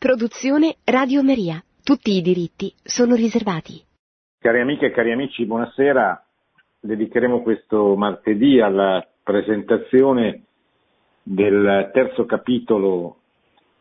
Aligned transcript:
Produzione 0.00 0.76
Radio 0.84 1.22
Maria. 1.22 1.62
Tutti 1.84 2.16
i 2.16 2.22
diritti 2.22 2.72
sono 2.82 3.14
riservati. 3.14 3.84
Cari 4.38 4.58
amiche 4.58 4.86
e 4.86 4.90
cari 4.92 5.12
amici, 5.12 5.44
buonasera. 5.44 6.24
Dedicheremo 6.80 7.42
questo 7.42 7.96
martedì 7.96 8.62
alla 8.62 9.06
presentazione 9.22 10.44
del 11.22 11.90
terzo 11.92 12.24
capitolo 12.24 13.16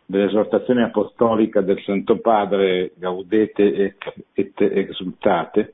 dell'esortazione 0.06 0.84
apostolica 0.84 1.62
del 1.62 1.82
Santo 1.84 2.20
Padre 2.20 2.92
Gaudete 2.98 3.96
et 4.34 4.60
exultate. 4.60 5.74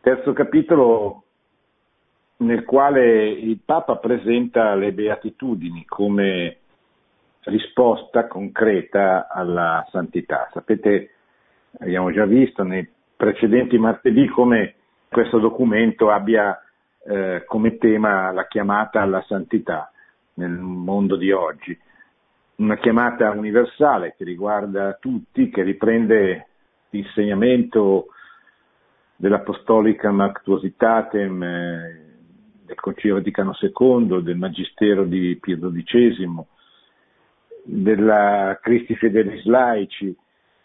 Terzo 0.00 0.32
capitolo 0.32 1.22
nel 2.38 2.64
quale 2.64 3.28
il 3.28 3.60
Papa 3.64 3.94
presenta 3.98 4.74
le 4.74 4.92
beatitudini 4.92 5.84
come 5.84 6.56
risposta 7.46 8.26
concreta 8.26 9.28
alla 9.28 9.86
santità. 9.90 10.48
Sapete, 10.52 11.10
abbiamo 11.78 12.12
già 12.12 12.24
visto 12.24 12.62
nei 12.62 12.88
precedenti 13.16 13.78
martedì 13.78 14.28
come 14.28 14.74
questo 15.08 15.38
documento 15.38 16.10
abbia 16.10 16.60
eh, 17.04 17.44
come 17.46 17.78
tema 17.78 18.30
la 18.32 18.46
chiamata 18.46 19.00
alla 19.00 19.24
santità 19.26 19.90
nel 20.34 20.50
mondo 20.50 21.16
di 21.16 21.30
oggi. 21.30 21.78
Una 22.56 22.76
chiamata 22.76 23.30
universale 23.30 24.14
che 24.16 24.24
riguarda 24.24 24.94
tutti, 24.94 25.48
che 25.50 25.62
riprende 25.62 26.48
l'insegnamento 26.90 28.06
dell'Apostolica 29.14 30.10
Mactuositatem 30.10 31.42
eh, 31.42 32.06
del 32.64 32.76
Concilio 32.76 33.16
Vaticano 33.16 33.56
II, 33.58 34.22
del 34.22 34.36
Magistero 34.36 35.04
di 35.04 35.38
Pio 35.40 35.56
XII, 35.58 36.44
della 37.66 38.58
Cristi 38.62 38.94
Fidelis 38.94 39.44
Laici, 39.44 40.16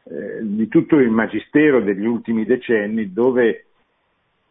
eh, 0.03 0.39
di 0.41 0.67
tutto 0.67 0.97
il 0.97 1.09
magistero 1.09 1.81
degli 1.81 2.05
ultimi 2.05 2.45
decenni 2.45 3.12
dove 3.12 3.65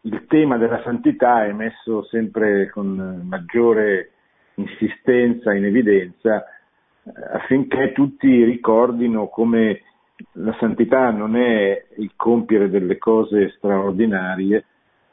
il 0.01 0.25
tema 0.27 0.57
della 0.57 0.81
santità 0.83 1.45
è 1.45 1.51
messo 1.53 2.03
sempre 2.05 2.69
con 2.69 3.21
maggiore 3.27 4.11
insistenza 4.55 5.53
in 5.53 5.65
evidenza 5.65 6.43
eh, 6.43 7.11
affinché 7.33 7.93
tutti 7.93 8.43
ricordino 8.43 9.27
come 9.27 9.81
la 10.33 10.55
santità 10.59 11.09
non 11.09 11.35
è 11.35 11.85
il 11.97 12.11
compiere 12.15 12.69
delle 12.69 12.97
cose 12.97 13.53
straordinarie, 13.57 14.65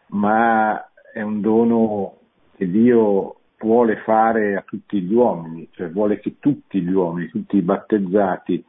ma 0.08 0.90
è 1.12 1.22
un 1.22 1.40
dono 1.40 2.16
che 2.56 2.70
Dio 2.70 3.37
vuole 3.58 3.96
fare 3.98 4.56
a 4.56 4.62
tutti 4.62 5.00
gli 5.00 5.12
uomini, 5.12 5.68
cioè 5.72 5.90
vuole 5.90 6.20
che 6.20 6.36
tutti 6.38 6.80
gli 6.80 6.92
uomini, 6.92 7.28
tutti 7.28 7.56
i 7.56 7.62
battezzati 7.62 8.64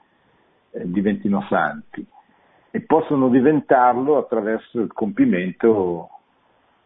eh, 0.72 0.90
diventino 0.90 1.46
santi 1.50 2.06
e 2.72 2.82
possono 2.82 3.30
diventarlo 3.30 4.18
attraverso 4.18 4.80
il 4.80 4.94
compimento 4.94 6.10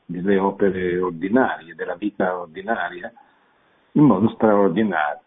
delle 0.06 0.38
opere 0.38 1.00
ordinarie, 1.00 1.76
della 1.76 1.96
vita 1.96 2.38
ordinaria, 2.38 3.12
in 3.94 4.04
modo 4.04 4.30
straordinario. 4.30 5.22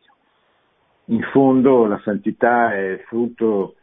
In 1.06 1.22
fondo 1.32 1.86
la 1.86 2.00
santità 2.02 2.74
è 2.74 3.02
frutto 3.06 3.76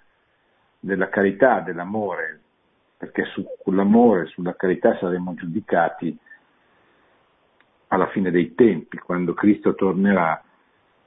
della 0.79 1.09
carità, 1.09 1.61
dell'amore, 1.61 2.41
perché 2.97 3.25
sull'amore, 3.63 4.27
sulla 4.27 4.55
carità 4.55 4.97
saremo 4.97 5.33
giudicati 5.35 6.17
alla 7.93 8.07
fine 8.07 8.31
dei 8.31 8.55
tempi, 8.55 8.97
quando 8.97 9.33
Cristo 9.33 9.75
tornerà 9.75 10.41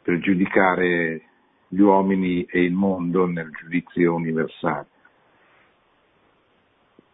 per 0.03 0.19
giudicare 0.21 1.23
gli 1.67 1.81
uomini 1.81 2.45
e 2.45 2.63
il 2.63 2.73
mondo 2.73 3.27
nel 3.27 3.51
giudizio 3.51 4.15
universale. 4.15 4.87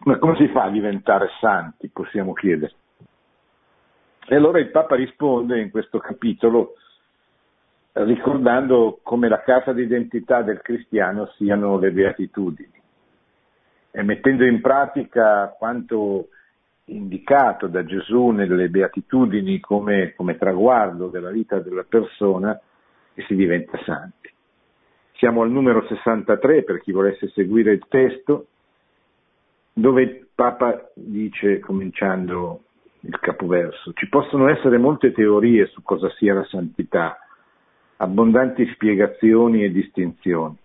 Ma 0.04 0.18
come 0.18 0.36
si 0.36 0.48
fa 0.48 0.64
a 0.64 0.70
diventare 0.70 1.30
santi, 1.40 1.88
possiamo 1.88 2.34
chiedere? 2.34 2.74
E 4.27 4.34
allora 4.36 4.58
il 4.58 4.70
Papa 4.70 4.94
risponde 4.94 5.58
in 5.61 5.70
questo 5.70 5.98
capitolo 5.98 6.74
ricordando 7.92 9.00
come 9.02 9.28
la 9.28 9.42
carta 9.42 9.72
d'identità 9.72 10.42
del 10.42 10.61
cristiano 10.61 11.27
siano 11.36 11.78
le 11.78 11.90
beatitudini 11.92 12.80
e 13.90 14.02
mettendo 14.02 14.44
in 14.44 14.61
pratica 14.62 15.55
quanto 15.58 16.28
indicato 16.86 17.68
da 17.68 17.84
Gesù 17.84 18.28
nelle 18.28 18.68
beatitudini 18.68 19.60
come, 19.60 20.14
come 20.16 20.36
traguardo 20.36 21.08
della 21.08 21.30
vita 21.30 21.58
della 21.60 21.84
persona 21.84 22.58
e 23.14 23.24
si 23.26 23.34
diventa 23.34 23.78
santi. 23.84 24.30
Siamo 25.14 25.42
al 25.42 25.50
numero 25.50 25.86
63 25.86 26.64
per 26.64 26.80
chi 26.80 26.90
volesse 26.90 27.28
seguire 27.28 27.72
il 27.72 27.84
testo, 27.88 28.46
dove 29.72 30.02
il 30.02 30.26
Papa 30.34 30.90
dice, 30.94 31.60
cominciando 31.60 32.64
il 33.00 33.18
capoverso, 33.20 33.92
ci 33.92 34.08
possono 34.08 34.48
essere 34.48 34.78
molte 34.78 35.12
teorie 35.12 35.66
su 35.66 35.82
cosa 35.82 36.10
sia 36.10 36.34
la 36.34 36.44
santità, 36.44 37.18
abbondanti 37.96 38.66
spiegazioni 38.74 39.64
e 39.64 39.70
distinzioni. 39.70 40.56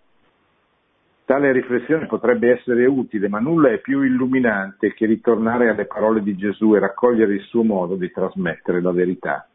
Tale 1.28 1.52
riflessione 1.52 2.06
potrebbe 2.06 2.54
essere 2.54 2.86
utile, 2.86 3.28
ma 3.28 3.40
nulla 3.40 3.70
è 3.70 3.80
più 3.80 4.02
illuminante 4.02 4.94
che 4.94 5.06
ritornare 5.06 5.68
alle 5.68 5.84
parole 5.84 6.24
di 6.24 6.38
Gesù 6.38 6.74
e 6.74 6.80
raccogliere 6.80 7.34
il 7.34 7.42
suo 7.42 7.64
modo 7.64 7.96
di 7.96 8.10
trasmettere 8.10 8.82
la 8.82 8.94
verità. 8.94 9.46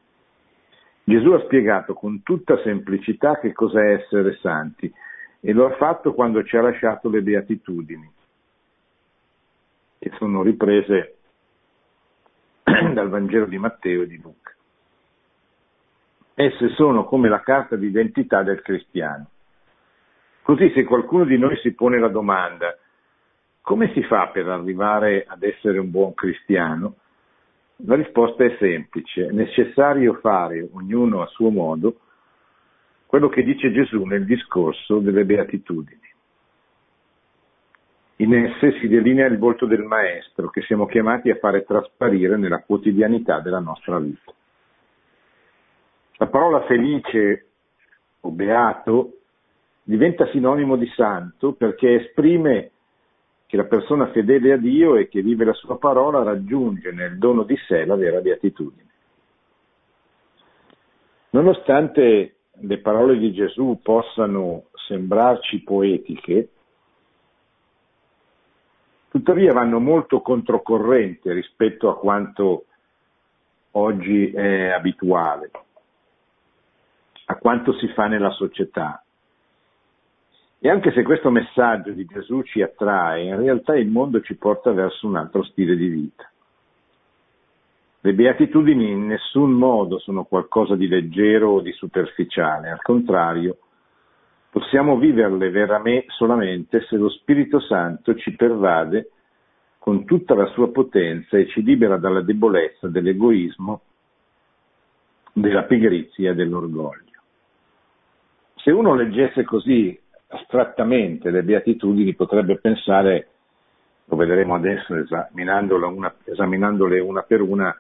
Gesù 1.03 1.31
ha 1.31 1.41
spiegato 1.45 1.95
con 1.95 2.23
tutta 2.23 2.61
semplicità 2.63 3.39
che 3.39 3.55
cos'è 3.55 3.93
essere 3.93 4.37
santi 4.43 4.93
e 5.41 5.53
lo 5.55 5.65
ha 5.65 5.75
fatto 5.77 6.13
quando 6.13 6.45
ci 6.45 6.59
ha 6.59 6.61
lasciato 6.61 7.09
le 7.09 7.23
beatitudini, 7.23 8.13
che 9.99 10.11
sono 10.19 10.43
riprese 10.43 11.17
dal 12.93 13.09
Vangelo 13.09 13.47
di 13.47 13.57
Matteo 13.57 14.03
e 14.03 14.07
di 14.09 14.21
Luca. 14.21 14.55
Esse 16.35 16.69
sono 16.75 17.05
come 17.05 17.31
la 17.31 17.41
carta 17.41 17.77
d'identità 17.77 18.43
del 18.43 18.61
cristiano. 18.61 19.32
Così 20.43 20.73
se 20.75 20.85
qualcuno 20.85 21.25
di 21.25 21.39
noi 21.39 21.57
si 21.59 21.73
pone 21.73 21.99
la 21.99 22.09
domanda 22.09 22.77
come 23.63 23.93
si 23.93 24.03
fa 24.03 24.29
per 24.29 24.49
arrivare 24.49 25.25
ad 25.27 25.45
essere 25.45 25.79
un 25.79 25.91
buon 25.91 26.15
cristiano? 26.15 26.97
La 27.85 27.95
risposta 27.95 28.45
è 28.45 28.57
semplice, 28.59 29.27
è 29.27 29.31
necessario 29.31 30.15
fare, 30.15 30.69
ognuno 30.73 31.23
a 31.23 31.27
suo 31.27 31.51
modo, 31.51 32.01
quello 33.07 33.29
che 33.29 33.45
dice 33.45 33.71
Gesù 33.71 34.03
nel 34.03 34.25
discorso 34.25 34.99
delle 34.99 35.25
beatitudini. 35.25 36.01
In 38.17 38.35
esse 38.35 38.79
si 38.81 38.89
delinea 38.89 39.27
il 39.27 39.39
volto 39.39 39.67
del 39.67 39.83
Maestro 39.83 40.51
che 40.51 40.63
siamo 40.63 40.87
chiamati 40.87 41.31
a 41.31 41.37
fare 41.37 41.65
trasparire 41.65 42.37
nella 42.37 42.63
quotidianità 42.63 43.41
della 43.41 43.59
nostra 43.61 43.99
vita. 43.99 44.33
La 46.17 46.27
parola 46.27 46.65
felice 46.67 47.47
o 48.21 48.31
beato 48.31 49.22
diventa 49.83 50.27
sinonimo 50.29 50.77
di 50.77 50.87
santo 50.95 51.53
perché 51.53 52.07
esprime 52.07 52.71
che 53.47 53.57
la 53.57 53.65
persona 53.65 54.11
fedele 54.11 54.53
a 54.53 54.57
Dio 54.57 54.97
e 54.97 55.09
che 55.09 55.21
vive 55.21 55.45
la 55.45 55.53
sua 55.53 55.77
parola 55.77 56.23
raggiunge 56.23 56.91
nel 56.93 57.19
dono 57.19 57.43
di 57.43 57.57
sé 57.67 57.85
la 57.85 57.97
vera 57.97 58.21
beatitudine. 58.21 58.91
Nonostante 61.31 62.37
le 62.51 62.79
parole 62.79 63.19
di 63.19 63.33
Gesù 63.33 63.81
possano 63.83 64.65
sembrarci 64.87 65.63
poetiche, 65.63 66.49
tuttavia 69.09 69.53
vanno 69.53 69.81
molto 69.81 70.21
controcorrente 70.21 71.33
rispetto 71.33 71.91
a 71.91 71.99
quanto 71.99 72.67
oggi 73.73 74.31
è 74.31 74.69
abituale, 74.69 75.51
a 77.27 77.37
quanto 77.37 77.75
si 77.75 77.89
fa 77.89 78.07
nella 78.07 78.31
società. 78.31 79.03
E 80.65 80.71
anche 80.71 80.93
se 80.93 81.03
questo 81.03 81.29
messaggio 81.29 81.91
di 81.91 82.05
Gesù 82.05 82.43
ci 82.43 82.63
attrae, 82.63 83.25
in 83.25 83.37
realtà 83.37 83.75
il 83.75 83.89
mondo 83.89 84.21
ci 84.21 84.37
porta 84.37 84.71
verso 84.71 85.09
un 85.09 85.17
altro 85.17 85.43
stile 85.43 85.75
di 85.75 85.89
vita. 85.89 86.31
Le 87.99 88.15
beatitudini 88.15 88.93
in 88.93 89.07
nessun 89.09 89.51
modo 89.51 89.99
sono 89.99 90.23
qualcosa 90.23 90.77
di 90.77 90.87
leggero 90.87 91.49
o 91.51 91.61
di 91.61 91.73
superficiale, 91.73 92.71
al 92.71 92.81
contrario, 92.81 93.59
possiamo 94.51 94.99
viverle 94.99 95.51
veramente 95.51 96.07
solamente 96.11 96.83
se 96.83 96.95
lo 96.95 97.09
Spirito 97.09 97.59
Santo 97.59 98.15
ci 98.15 98.37
pervade 98.37 99.11
con 99.81 100.05
tutta 100.05 100.37
la 100.37 100.47
sua 100.53 100.71
potenza 100.71 101.39
e 101.39 101.49
ci 101.49 101.65
libera 101.65 101.97
dalla 101.97 102.23
debolezza, 102.23 102.87
dell'egoismo, 102.87 103.81
della 105.33 105.65
pigrizia 105.65 106.31
e 106.31 106.35
dell'orgoglio. 106.37 107.21
Se 108.55 108.71
uno 108.71 108.95
leggesse 108.95 109.43
così 109.43 109.99
astrattamente 110.33 111.31
le 111.31 111.43
beatitudini 111.43 112.15
potrebbe 112.15 112.59
pensare, 112.59 113.29
lo 114.07 114.17
vedremo 114.17 114.55
adesso 114.55 114.95
esaminandole 114.95 115.87
una, 115.87 116.15
esaminandole 116.25 117.01
una 117.01 117.23
per 117.23 117.43
una, 117.43 117.75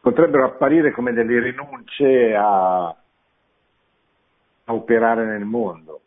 potrebbero 0.00 0.44
apparire 0.44 0.92
come 0.92 1.12
delle 1.12 1.40
rinunce 1.40 2.34
a, 2.34 2.86
a 2.86 4.72
operare 4.72 5.24
nel 5.24 5.44
mondo. 5.44 6.00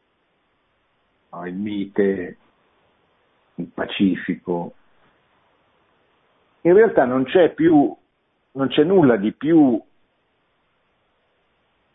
no? 1.32 1.46
il 1.46 1.56
mite, 1.56 2.38
il 3.56 3.68
pacifico. 3.74 4.74
In 6.62 6.74
realtà 6.74 7.06
non 7.06 7.26
c'è 7.26 7.54
più, 7.54 7.96
non 8.52 8.68
c'è 8.70 8.84
nulla 8.84 9.18
di 9.18 9.34
più 9.34 9.82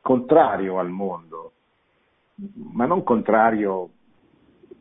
contrario 0.02 0.78
al 0.78 0.90
mondo, 0.90 1.52
ma 2.34 2.86
non 2.86 3.02
contrario 3.02 3.90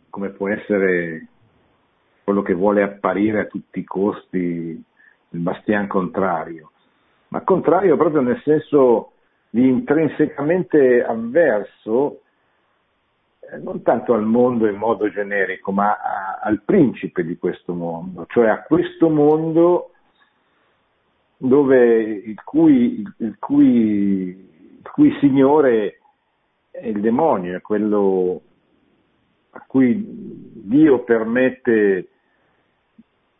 come 0.10 0.30
può 0.30 0.50
essere 0.50 1.28
quello 2.24 2.42
che 2.42 2.54
vuole 2.54 2.84
apparire 2.84 3.42
a 3.42 3.46
tutti 3.46 3.80
i 3.80 3.84
costi 3.84 4.84
il 5.34 5.40
bastian 5.40 5.88
contrario, 5.88 6.72
ma 7.30 7.42
contrario 7.42 7.96
proprio 7.96 8.22
nel 8.22 8.42
senso 8.44 9.14
di 9.50 9.68
intrinsecamente 9.68 11.04
avverso 11.04 12.22
eh, 13.40 13.58
non 13.58 13.82
tanto 13.82 14.14
al 14.14 14.26
mondo 14.26 14.68
in 14.68 14.76
modo 14.76 15.10
generico, 15.10 15.72
ma 15.72 15.92
a, 15.92 16.40
al 16.42 16.62
principe 16.64 17.24
di 17.24 17.38
questo 17.38 17.74
mondo, 17.74 18.26
cioè 18.28 18.50
a 18.50 18.64
questo 18.64 19.10
mondo 19.10 19.92
dove 21.38 22.02
il 22.02 22.42
cui, 22.44 23.04
il 23.18 23.38
cui, 23.40 24.50
il 24.78 24.90
cui 24.92 25.18
signore 25.20 26.01
è 26.72 26.88
il 26.88 27.02
demonio, 27.02 27.58
è 27.58 27.62
quello 27.62 28.42
a 29.52 29.64
cui 29.68 30.04
Dio 30.06 31.04
permette 31.04 32.08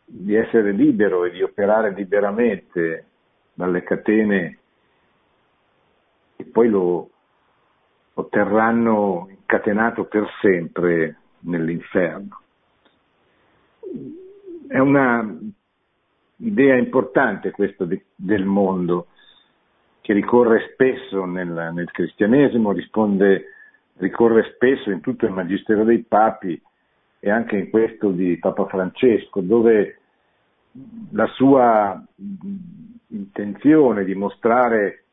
di 0.06 0.36
essere 0.36 0.74
libero 0.74 1.24
e 1.24 1.32
di 1.32 1.42
operare 1.42 1.94
liberamente 1.94 3.06
dalle 3.54 3.82
catene 3.84 4.60
e 6.36 6.44
poi 6.44 6.68
lo, 6.68 7.10
lo 8.14 8.28
terranno 8.28 9.28
incatenato 9.30 10.06
per 10.06 10.28
sempre 10.42 11.16
nell'inferno. 11.40 12.42
È 14.68 14.80
una 14.80 15.40
idea 16.38 16.76
importante 16.76 17.52
questa 17.52 17.86
de, 17.86 18.06
del 18.16 18.46
mondo 18.46 19.08
che 20.02 20.14
ricorre 20.14 20.72
spesso 20.74 21.26
nel, 21.26 21.72
nel 21.74 21.92
cristianesimo, 21.92 22.72
risponde, 22.72 23.46
ricorre 23.98 24.52
spesso 24.56 24.90
in 24.90 25.00
tutto 25.00 25.26
il 25.26 25.32
Magistero 25.32 25.84
dei 25.84 26.04
Papi 26.04 26.60
e 27.20 27.30
anche 27.30 27.56
in 27.56 27.70
questo 27.70 28.10
di 28.10 28.38
Papa 28.38 28.66
Francesco, 28.66 29.42
dove 29.42 30.00
la 31.12 31.28
sua 31.28 32.04
intenzione 33.08 34.04
di 34.04 34.16
mostrare 34.16 35.04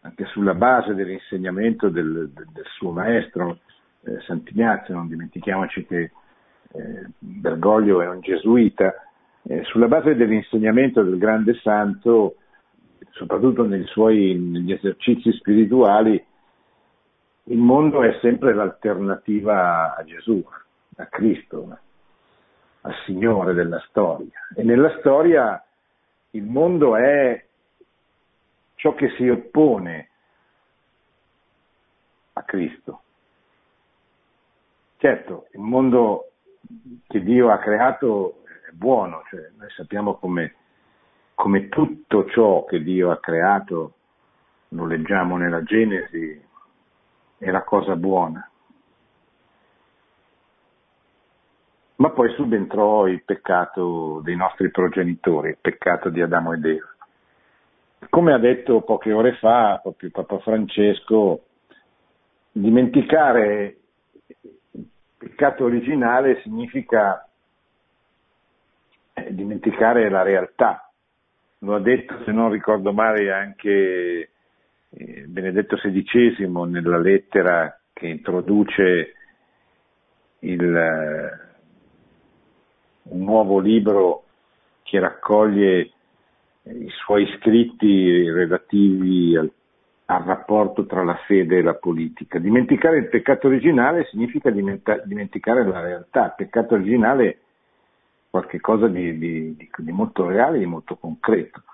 anche 0.00 0.24
sulla 0.26 0.54
base 0.54 0.94
dell'insegnamento 0.94 1.88
del, 1.88 2.30
del 2.32 2.64
suo 2.76 2.90
maestro 2.90 3.58
eh, 4.04 4.18
Sant'Ignazio, 4.26 4.94
non 4.94 5.06
dimentichiamoci 5.06 5.86
che 5.86 6.10
eh, 6.72 7.06
Bergoglio 7.18 8.02
è 8.02 8.08
un 8.08 8.20
gesuita, 8.20 8.94
eh, 9.44 9.62
sulla 9.64 9.86
base 9.86 10.16
dell'insegnamento 10.16 11.02
del 11.02 11.18
grande 11.18 11.54
santo, 11.62 12.36
soprattutto 13.12 13.66
suoi, 13.86 14.34
negli 14.34 14.72
esercizi 14.72 15.32
spirituali, 15.32 16.22
il 17.44 17.58
mondo 17.58 18.02
è 18.02 18.18
sempre 18.20 18.54
l'alternativa 18.54 19.94
a 19.94 20.04
Gesù, 20.04 20.44
a 20.96 21.06
Cristo, 21.06 21.78
al 22.82 22.94
Signore 23.04 23.54
della 23.54 23.80
storia. 23.88 24.40
E 24.54 24.62
nella 24.62 24.96
storia 24.98 25.64
il 26.30 26.44
mondo 26.44 26.96
è 26.96 27.44
ciò 28.76 28.94
che 28.94 29.10
si 29.16 29.28
oppone 29.28 30.08
a 32.34 32.42
Cristo. 32.42 33.02
Certo, 34.96 35.48
il 35.52 35.60
mondo 35.60 36.30
che 37.08 37.22
Dio 37.22 37.50
ha 37.50 37.58
creato 37.58 38.42
è 38.68 38.70
buono, 38.72 39.22
cioè 39.28 39.50
noi 39.56 39.68
sappiamo 39.70 40.14
come, 40.14 40.54
come 41.42 41.68
tutto 41.68 42.24
ciò 42.26 42.64
che 42.66 42.84
Dio 42.84 43.10
ha 43.10 43.18
creato, 43.18 43.94
lo 44.68 44.86
leggiamo 44.86 45.36
nella 45.36 45.64
Genesi, 45.64 46.40
è 47.36 47.50
la 47.50 47.64
cosa 47.64 47.96
buona. 47.96 48.48
Ma 51.96 52.10
poi 52.10 52.32
subentrò 52.34 53.08
il 53.08 53.24
peccato 53.24 54.20
dei 54.22 54.36
nostri 54.36 54.70
progenitori, 54.70 55.48
il 55.48 55.58
peccato 55.60 56.10
di 56.10 56.20
Adamo 56.20 56.52
ed 56.52 56.64
Eva. 56.64 56.94
Come 58.08 58.32
ha 58.32 58.38
detto 58.38 58.82
poche 58.82 59.12
ore 59.12 59.34
fa 59.34 59.80
proprio 59.82 60.10
Papa 60.12 60.38
Francesco, 60.38 61.46
dimenticare 62.52 63.78
il 64.70 64.88
peccato 65.18 65.64
originale 65.64 66.40
significa 66.42 67.28
eh, 69.14 69.34
dimenticare 69.34 70.08
la 70.08 70.22
realtà. 70.22 70.86
Lo 71.64 71.76
ha 71.76 71.80
detto, 71.80 72.22
se 72.24 72.32
non 72.32 72.50
ricordo 72.50 72.92
male, 72.92 73.30
anche 73.30 74.30
eh, 74.90 75.24
Benedetto 75.28 75.76
XVI 75.76 76.44
nella 76.68 76.98
lettera 76.98 77.78
che 77.92 78.08
introduce 78.08 79.14
il, 80.40 81.38
un 83.02 83.24
nuovo 83.24 83.60
libro 83.60 84.24
che 84.82 84.98
raccoglie 84.98 85.90
i 86.64 86.90
suoi 87.04 87.32
scritti 87.38 88.28
relativi 88.28 89.36
al, 89.36 89.50
al, 90.06 90.22
rapporto 90.24 90.84
tra 90.84 91.04
la 91.04 91.16
fede 91.26 91.58
e 91.58 91.62
la 91.62 91.74
politica. 91.74 92.40
Dimenticare 92.40 92.98
il 92.98 93.08
peccato 93.08 93.46
originale 93.46 94.06
significa 94.06 94.50
dimenticare 94.50 95.64
la 95.64 95.80
realtà. 95.80 96.26
Il 96.26 96.34
peccato 96.38 96.74
originale 96.74 97.38
qualcosa 98.32 98.88
di, 98.88 99.18
di, 99.18 99.68
di, 99.76 99.92
molto 99.92 100.26
reale, 100.26 100.58
di 100.58 100.64
molto 100.64 100.96
concreto. 100.96 101.64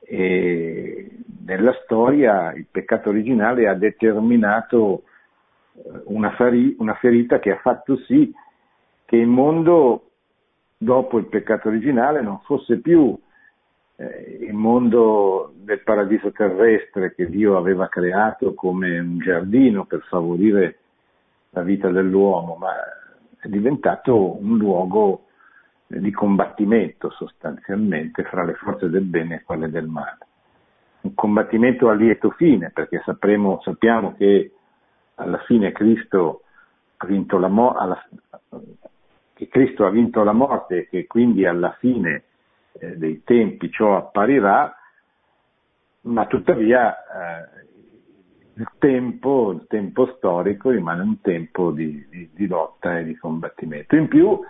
E 0.00 1.18
nella 1.44 1.72
storia 1.84 2.52
il 2.54 2.66
peccato 2.68 3.10
originale 3.10 3.68
ha 3.68 3.74
determinato 3.74 5.04
eh, 5.74 6.02
una, 6.06 6.32
fari, 6.32 6.74
una 6.80 6.94
ferita 6.94 7.38
che 7.38 7.52
ha 7.52 7.58
fatto 7.58 7.96
sì 7.98 8.32
che 9.04 9.16
il 9.16 9.28
mondo 9.28 10.10
dopo 10.76 11.18
il 11.18 11.26
peccato 11.26 11.68
originale 11.68 12.20
non 12.20 12.40
fosse 12.40 12.80
più 12.80 13.16
eh, 13.94 14.38
il 14.40 14.54
mondo 14.54 15.52
del 15.54 15.82
paradiso 15.82 16.32
terrestre 16.32 17.14
che 17.14 17.30
Dio 17.30 17.56
aveva 17.56 17.86
creato 17.88 18.54
come 18.54 18.98
un 18.98 19.18
giardino 19.18 19.84
per 19.84 20.00
favorire 20.08 20.78
la 21.50 21.62
vita 21.62 21.88
dell'uomo, 21.90 22.56
ma 22.56 22.72
è 23.38 23.46
diventato 23.46 24.42
un 24.42 24.56
luogo 24.56 25.26
di 26.00 26.10
combattimento 26.10 27.10
sostanzialmente 27.10 28.24
fra 28.24 28.44
le 28.44 28.54
forze 28.54 28.88
del 28.88 29.04
bene 29.04 29.36
e 29.36 29.42
quelle 29.42 29.70
del 29.70 29.86
male. 29.86 30.18
Un 31.02 31.14
combattimento 31.14 31.88
a 31.88 31.94
lieto 31.94 32.30
fine, 32.30 32.70
perché 32.70 33.02
sapremo, 33.04 33.60
sappiamo 33.62 34.14
che 34.14 34.52
alla 35.16 35.38
fine 35.38 35.72
Cristo 35.72 36.42
ha 36.98 37.06
vinto 37.06 37.38
la, 37.38 37.48
mo- 37.48 37.74
che 39.34 39.48
Cristo 39.48 39.84
ha 39.84 39.90
vinto 39.90 40.22
la 40.22 40.32
morte 40.32 40.76
e 40.76 40.88
che 40.88 41.06
quindi 41.06 41.44
alla 41.44 41.72
fine 41.78 42.24
eh, 42.74 42.96
dei 42.96 43.22
tempi 43.24 43.70
ciò 43.70 43.96
apparirà, 43.96 44.74
ma 46.02 46.26
tuttavia 46.26 46.94
eh, 46.94 47.66
il, 48.54 48.68
tempo, 48.78 49.52
il 49.52 49.66
tempo 49.68 50.14
storico 50.16 50.70
rimane 50.70 51.02
un 51.02 51.20
tempo 51.20 51.72
di, 51.72 52.06
di, 52.08 52.30
di 52.32 52.46
lotta 52.46 52.98
e 52.98 53.04
di 53.04 53.16
combattimento. 53.16 53.96
In 53.96 54.08
più 54.08 54.40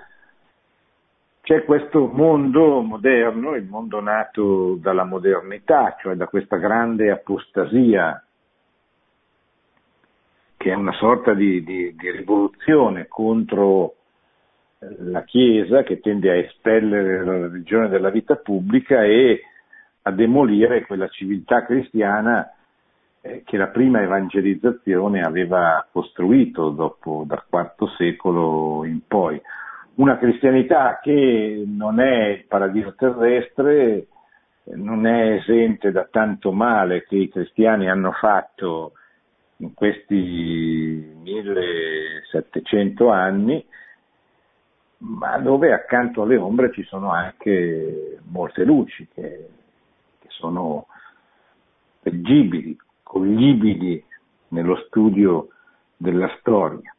c'è 1.52 1.64
questo 1.66 2.06
mondo 2.06 2.80
moderno, 2.80 3.54
il 3.56 3.66
mondo 3.66 4.00
nato 4.00 4.76
dalla 4.76 5.04
modernità, 5.04 5.97
cioè 6.00 6.14
da 6.14 6.26
questa 6.26 6.56
grande 6.56 7.11
apostasia 7.11 8.25
che 10.56 10.71
è 10.71 10.75
una 10.75 10.92
sorta 10.92 11.35
di, 11.35 11.62
di, 11.62 11.94
di 11.94 12.11
rivoluzione 12.11 13.06
contro 13.06 13.97
la 14.78 15.25
Chiesa 15.25 15.82
che 15.82 16.00
tende 16.00 16.30
a 16.30 16.37
espellere 16.37 17.23
la 17.23 17.32
religione 17.32 17.90
dalla 17.90 18.09
vita 18.09 18.37
pubblica 18.37 19.04
e 19.04 19.42
a 20.02 20.11
demolire 20.11 20.87
quella 20.87 21.09
civiltà 21.09 21.66
cristiana 21.66 22.50
eh, 23.21 23.42
che 23.44 23.59
la 23.59 23.66
prima 23.66 24.00
evangelizzazione 24.00 25.21
aveva 25.21 25.87
costruito 25.92 26.71
dopo 26.71 27.25
dal 27.26 27.44
IV 27.50 27.94
secolo 27.99 28.87
in 28.87 29.00
poi. 29.06 29.38
Una 29.94 30.16
cristianità 30.16 31.00
che 31.02 31.64
non 31.66 32.00
è 32.00 32.28
il 32.28 32.46
paradiso 32.46 32.94
terrestre, 32.94 34.06
non 34.75 35.06
è 35.06 35.32
esente 35.34 35.90
da 35.90 36.08
tanto 36.11 36.50
male 36.52 37.04
che 37.04 37.16
i 37.16 37.28
cristiani 37.28 37.90
hanno 37.90 38.12
fatto 38.12 38.92
in 39.56 39.75
questi 39.75 41.12
1700 41.22 43.11
anni, 43.11 43.62
ma 44.99 45.37
dove 45.38 45.72
accanto 45.72 46.22
alle 46.22 46.37
ombre 46.37 46.72
ci 46.72 46.84
sono 46.84 47.11
anche 47.11 48.18
molte 48.30 48.64
luci 48.64 49.06
che, 49.12 49.49
che 50.18 50.28
sono 50.28 50.87
leggibili, 52.00 52.76
coglibili 53.02 54.02
nello 54.49 54.76
studio 54.87 55.49
della 55.96 56.34
storia. 56.38 56.94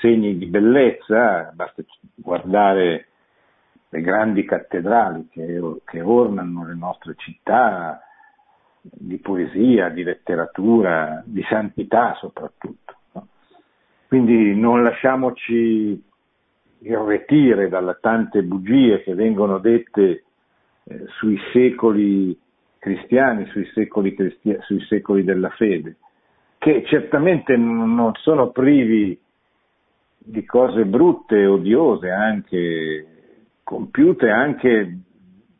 Segni 0.00 0.36
di 0.36 0.46
bellezza, 0.46 1.50
basta 1.54 1.82
guardare 2.14 3.06
le 3.88 4.00
grandi 4.00 4.44
cattedrali 4.44 5.28
che, 5.30 5.60
che 5.84 6.00
ornano 6.00 6.66
le 6.66 6.74
nostre 6.74 7.14
città, 7.16 8.00
di 8.82 9.18
poesia, 9.18 9.88
di 9.90 10.02
letteratura, 10.02 11.22
di 11.24 11.42
santità 11.48 12.14
soprattutto. 12.14 12.96
No? 13.12 13.26
Quindi 14.08 14.54
non 14.54 14.82
lasciamoci 14.82 16.02
irretire 16.78 17.68
dalle 17.68 17.98
tante 18.00 18.42
bugie 18.42 19.02
che 19.02 19.14
vengono 19.14 19.58
dette 19.58 20.24
eh, 20.84 21.04
sui 21.18 21.38
secoli 21.52 22.38
cristiani, 22.78 23.44
sui 23.46 23.66
secoli, 23.74 24.14
cristia- 24.14 24.60
sui 24.62 24.80
secoli 24.86 25.22
della 25.22 25.50
fede, 25.50 25.96
che 26.56 26.82
certamente 26.86 27.56
non 27.56 28.12
sono 28.14 28.50
privi 28.50 29.19
di 30.22 30.44
cose 30.44 30.84
brutte, 30.84 31.46
odiose, 31.46 32.10
anche 32.10 33.06
compiute 33.64 34.28
anche 34.28 34.98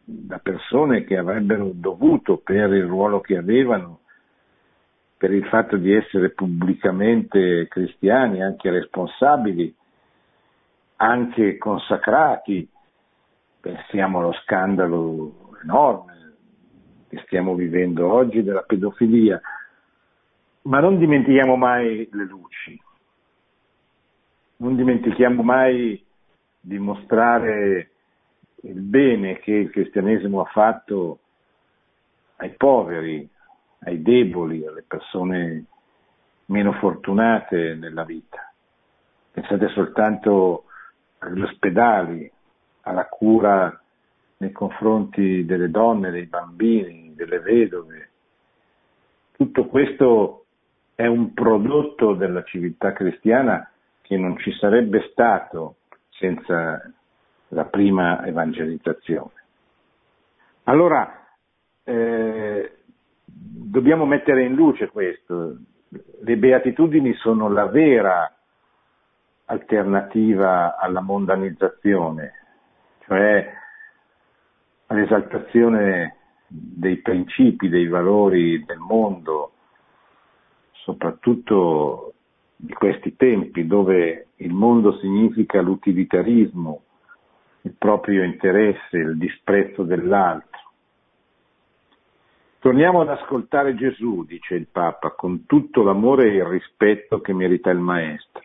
da 0.04 0.38
persone 0.38 1.04
che 1.04 1.16
avrebbero 1.16 1.70
dovuto 1.72 2.38
per 2.38 2.72
il 2.72 2.84
ruolo 2.84 3.20
che 3.20 3.36
avevano, 3.36 4.00
per 5.16 5.32
il 5.32 5.46
fatto 5.46 5.76
di 5.76 5.92
essere 5.92 6.30
pubblicamente 6.30 7.68
cristiani, 7.68 8.42
anche 8.42 8.70
responsabili, 8.70 9.74
anche 10.96 11.56
consacrati. 11.56 12.68
Pensiamo 13.60 14.18
allo 14.18 14.32
scandalo 14.32 15.52
enorme 15.62 16.34
che 17.08 17.22
stiamo 17.26 17.54
vivendo 17.54 18.12
oggi 18.12 18.42
della 18.42 18.62
pedofilia, 18.62 19.40
ma 20.62 20.80
non 20.80 20.98
dimentichiamo 20.98 21.56
mai 21.56 22.08
le 22.12 22.24
luci, 22.24 22.80
non 24.60 24.76
dimentichiamo 24.76 25.42
mai 25.42 26.02
di 26.60 26.78
mostrare 26.78 27.90
il 28.62 28.80
bene 28.80 29.38
che 29.38 29.52
il 29.52 29.70
cristianesimo 29.70 30.40
ha 30.40 30.44
fatto 30.46 31.20
ai 32.36 32.50
poveri, 32.56 33.28
ai 33.80 34.02
deboli, 34.02 34.66
alle 34.66 34.84
persone 34.86 35.64
meno 36.46 36.72
fortunate 36.74 37.74
nella 37.74 38.04
vita. 38.04 38.52
Pensate 39.32 39.68
soltanto 39.68 40.64
agli 41.18 41.40
ospedali, 41.40 42.30
alla 42.82 43.06
cura 43.06 43.80
nei 44.38 44.52
confronti 44.52 45.44
delle 45.46 45.70
donne, 45.70 46.10
dei 46.10 46.26
bambini, 46.26 47.14
delle 47.14 47.38
vedove. 47.38 48.08
Tutto 49.32 49.66
questo 49.66 50.44
è 50.94 51.06
un 51.06 51.32
prodotto 51.32 52.12
della 52.14 52.42
civiltà 52.42 52.92
cristiana 52.92 53.69
che 54.10 54.16
non 54.16 54.36
ci 54.38 54.50
sarebbe 54.54 55.08
stato 55.12 55.76
senza 56.08 56.82
la 57.50 57.64
prima 57.66 58.26
evangelizzazione. 58.26 59.30
Allora, 60.64 61.28
eh, 61.84 62.78
dobbiamo 63.24 64.06
mettere 64.06 64.42
in 64.42 64.54
luce 64.54 64.88
questo. 64.88 65.58
Le 65.88 66.36
beatitudini 66.36 67.14
sono 67.14 67.48
la 67.50 67.66
vera 67.66 68.36
alternativa 69.44 70.76
alla 70.76 71.00
mondanizzazione, 71.00 72.32
cioè 73.06 73.48
all'esaltazione 74.86 76.16
dei 76.48 76.96
principi, 76.96 77.68
dei 77.68 77.86
valori 77.86 78.64
del 78.64 78.78
mondo, 78.78 79.52
soprattutto 80.72 82.14
di 82.62 82.74
questi 82.74 83.16
tempi 83.16 83.66
dove 83.66 84.26
il 84.36 84.52
mondo 84.52 84.98
significa 84.98 85.62
l'utilitarismo, 85.62 86.82
il 87.62 87.74
proprio 87.76 88.22
interesse, 88.22 88.98
il 88.98 89.16
disprezzo 89.16 89.82
dell'altro. 89.82 90.48
Torniamo 92.58 93.00
ad 93.00 93.08
ascoltare 93.08 93.74
Gesù, 93.74 94.24
dice 94.24 94.56
il 94.56 94.66
Papa, 94.70 95.12
con 95.12 95.46
tutto 95.46 95.82
l'amore 95.82 96.24
e 96.24 96.36
il 96.36 96.44
rispetto 96.44 97.22
che 97.22 97.32
merita 97.32 97.70
il 97.70 97.78
Maestro. 97.78 98.42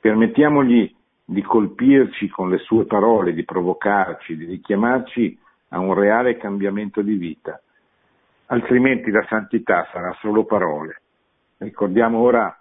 Permettiamogli 0.00 0.94
di 1.24 1.40
colpirci 1.40 2.28
con 2.28 2.50
le 2.50 2.58
sue 2.58 2.84
parole, 2.84 3.32
di 3.32 3.44
provocarci, 3.44 4.36
di 4.36 4.44
richiamarci 4.44 5.38
a 5.68 5.78
un 5.78 5.94
reale 5.94 6.36
cambiamento 6.36 7.00
di 7.00 7.14
vita, 7.14 7.58
altrimenti 8.46 9.10
la 9.10 9.24
santità 9.30 9.88
sarà 9.90 10.14
solo 10.20 10.44
parole. 10.44 11.00
Ricordiamo 11.56 12.18
ora 12.18 12.54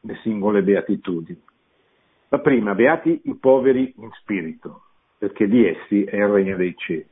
le 0.00 0.18
singole 0.22 0.62
beatitudini. 0.62 1.42
La 2.28 2.38
prima, 2.38 2.74
beati 2.74 3.22
i 3.24 3.34
poveri 3.34 3.92
in 3.96 4.10
spirito, 4.20 4.82
perché 5.18 5.48
di 5.48 5.66
essi 5.66 6.04
è 6.04 6.16
il 6.16 6.28
regno 6.28 6.56
dei 6.56 6.74
cieli. 6.76 7.08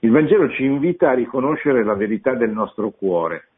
Il 0.00 0.10
Vangelo 0.10 0.48
ci 0.50 0.64
invita 0.64 1.10
a 1.10 1.14
riconoscere 1.14 1.82
la 1.82 1.94
verità 1.94 2.34
del 2.34 2.50
nostro 2.50 2.90
cuore, 2.90 3.48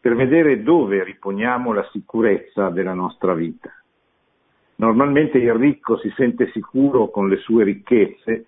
per 0.00 0.14
vedere 0.14 0.62
dove 0.62 1.02
riponiamo 1.02 1.72
la 1.72 1.88
sicurezza 1.90 2.70
della 2.70 2.94
nostra 2.94 3.34
vita. 3.34 3.72
Normalmente 4.76 5.38
il 5.38 5.52
ricco 5.54 5.98
si 5.98 6.12
sente 6.14 6.50
sicuro 6.52 7.10
con 7.10 7.28
le 7.28 7.38
sue 7.38 7.64
ricchezze 7.64 8.46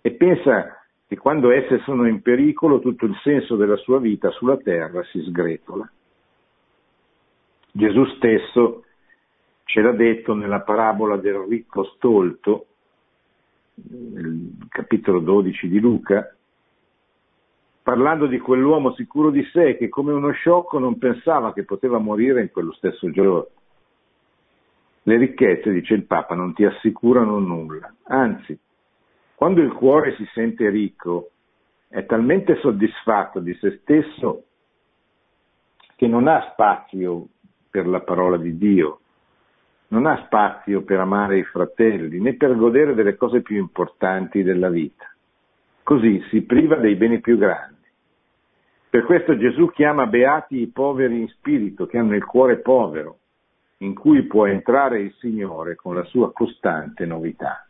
e 0.00 0.10
pensa 0.12 0.82
che 1.06 1.18
quando 1.18 1.50
esse 1.50 1.80
sono 1.80 2.08
in 2.08 2.22
pericolo 2.22 2.80
tutto 2.80 3.04
il 3.04 3.14
senso 3.22 3.56
della 3.56 3.76
sua 3.76 3.98
vita 3.98 4.30
sulla 4.30 4.56
terra 4.56 5.02
si 5.04 5.20
sgretola. 5.20 5.90
Gesù 7.76 8.04
stesso 8.14 8.84
ce 9.64 9.80
l'ha 9.80 9.90
detto 9.90 10.32
nella 10.32 10.60
parabola 10.60 11.16
del 11.16 11.38
ricco 11.48 11.82
stolto, 11.96 12.66
nel 13.74 14.52
capitolo 14.68 15.18
12 15.18 15.68
di 15.68 15.80
Luca, 15.80 16.36
parlando 17.82 18.28
di 18.28 18.38
quell'uomo 18.38 18.94
sicuro 18.94 19.30
di 19.30 19.42
sé 19.46 19.76
che 19.76 19.88
come 19.88 20.12
uno 20.12 20.30
sciocco 20.30 20.78
non 20.78 20.98
pensava 20.98 21.52
che 21.52 21.64
poteva 21.64 21.98
morire 21.98 22.42
in 22.42 22.52
quello 22.52 22.72
stesso 22.74 23.10
giorno. 23.10 23.48
Le 25.02 25.16
ricchezze, 25.16 25.72
dice 25.72 25.94
il 25.94 26.04
Papa, 26.04 26.36
non 26.36 26.54
ti 26.54 26.64
assicurano 26.64 27.40
nulla, 27.40 27.92
anzi, 28.04 28.56
quando 29.34 29.60
il 29.60 29.72
cuore 29.72 30.14
si 30.14 30.24
sente 30.32 30.70
ricco, 30.70 31.30
è 31.88 32.06
talmente 32.06 32.54
soddisfatto 32.60 33.40
di 33.40 33.52
se 33.54 33.80
stesso 33.82 34.44
che 35.96 36.06
non 36.06 36.28
ha 36.28 36.50
spazio 36.52 37.30
per 37.74 37.88
la 37.88 38.02
parola 38.02 38.36
di 38.36 38.56
Dio, 38.56 39.00
non 39.88 40.06
ha 40.06 40.22
spazio 40.26 40.82
per 40.82 41.00
amare 41.00 41.38
i 41.38 41.42
fratelli, 41.42 42.20
né 42.20 42.34
per 42.34 42.54
godere 42.54 42.94
delle 42.94 43.16
cose 43.16 43.42
più 43.42 43.56
importanti 43.56 44.44
della 44.44 44.68
vita. 44.68 45.12
Così 45.82 46.22
si 46.28 46.42
priva 46.42 46.76
dei 46.76 46.94
beni 46.94 47.18
più 47.18 47.36
grandi. 47.36 47.82
Per 48.88 49.02
questo 49.02 49.36
Gesù 49.36 49.70
chiama 49.72 50.06
beati 50.06 50.60
i 50.60 50.68
poveri 50.68 51.22
in 51.22 51.28
spirito, 51.30 51.86
che 51.86 51.98
hanno 51.98 52.14
il 52.14 52.24
cuore 52.24 52.58
povero, 52.58 53.18
in 53.78 53.92
cui 53.96 54.22
può 54.22 54.46
entrare 54.46 55.00
il 55.00 55.12
Signore 55.14 55.74
con 55.74 55.96
la 55.96 56.04
sua 56.04 56.32
costante 56.32 57.04
novità. 57.06 57.66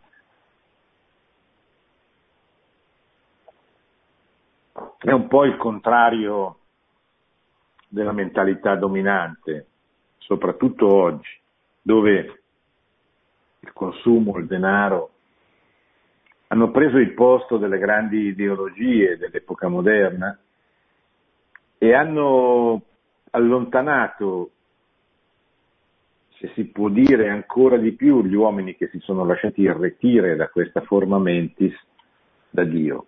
È 4.99 5.13
un 5.13 5.29
po' 5.29 5.47
il 5.47 5.57
contrario 5.57 6.59
della 7.89 8.13
mentalità 8.13 8.75
dominante, 8.77 9.69
soprattutto 10.25 10.87
oggi, 10.87 11.31
dove 11.83 12.43
il 13.61 13.73
consumo, 13.73 14.39
il 14.39 14.47
denaro 14.47 15.11
hanno 16.49 16.71
preso 16.71 16.99
il 16.99 17.13
posto 17.13 17.57
delle 17.57 17.79
grandi 17.79 18.27
ideologie 18.27 19.19
dell'epoca 19.19 19.69
moderna 19.69 20.39
e 21.79 21.95
hanno 21.95 22.83
allontanato 23.31 24.51
se 26.39 26.51
si 26.55 26.65
può 26.67 26.89
dire 26.89 27.29
ancora 27.29 27.77
di 27.77 27.93
più, 27.93 28.23
gli 28.25 28.35
uomini 28.35 28.77
che 28.77 28.89
si 28.89 28.99
sono 29.01 29.25
lasciati 29.25 29.63
irretire 29.63 30.37
da 30.37 30.49
questa 30.49 30.81
forma 30.83 31.19
mentis 31.19 31.75
da 32.51 32.65
Dio. 32.65 33.07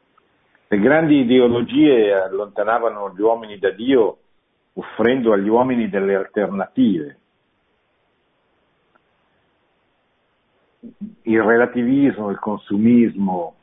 Le 0.68 0.78
grandi 0.78 1.20
ideologie 1.20 2.12
allontanavano 2.12 3.12
gli 3.14 3.20
uomini 3.20 3.58
da 3.58 3.70
Dio 3.70 4.18
offrendo 4.78 5.32
agli 5.32 5.48
uomini 5.48 5.88
delle 5.88 6.14
alternative. 6.14 7.18
Il 11.22 11.42
relativismo, 11.42 12.30
il 12.30 12.38
consumismo, 12.38 13.54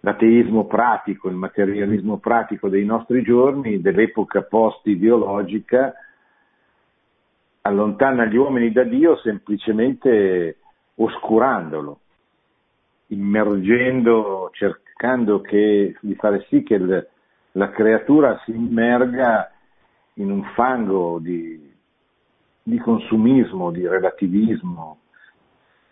l'ateismo 0.00 0.64
pratico, 0.66 1.28
il 1.28 1.34
materialismo 1.34 2.18
pratico 2.18 2.68
dei 2.68 2.84
nostri 2.84 3.22
giorni, 3.22 3.80
dell'epoca 3.80 4.42
post-ideologica, 4.42 5.94
allontana 7.62 8.24
gli 8.24 8.36
uomini 8.36 8.72
da 8.72 8.84
Dio 8.84 9.16
semplicemente 9.18 10.56
oscurandolo, 10.94 11.98
immergendo, 13.08 14.50
cercando 14.52 15.40
che, 15.40 15.96
di 16.00 16.14
fare 16.14 16.46
sì 16.48 16.62
che 16.62 16.74
il, 16.74 17.08
la 17.52 17.70
creatura 17.70 18.40
si 18.44 18.52
immerga 18.52 19.50
in 20.14 20.30
un 20.30 20.44
fango 20.54 21.18
di, 21.18 21.72
di 22.62 22.78
consumismo, 22.78 23.70
di 23.70 23.86
relativismo, 23.86 24.98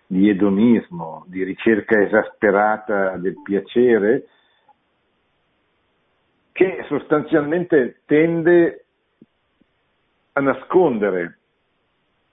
di 0.06 0.28
edonismo, 0.28 1.24
di 1.26 1.44
ricerca 1.44 2.00
esasperata 2.00 3.16
del 3.16 3.40
piacere, 3.42 4.28
che 6.52 6.84
sostanzialmente 6.88 8.00
tende 8.06 8.84
a 10.32 10.40
nascondere, 10.40 11.38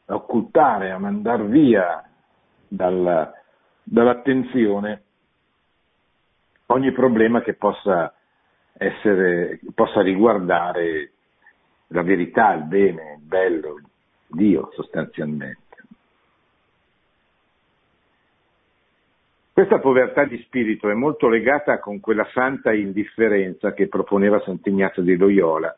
a 0.06 0.16
occultare, 0.16 0.92
a 0.92 0.98
mandar 0.98 1.46
via 1.46 2.04
dalla, 2.68 3.32
dall'attenzione 3.84 5.04
ogni 6.68 6.92
problema 6.92 7.42
che 7.42 7.54
possa 7.54 8.14
essere, 8.74 9.60
possa 9.74 10.02
riguardare 10.02 11.12
la 11.88 12.02
verità, 12.02 12.54
il 12.54 12.64
bene, 12.64 13.14
il 13.18 13.24
bello, 13.24 13.80
Dio 14.28 14.72
sostanzialmente. 14.74 15.64
Questa 19.56 19.80
povertà 19.80 20.26
di 20.26 20.38
spirito 20.40 20.90
è 20.90 20.94
molto 20.94 21.30
legata 21.30 21.80
con 21.80 22.02
quella 22.02 22.28
santa 22.34 22.74
indifferenza 22.74 23.74
che 23.74 23.88
proponeva 23.88 24.42
Sant'Ignazio 24.42 25.02
di 25.02 25.16
Loyola, 25.16 25.74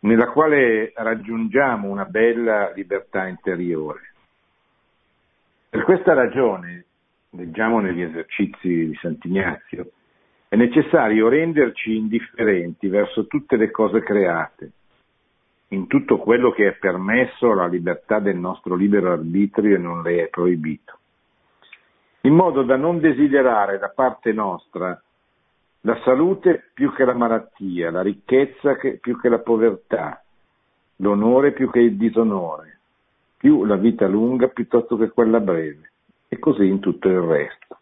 nella 0.00 0.26
quale 0.30 0.92
raggiungiamo 0.92 1.88
una 1.88 2.04
bella 2.04 2.72
libertà 2.72 3.28
interiore. 3.28 4.12
Per 5.68 5.84
questa 5.84 6.14
ragione, 6.14 6.84
leggiamo 7.30 7.78
negli 7.78 8.02
esercizi 8.02 8.86
di 8.86 8.98
Sant'Ignazio, 9.00 9.92
è 10.48 10.56
necessario 10.56 11.28
renderci 11.28 11.94
indifferenti 11.94 12.88
verso 12.88 13.28
tutte 13.28 13.56
le 13.56 13.70
cose 13.70 14.00
create, 14.00 14.72
in 15.68 15.86
tutto 15.86 16.18
quello 16.18 16.50
che 16.50 16.68
è 16.68 16.72
permesso 16.78 17.50
alla 17.50 17.66
libertà 17.66 18.20
del 18.20 18.36
nostro 18.36 18.74
libero 18.74 19.12
arbitrio 19.12 19.76
e 19.76 19.78
non 19.78 20.02
le 20.02 20.24
è 20.24 20.28
proibito, 20.28 20.98
in 22.22 22.34
modo 22.34 22.62
da 22.62 22.76
non 22.76 23.00
desiderare 23.00 23.78
da 23.78 23.88
parte 23.88 24.32
nostra 24.32 25.00
la 25.82 26.00
salute 26.04 26.70
più 26.74 26.92
che 26.94 27.04
la 27.04 27.14
malattia, 27.14 27.90
la 27.90 28.02
ricchezza 28.02 28.76
che, 28.76 28.98
più 29.00 29.18
che 29.20 29.28
la 29.28 29.38
povertà, 29.38 30.22
l'onore 30.96 31.52
più 31.52 31.70
che 31.70 31.80
il 31.80 31.96
disonore, 31.96 32.78
più 33.36 33.64
la 33.64 33.76
vita 33.76 34.06
lunga 34.06 34.48
piuttosto 34.48 34.96
che 34.96 35.10
quella 35.10 35.40
breve, 35.40 35.92
e 36.28 36.38
così 36.38 36.66
in 36.66 36.80
tutto 36.80 37.08
il 37.08 37.20
resto. 37.20 37.78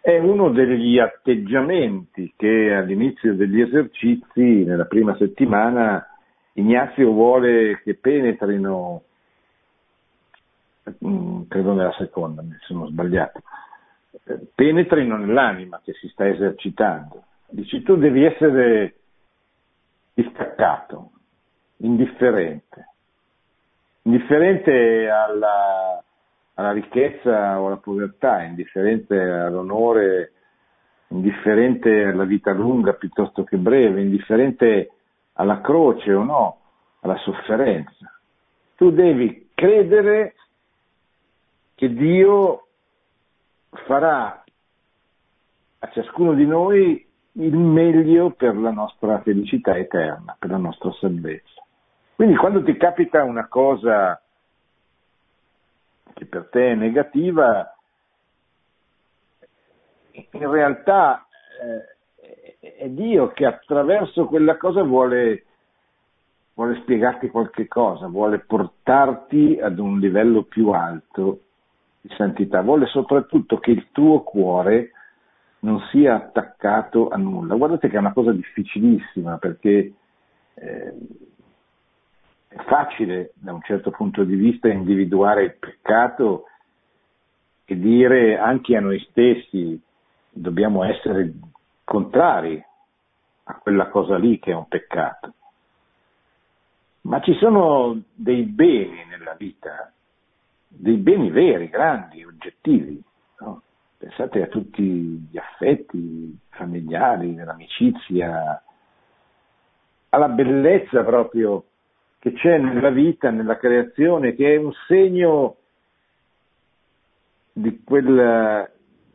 È 0.00 0.18
uno 0.18 0.50
degli 0.50 0.98
atteggiamenti 0.98 2.32
che 2.36 2.72
all'inizio 2.72 3.34
degli 3.34 3.60
esercizi, 3.60 4.64
nella 4.64 4.84
prima 4.84 5.16
settimana, 5.16 6.15
Ignazio 6.58 7.10
vuole 7.10 7.80
che 7.82 7.96
penetrino, 7.96 9.02
mm, 11.04 11.42
credo 11.48 11.74
nella 11.74 11.94
seconda, 11.98 12.40
mi 12.40 12.56
sono 12.60 12.86
sbagliato, 12.86 13.42
penetrino 14.54 15.18
nell'anima 15.18 15.80
che 15.84 15.92
si 15.92 16.08
sta 16.08 16.26
esercitando. 16.26 17.24
Dici 17.48 17.82
tu 17.82 17.96
devi 17.96 18.24
essere 18.24 18.94
distaccato, 20.14 21.10
indifferente, 21.78 22.88
indifferente 24.02 25.10
alla, 25.10 26.02
alla 26.54 26.72
ricchezza 26.72 27.60
o 27.60 27.66
alla 27.66 27.76
povertà, 27.76 28.42
indifferente 28.44 29.20
all'onore, 29.20 30.32
indifferente 31.08 32.04
alla 32.04 32.24
vita 32.24 32.52
lunga 32.52 32.94
piuttosto 32.94 33.44
che 33.44 33.58
breve, 33.58 34.00
indifferente 34.00 34.92
alla 35.36 35.60
croce 35.60 36.12
o 36.12 36.22
no, 36.22 36.60
alla 37.00 37.16
sofferenza. 37.18 38.12
Tu 38.76 38.90
devi 38.90 39.50
credere 39.54 40.34
che 41.74 41.92
Dio 41.92 42.66
farà 43.86 44.42
a 45.78 45.90
ciascuno 45.90 46.34
di 46.34 46.46
noi 46.46 47.06
il 47.32 47.56
meglio 47.56 48.30
per 48.30 48.56
la 48.56 48.70
nostra 48.70 49.20
felicità 49.20 49.76
eterna, 49.76 50.36
per 50.38 50.50
la 50.50 50.56
nostra 50.56 50.90
salvezza. 50.92 51.62
Quindi 52.14 52.34
quando 52.36 52.62
ti 52.62 52.76
capita 52.78 53.22
una 53.24 53.46
cosa 53.46 54.20
che 56.14 56.24
per 56.24 56.48
te 56.50 56.72
è 56.72 56.74
negativa, 56.74 57.76
in 60.12 60.50
realtà 60.50 61.26
eh, 61.60 61.95
è 62.86 62.90
Dio 62.90 63.32
che 63.32 63.44
attraverso 63.44 64.26
quella 64.26 64.56
cosa 64.56 64.82
vuole, 64.82 65.44
vuole 66.54 66.80
spiegarti 66.80 67.28
qualche 67.28 67.66
cosa, 67.68 68.06
vuole 68.06 68.38
portarti 68.38 69.58
ad 69.60 69.78
un 69.78 69.98
livello 69.98 70.44
più 70.44 70.70
alto 70.70 71.40
di 72.00 72.14
santità, 72.16 72.62
vuole 72.62 72.86
soprattutto 72.86 73.58
che 73.58 73.72
il 73.72 73.88
tuo 73.92 74.22
cuore 74.22 74.92
non 75.60 75.80
sia 75.90 76.14
attaccato 76.14 77.08
a 77.08 77.16
nulla. 77.16 77.56
Guardate 77.56 77.88
che 77.88 77.96
è 77.96 78.00
una 78.00 78.12
cosa 78.12 78.32
difficilissima 78.32 79.38
perché 79.38 79.92
eh, 80.54 80.94
è 82.48 82.56
facile 82.66 83.32
da 83.34 83.52
un 83.52 83.62
certo 83.62 83.90
punto 83.90 84.22
di 84.22 84.36
vista 84.36 84.68
individuare 84.68 85.42
il 85.42 85.56
peccato 85.58 86.44
e 87.64 87.76
dire 87.76 88.38
anche 88.38 88.76
a 88.76 88.80
noi 88.80 89.00
stessi 89.10 89.80
dobbiamo 90.30 90.84
essere 90.84 91.32
contrari 91.82 92.62
a 93.48 93.54
quella 93.54 93.88
cosa 93.88 94.16
lì 94.16 94.38
che 94.38 94.50
è 94.50 94.54
un 94.54 94.66
peccato. 94.66 95.34
Ma 97.02 97.20
ci 97.20 97.34
sono 97.34 98.00
dei 98.12 98.42
beni 98.42 99.04
nella 99.08 99.34
vita, 99.34 99.92
dei 100.66 100.96
beni 100.96 101.30
veri, 101.30 101.68
grandi, 101.68 102.24
oggettivi. 102.24 103.00
No? 103.40 103.62
Pensate 103.96 104.42
a 104.42 104.46
tutti 104.48 104.82
gli 105.30 105.38
affetti 105.38 106.36
familiari, 106.50 107.36
l'amicizia, 107.36 108.60
alla 110.08 110.28
bellezza 110.28 111.04
proprio 111.04 111.64
che 112.18 112.32
c'è 112.32 112.58
nella 112.58 112.90
vita, 112.90 113.30
nella 113.30 113.56
creazione, 113.56 114.34
che 114.34 114.54
è 114.54 114.56
un 114.56 114.72
segno 114.88 115.56
di 117.52 117.82
quella, 117.84 118.68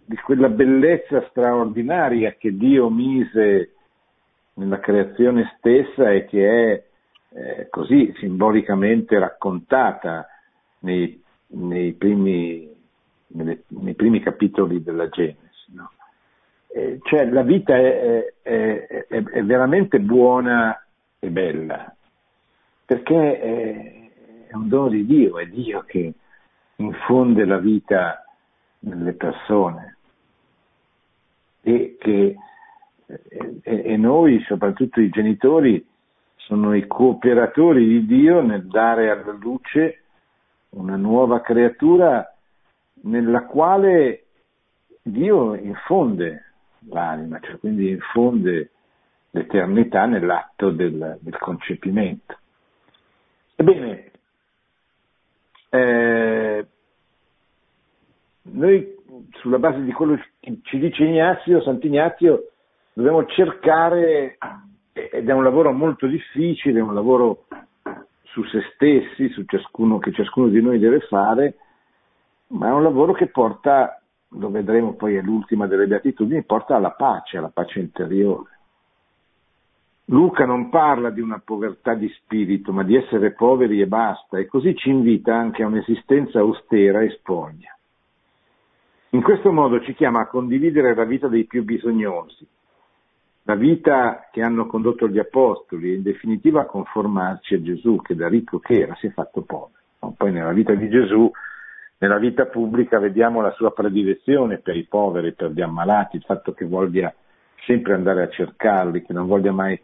di 0.05 0.15
quella 0.15 0.47
bellezza 0.47 1.27
straordinaria 1.27 2.35
che 2.35 2.55
Dio 2.55 2.89
mise 2.89 3.73
nella 4.53 4.79
creazione 4.79 5.53
stessa 5.57 6.11
e 6.11 6.25
che 6.25 6.73
è 6.73 6.83
eh, 7.33 7.67
così 7.69 8.13
simbolicamente 8.17 9.17
raccontata 9.17 10.27
nei, 10.79 11.21
nei, 11.47 11.93
primi, 11.93 12.69
nelle, 13.27 13.63
nei, 13.67 13.93
primi, 13.93 14.19
capitoli 14.19 14.83
della 14.83 15.07
Genesi. 15.09 15.73
No? 15.73 15.91
Eh, 16.67 16.99
cioè 17.03 17.29
la 17.29 17.43
vita 17.43 17.75
è, 17.75 18.33
è, 18.41 19.05
è, 19.07 19.23
è 19.23 19.43
veramente 19.43 19.99
buona 19.99 20.83
e 21.19 21.29
bella, 21.29 21.95
perché 22.85 23.39
è 23.39 24.55
un 24.55 24.67
dono 24.67 24.89
di 24.89 25.05
Dio, 25.05 25.39
è 25.39 25.45
Dio 25.45 25.83
che 25.85 26.13
infonde 26.75 27.45
la 27.45 27.57
vita 27.57 28.25
nelle 28.79 29.13
persone 29.13 29.97
e 31.61 31.95
che 31.99 32.35
e, 33.28 33.62
e 33.63 33.97
noi, 33.97 34.41
soprattutto 34.47 35.02
i 35.02 35.10
genitori, 35.10 35.86
sono 36.36 36.76
i 36.76 36.86
cooperatori 36.88 37.86
di 37.86 38.06
Dio 38.06 38.41
nel 38.41 38.67
dare 38.67 39.10
alla 39.10 39.32
luce 39.34 40.04
una 40.69 40.95
nuova 40.95 41.41
creatura 41.41 42.26
nella 43.04 43.45
quale 43.45 44.26
Dio 45.02 45.56
infonde 45.56 46.45
l'anima, 46.89 47.39
cioè 47.39 47.58
quindi 47.58 47.89
infonde 47.89 48.71
l'eternità 49.32 50.06
nell'atto 50.06 50.71
del, 50.71 51.17
del 51.19 51.38
concepimento. 51.38 52.38
Ebbene, 53.56 54.12
eh, 55.69 56.65
noi 58.43 58.95
sulla 59.34 59.60
base 59.60 59.84
di 59.84 59.91
quello 59.91 60.19
che 60.39 60.60
ci 60.63 60.80
dice 60.80 61.04
Ignazio, 61.04 61.62
Sant'Ignazio, 61.62 62.50
dobbiamo 62.93 63.25
cercare, 63.25 64.38
ed 64.93 65.30
è 65.30 65.34
un 65.34 65.43
lavoro 65.43 65.71
molto 65.71 66.08
difficile, 66.08 66.80
è 66.80 66.84
un 66.84 66.93
lavoro 66.93 67.45
su 68.23 68.43
se 68.45 68.62
stessi, 68.73 69.30
su 69.30 69.43
ciascuno, 69.45 69.99
che 69.99 70.12
ciascuno 70.12 70.47
di 70.47 70.62
noi 70.62 70.80
deve 70.80 71.01
fare, 71.01 71.56
ma 72.47 72.67
è 72.67 72.71
un 72.71 72.84
lavoro 72.84 73.13
che 73.13 73.27
porta, 73.27 74.01
lo 74.30 74.49
vedremo 74.49 74.93
poi 74.93 75.17
all'ultima 75.17 75.67
delle 75.67 75.88
beatitudini, 75.88 76.43
porta 76.43 76.75
alla 76.75 76.91
pace, 76.91 77.38
alla 77.38 77.51
pace 77.54 77.80
interiore. 77.80 78.49
Luca 80.06 80.45
non 80.45 80.69
parla 80.69 81.10
di 81.10 81.21
una 81.21 81.41
povertà 81.43 81.93
di 81.93 82.10
spirito, 82.10 82.73
ma 82.73 82.84
di 82.84 82.95
essere 82.95 83.32
poveri 83.32 83.80
e 83.80 83.88
basta, 83.88 84.38
e 84.38 84.45
così 84.45 84.75
ci 84.75 84.89
invita 84.89 85.34
anche 85.36 85.63
a 85.63 85.67
un'esistenza 85.67 86.39
austera 86.39 87.01
e 87.01 87.12
spoglia. 87.12 87.75
In 89.12 89.21
questo 89.21 89.51
modo 89.51 89.82
ci 89.82 89.93
chiama 89.93 90.21
a 90.21 90.27
condividere 90.27 90.95
la 90.95 91.06
vita 91.06 91.27
dei 91.27 91.45
più 91.45 91.63
bisognosi, 91.63 92.45
la 93.43 93.56
vita 93.56 94.27
che 94.32 94.41
hanno 94.41 94.67
condotto 94.67 95.08
gli 95.08 95.17
apostoli, 95.17 95.95
in 95.95 96.04
definitiva 96.04 96.65
conformarci 96.65 97.56
a 97.56 97.62
Gesù, 97.62 98.01
che 98.01 98.15
da 98.15 98.27
ricco 98.27 98.60
che 98.60 98.82
era 98.82 98.95
si 98.95 99.08
è 99.08 99.12
fatto 99.12 99.41
povero. 99.41 99.80
Poi 100.15 100.32
nella 100.32 100.51
vita 100.51 100.73
di 100.73 100.89
Gesù, 100.89 101.32
nella 101.97 102.17
vita 102.17 102.45
pubblica, 102.45 102.99
vediamo 102.99 103.41
la 103.41 103.51
sua 103.51 103.71
predilezione 103.71 104.60
per 104.60 104.75
i 104.75 104.86
poveri, 104.86 105.34
per 105.34 105.51
gli 105.51 105.62
ammalati, 105.62 106.17
il 106.17 106.23
fatto 106.23 106.54
che 106.54 106.65
voglia 106.65 107.13
sempre 107.65 107.93
andare 107.93 108.23
a 108.23 108.30
cercarli, 108.30 109.04
che 109.04 109.13
non 109.13 109.27
voglia 109.27 109.51
mai 109.51 109.80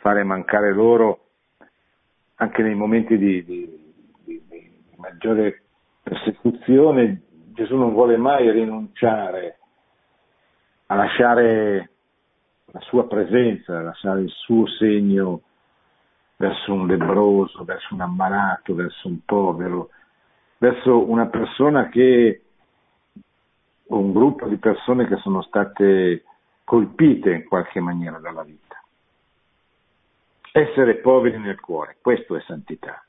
fare 0.00 0.22
mancare 0.22 0.72
loro 0.72 1.24
anche 2.36 2.62
nei 2.62 2.74
momenti 2.74 3.18
di, 3.18 3.44
di, 3.44 3.78
di, 4.24 4.42
di 4.48 4.70
maggiore 4.96 5.62
persecuzione. 6.02 7.22
Gesù 7.52 7.76
non 7.76 7.92
vuole 7.92 8.16
mai 8.16 8.50
rinunciare 8.50 9.58
a 10.86 10.94
lasciare 10.94 11.90
la 12.70 12.80
sua 12.80 13.06
presenza, 13.06 13.80
lasciare 13.80 14.20
il 14.22 14.30
suo 14.30 14.66
segno 14.66 15.42
verso 16.36 16.72
un 16.72 16.86
lebroso, 16.86 17.64
verso 17.64 17.94
un 17.94 18.00
ammalato, 18.00 18.74
verso 18.74 19.08
un 19.08 19.24
povero, 19.24 19.90
verso 20.58 21.08
una 21.08 21.26
persona 21.26 21.88
che, 21.88 22.42
o 23.86 23.98
un 23.98 24.12
gruppo 24.12 24.46
di 24.46 24.56
persone 24.56 25.06
che 25.06 25.16
sono 25.16 25.42
state 25.42 26.24
colpite 26.64 27.32
in 27.32 27.44
qualche 27.48 27.80
maniera 27.80 28.18
dalla 28.18 28.42
vita. 28.42 28.80
Essere 30.52 30.96
poveri 30.96 31.38
nel 31.38 31.60
cuore, 31.60 31.96
questo 32.00 32.36
è 32.36 32.40
santità. 32.42 33.02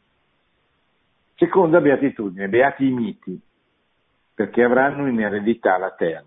Seconda 1.36 1.80
beatitudine, 1.82 2.48
beati 2.48 2.86
i 2.86 2.92
miti, 2.92 3.40
perché 4.34 4.64
avranno 4.64 5.08
in 5.08 5.20
eredità 5.20 5.78
la 5.78 5.92
terra. 5.92 6.26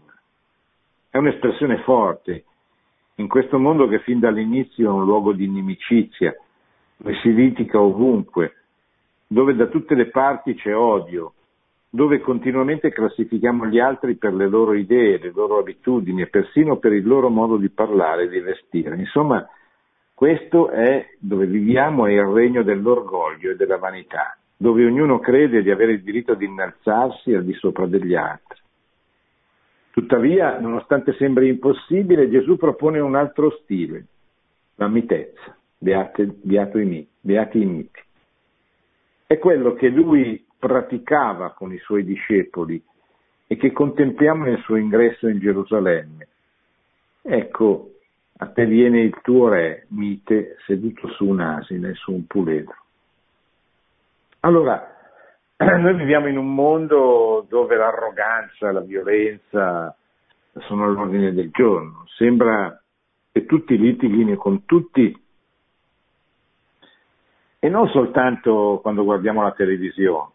È 1.09 1.17
un'espressione 1.17 1.83
forte, 1.83 2.45
in 3.17 3.29
questo 3.29 3.59
mondo 3.59 3.87
che 3.89 4.01
fin 4.01 4.19
dall'inizio 4.19 4.89
è 4.89 4.93
un 4.93 5.05
luogo 5.05 5.33
di 5.33 5.45
inimicizia, 5.45 6.35
dove 6.97 7.15
si 7.17 7.33
litiga 7.35 7.81
ovunque, 7.81 8.57
dove 9.27 9.55
da 9.55 9.67
tutte 9.67 9.95
le 9.95 10.07
parti 10.07 10.55
c'è 10.55 10.75
odio, 10.75 11.35
dove 11.91 12.21
continuamente 12.21 12.91
classifichiamo 12.91 13.67
gli 13.67 13.79
altri 13.79 14.17
per 14.17 14.33
le 14.33 14.49
loro 14.49 14.73
idee, 14.73 15.19
le 15.19 15.31
loro 15.35 15.59
abitudini 15.59 16.23
e 16.23 16.29
persino 16.29 16.79
per 16.79 16.93
il 16.95 17.07
loro 17.07 17.29
modo 17.29 17.59
di 17.59 17.69
parlare 17.69 18.25
e 18.25 18.29
di 18.29 18.41
vestire. 18.41 18.97
Insomma, 18.97 19.47
questo 20.15 20.71
è 20.71 21.07
dove 21.19 21.45
viviamo, 21.45 22.07
è 22.07 22.13
il 22.13 22.25
regno 22.25 22.63
dell'orgoglio 22.63 23.51
e 23.51 23.57
della 23.57 23.77
vanità, 23.77 24.39
dove 24.57 24.87
ognuno 24.87 25.19
crede 25.19 25.63
di 25.63 25.71
avere 25.71 25.93
il 25.93 26.03
diritto 26.03 26.35
di 26.35 26.47
innalzarsi 26.47 27.35
al 27.35 27.45
di 27.45 27.53
sopra 27.55 27.85
degli 27.85 28.15
altri. 28.15 28.62
Tuttavia, 29.93 30.59
nonostante 30.59 31.13
sembri 31.19 31.49
impossibile, 31.49 32.31
Gesù 32.31 32.57
propone 32.57 32.99
un 32.99 33.15
altro 33.15 33.51
stile, 33.63 34.07
la 34.77 34.89
mitezza, 34.89 35.55
beate, 35.77 36.35
beati 36.41 36.81
i 37.61 37.67
miti. 37.67 38.01
È 39.27 39.37
quello 39.37 39.75
che 39.75 39.89
lui 39.89 40.47
praticava 40.59 41.51
con 41.51 41.75
i 41.75 41.79
suoi 41.81 42.05
discepoli 42.05 42.83
e 43.47 43.57
che 43.59 43.73
contempliamo 43.73 44.45
nel 44.45 44.63
suo 44.63 44.77
ingresso 44.77 45.29
in 45.29 45.39
Gerusalemme. 45.39 46.29
Ecco, 47.21 47.91
a 48.39 48.47
te 48.47 48.65
viene 48.65 49.03
il 49.03 49.15
tuo 49.21 49.49
re, 49.49 49.85
mite, 49.89 50.57
seduto 50.65 51.07
su 51.09 51.27
un 51.27 51.41
asine, 51.41 51.93
su 51.97 52.13
un 52.13 52.27
puledro. 52.27 52.77
Allora, 54.41 54.92
noi 55.59 55.95
viviamo 55.95 56.29
in 56.29 56.39
un 56.39 56.55
mondo 56.55 57.47
dove 57.49 57.77
l'arroganza, 57.77 58.73
la 58.73 58.81
violenza 58.81 59.97
sono 60.67 60.85
all'ordine 60.85 61.33
del 61.33 61.51
giorno. 61.51 62.05
Sembra 62.17 62.81
che 63.31 63.47
tutti 63.47 63.79
litighino 63.79 64.37
con 64.37 64.65
tutti 64.65 65.21
e 67.59 67.69
non 67.69 67.89
soltanto 67.89 68.81
quando 68.83 69.05
guardiamo 69.05 69.43
la 69.43 69.53
televisione, 69.53 70.31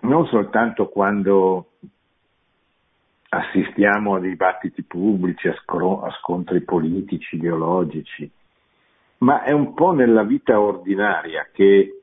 non 0.00 0.26
soltanto 0.26 0.88
quando 0.88 1.68
assistiamo 3.28 4.16
a 4.16 4.20
dibattiti 4.20 4.82
pubblici, 4.82 5.48
a, 5.48 5.54
scontri 6.20 6.62
politici, 6.62 7.36
ideologici, 7.36 8.30
ma 9.22 9.42
è 9.42 9.52
un 9.52 9.72
po' 9.74 9.92
nella 9.92 10.24
vita 10.24 10.60
ordinaria 10.60 11.48
che 11.52 12.02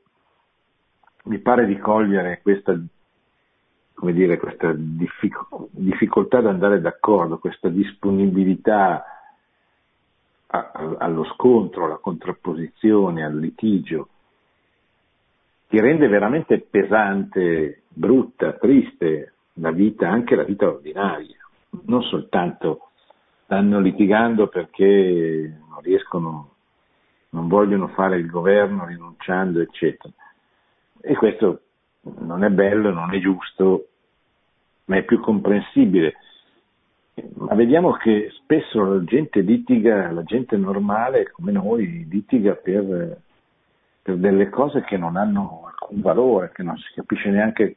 mi 1.24 1.38
pare 1.38 1.66
di 1.66 1.78
cogliere 1.78 2.40
questa, 2.42 2.78
dire, 3.94 4.38
questa 4.38 4.72
diffic- 4.74 5.66
difficoltà 5.70 6.38
ad 6.38 6.46
andare 6.46 6.80
d'accordo, 6.80 7.38
questa 7.38 7.68
disponibilità 7.68 9.04
allo 10.46 11.24
scontro, 11.34 11.84
alla 11.84 11.98
contrapposizione, 11.98 13.22
al 13.22 13.38
litigio, 13.38 14.08
che 15.68 15.80
rende 15.80 16.08
veramente 16.08 16.58
pesante, 16.58 17.82
brutta, 17.86 18.54
triste 18.54 19.34
la 19.54 19.70
vita, 19.70 20.08
anche 20.08 20.34
la 20.34 20.42
vita 20.42 20.66
ordinaria. 20.66 21.36
Non 21.82 22.02
soltanto 22.02 22.88
stanno 23.44 23.78
litigando 23.78 24.48
perché 24.48 25.60
non 25.68 25.80
riescono 25.82 26.54
non 27.30 27.48
vogliono 27.48 27.88
fare 27.88 28.16
il 28.16 28.28
governo 28.28 28.86
rinunciando, 28.86 29.60
eccetera. 29.60 30.12
E 31.00 31.14
questo 31.16 31.60
non 32.18 32.44
è 32.44 32.50
bello, 32.50 32.90
non 32.90 33.14
è 33.14 33.20
giusto, 33.20 33.88
ma 34.86 34.96
è 34.96 35.04
più 35.04 35.20
comprensibile. 35.20 36.14
Ma 37.34 37.54
vediamo 37.54 37.92
che 37.92 38.30
spesso 38.42 38.82
la 38.82 39.04
gente 39.04 39.40
litiga, 39.40 40.10
la 40.10 40.22
gente 40.22 40.56
normale 40.56 41.30
come 41.30 41.52
noi 41.52 42.06
litiga 42.08 42.54
per, 42.54 43.20
per 44.02 44.16
delle 44.16 44.48
cose 44.48 44.82
che 44.82 44.96
non 44.96 45.16
hanno 45.16 45.64
alcun 45.66 46.00
valore, 46.00 46.50
che 46.52 46.62
non 46.62 46.76
si 46.78 46.92
capisce 46.94 47.30
neanche 47.30 47.76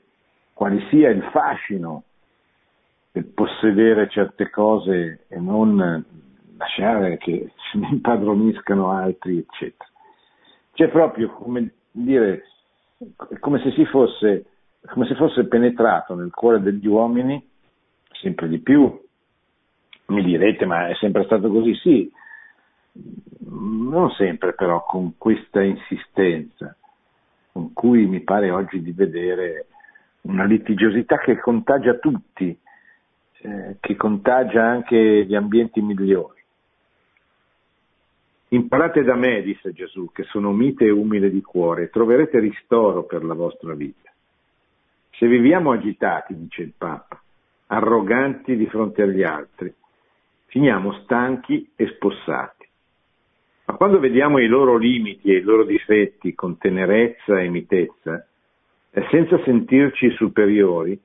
quale 0.53 0.87
sia 0.89 1.09
il 1.09 1.23
fascino 1.31 2.03
del 3.11 3.25
possedere 3.25 4.09
certe 4.09 4.49
cose 4.49 5.25
e 5.27 5.39
non 5.39 6.03
lasciare 6.57 7.17
che 7.17 7.51
se 7.71 7.77
ne 7.77 7.89
impadroniscano 7.89 8.91
altri, 8.91 9.37
eccetera. 9.39 9.89
C'è 10.73 10.89
proprio 10.89 11.29
come 11.29 11.71
dire, 11.91 12.45
come 13.39 13.59
se 13.61 13.71
si 13.71 13.85
fosse, 13.85 14.45
come 14.87 15.05
se 15.05 15.15
fosse 15.15 15.45
penetrato 15.45 16.15
nel 16.15 16.31
cuore 16.31 16.61
degli 16.61 16.87
uomini, 16.87 17.45
sempre 18.11 18.47
di 18.47 18.59
più. 18.59 19.01
Mi 20.05 20.23
direte, 20.23 20.65
ma 20.65 20.87
è 20.87 20.95
sempre 20.95 21.23
stato 21.25 21.49
così? 21.49 21.75
Sì, 21.75 22.11
non 23.45 24.11
sempre 24.11 24.53
però 24.53 24.83
con 24.83 25.17
questa 25.17 25.61
insistenza, 25.61 26.75
con 27.51 27.73
cui 27.73 28.05
mi 28.05 28.21
pare 28.21 28.49
oggi 28.51 28.81
di 28.81 28.91
vedere 28.91 29.67
una 30.21 30.45
litigiosità 30.45 31.17
che 31.17 31.39
contagia 31.39 31.95
tutti, 31.95 32.57
eh, 33.41 33.77
che 33.79 33.95
contagia 33.95 34.63
anche 34.63 35.25
gli 35.25 35.35
ambienti 35.35 35.81
migliori. 35.81 36.42
Imparate 38.53 39.01
da 39.01 39.15
me, 39.15 39.41
disse 39.41 39.73
Gesù, 39.73 40.11
che 40.11 40.21
sono 40.25 40.51
mite 40.51 40.85
e 40.85 40.91
umile 40.91 41.31
di 41.31 41.41
cuore, 41.41 41.89
troverete 41.89 42.39
ristoro 42.39 43.03
per 43.03 43.23
la 43.23 43.33
vostra 43.33 43.73
vita. 43.73 44.13
Se 45.09 45.27
viviamo 45.27 45.71
agitati, 45.71 46.37
dice 46.37 46.61
il 46.61 46.73
Papa, 46.77 47.19
arroganti 47.67 48.55
di 48.55 48.67
fronte 48.67 49.01
agli 49.01 49.23
altri, 49.23 49.73
finiamo 50.45 51.01
stanchi 51.01 51.67
e 51.75 51.87
spossati. 51.95 52.67
Ma 53.65 53.73
quando 53.73 53.97
vediamo 53.97 54.37
i 54.37 54.45
loro 54.45 54.77
limiti 54.77 55.31
e 55.31 55.37
i 55.37 55.41
loro 55.41 55.63
difetti 55.63 56.35
con 56.35 56.59
tenerezza 56.59 57.39
e 57.39 57.49
mitezza, 57.49 58.23
e 58.91 59.07
senza 59.09 59.41
sentirci 59.43 60.11
superiori, 60.11 60.99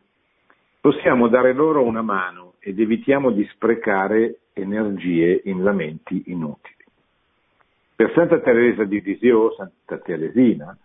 possiamo 0.83 1.29
dare 1.29 1.55
loro 1.55 1.83
una 1.83 2.03
mano 2.03 2.57
ed 2.59 2.79
evitiamo 2.79 3.31
di 3.31 3.49
sprecare 3.55 4.41
energie 4.53 5.41
in 5.45 5.63
lamenti 5.63 6.25
inutili. 6.27 6.77
Per 7.99 8.13
Santa 8.15 8.39
Teresa 8.39 8.85
di 8.85 9.03
Lisieux, 9.03 9.57
Santa 9.57 9.99
Teresina, 9.99 10.79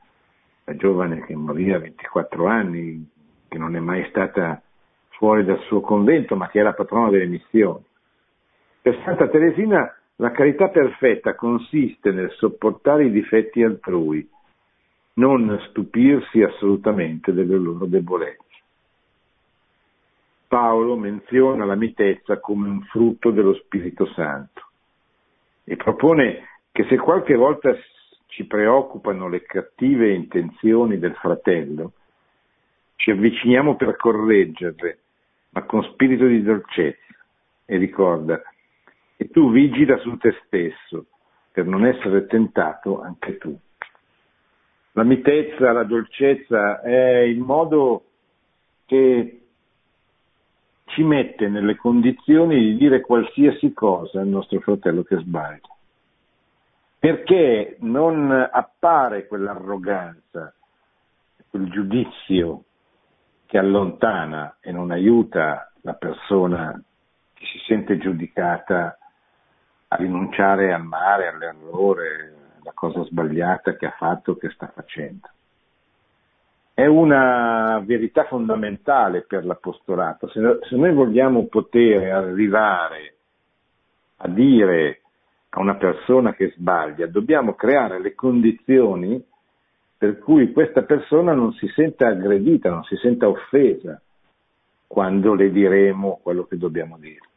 la 0.63 0.75
giovane 0.75 1.23
che 1.23 1.35
morì 1.35 1.71
a 1.71 1.77
24 1.77 2.47
anni, 2.47 3.07
che 3.47 3.59
non 3.59 3.75
è 3.75 3.79
mai 3.79 4.03
stata 4.09 4.59
fuori 5.09 5.45
dal 5.45 5.59
suo 5.67 5.79
convento, 5.81 6.35
ma 6.35 6.49
che 6.49 6.63
la 6.63 6.73
patrona 6.73 7.11
delle 7.11 7.27
missioni. 7.27 7.85
Per 8.81 8.99
Santa 9.05 9.27
Teresina 9.27 9.95
la 10.15 10.31
carità 10.31 10.69
perfetta 10.69 11.35
consiste 11.35 12.11
nel 12.11 12.31
sopportare 12.31 13.05
i 13.05 13.11
difetti 13.11 13.61
altrui, 13.61 14.27
non 15.13 15.55
stupirsi 15.69 16.41
assolutamente 16.41 17.31
delle 17.31 17.57
loro 17.57 17.85
debolezze. 17.85 18.41
Paolo 20.47 20.97
menziona 20.97 21.63
la 21.63 21.75
mitezza 21.75 22.39
come 22.39 22.69
un 22.69 22.81
frutto 22.85 23.29
dello 23.29 23.53
Spirito 23.53 24.07
Santo 24.07 24.61
e 25.63 25.75
propone 25.75 26.47
che 26.73 26.85
se 26.89 26.97
qualche 26.97 27.35
volta 27.35 27.71
ci 28.25 28.45
preoccupano 28.45 29.29
le 29.29 29.43
cattive 29.43 30.11
intenzioni 30.11 30.97
del 30.97 31.13
fratello, 31.13 31.93
ci 32.95 33.11
avviciniamo 33.11 33.75
per 33.75 33.95
correggerle, 33.95 34.97
ma 35.51 35.63
con 35.65 35.83
spirito 35.83 36.25
di 36.25 36.41
dolcezza, 36.41 37.13
e 37.65 37.77
ricorda 37.77 38.41
che 39.15 39.29
tu 39.29 39.51
vigila 39.51 39.97
su 39.99 40.17
te 40.17 40.35
stesso 40.45 41.05
per 41.51 41.67
non 41.67 41.85
essere 41.85 42.25
tentato 42.25 43.01
anche 43.01 43.37
tu. 43.37 43.55
La 44.93 45.03
mitezza, 45.03 45.71
la 45.71 45.83
dolcezza 45.83 46.81
è 46.81 47.19
il 47.19 47.39
modo 47.39 48.05
che 48.87 49.41
ci 50.85 51.03
mette 51.03 51.49
nelle 51.49 51.75
condizioni 51.75 52.59
di 52.59 52.77
dire 52.77 53.01
qualsiasi 53.01 53.73
cosa 53.73 54.21
al 54.21 54.27
nostro 54.27 54.59
fratello 54.59 55.03
che 55.03 55.17
sbaglia. 55.17 55.72
Perché 57.03 57.75
non 57.81 58.31
appare 58.31 59.27
quell'arroganza, 59.27 60.53
quel 61.49 61.69
giudizio 61.69 62.63
che 63.45 63.57
allontana 63.57 64.55
e 64.61 64.71
non 64.71 64.89
aiuta 64.89 65.69
la 65.81 65.95
persona 65.95 66.81
che 67.33 67.45
si 67.47 67.59
sente 67.67 67.97
giudicata 67.97 68.97
a 69.89 69.95
rinunciare 69.97 70.71
al 70.71 70.85
male, 70.85 71.27
all'errore, 71.27 72.35
alla 72.61 72.71
cosa 72.73 73.03
sbagliata 73.03 73.75
che 73.75 73.87
ha 73.87 73.95
fatto, 73.97 74.37
che 74.37 74.49
sta 74.51 74.67
facendo. 74.67 75.27
È 76.73 76.85
una 76.85 77.81
verità 77.83 78.23
fondamentale 78.27 79.23
per 79.23 79.43
l'apostolato. 79.43 80.29
Se, 80.29 80.39
se 80.69 80.77
noi 80.77 80.93
vogliamo 80.93 81.47
poter 81.47 82.13
arrivare 82.13 83.15
a 84.19 84.29
dire 84.29 85.01
a 85.55 85.59
una 85.59 85.75
persona 85.75 86.33
che 86.33 86.51
sbaglia, 86.55 87.05
dobbiamo 87.05 87.53
creare 87.53 87.99
le 87.99 88.15
condizioni 88.15 89.23
per 89.95 90.17
cui 90.17 90.51
questa 90.51 90.81
persona 90.81 91.33
non 91.33 91.53
si 91.53 91.67
senta 91.75 92.07
aggredita, 92.07 92.69
non 92.69 92.83
si 92.83 92.95
senta 92.97 93.29
offesa 93.29 94.01
quando 94.87 95.35
le 95.35 95.51
diremo 95.51 96.19
quello 96.23 96.45
che 96.45 96.57
dobbiamo 96.57 96.97
dire. 96.97 97.29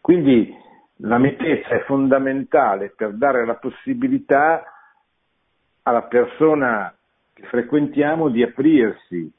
Quindi 0.00 0.56
la 0.98 1.18
mitezza 1.18 1.70
è 1.70 1.82
fondamentale 1.84 2.94
per 2.96 3.14
dare 3.14 3.44
la 3.44 3.56
possibilità 3.56 4.62
alla 5.82 6.02
persona 6.02 6.94
che 7.34 7.42
frequentiamo 7.46 8.28
di 8.28 8.42
aprirsi 8.42 9.30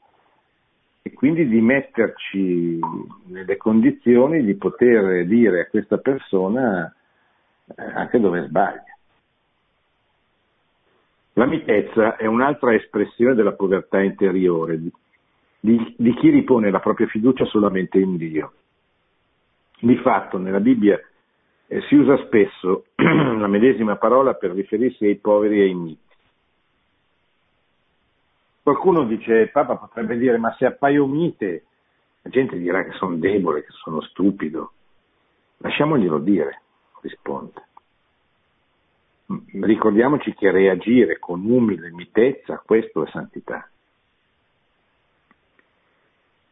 e 1.02 1.12
quindi 1.12 1.48
di 1.48 1.60
metterci 1.60 2.78
nelle 3.26 3.56
condizioni 3.56 4.44
di 4.44 4.54
poter 4.54 5.26
dire 5.26 5.62
a 5.62 5.66
questa 5.66 5.98
persona 5.98 6.94
eh, 7.66 7.82
anche 7.82 8.20
dove 8.20 8.46
sbaglia. 8.46 8.84
La 11.34 11.46
mitezza 11.46 12.16
è 12.16 12.26
un'altra 12.26 12.74
espressione 12.74 13.34
della 13.34 13.52
povertà 13.52 14.00
interiore, 14.00 14.78
di, 14.78 14.92
di, 15.60 15.94
di 15.96 16.14
chi 16.14 16.28
ripone 16.28 16.70
la 16.70 16.80
propria 16.80 17.06
fiducia 17.06 17.46
solamente 17.46 17.98
in 17.98 18.16
Dio. 18.16 18.52
Di 19.80 19.96
fatto 19.96 20.36
nella 20.36 20.60
Bibbia 20.60 21.00
eh, 21.66 21.80
si 21.82 21.94
usa 21.94 22.18
spesso 22.26 22.86
la 22.96 23.46
medesima 23.46 23.96
parola 23.96 24.34
per 24.34 24.50
riferirsi 24.50 25.06
ai 25.06 25.16
poveri 25.16 25.60
e 25.60 25.62
ai 25.62 25.74
miti. 25.74 26.09
Qualcuno 28.70 29.02
dice, 29.04 29.32
il 29.34 29.50
Papa 29.50 29.74
potrebbe 29.74 30.16
dire, 30.16 30.38
ma 30.38 30.54
se 30.56 30.64
appaio 30.64 31.04
mite, 31.04 31.64
la 32.22 32.30
gente 32.30 32.56
dirà 32.56 32.84
che 32.84 32.92
sono 32.92 33.16
debole, 33.16 33.64
che 33.64 33.72
sono 33.72 34.00
stupido. 34.00 34.74
Lasciamoglielo 35.56 36.18
dire, 36.20 36.62
risponde. 37.00 37.66
Ricordiamoci 39.60 40.32
che 40.34 40.52
reagire 40.52 41.18
con 41.18 41.44
umile 41.44 41.90
mitezza, 41.90 42.62
questo 42.64 43.04
è 43.04 43.10
santità. 43.10 43.68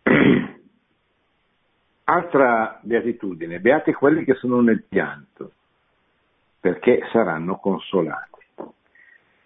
Altra 2.03 2.81
beatitudine, 2.83 3.61
beati 3.61 3.93
quelli 3.93 4.25
che 4.25 4.35
sono 4.35 4.61
nel 4.61 4.83
pianto, 4.83 5.53
perché 6.59 7.01
saranno 7.13 7.59
consolati. 7.59 8.38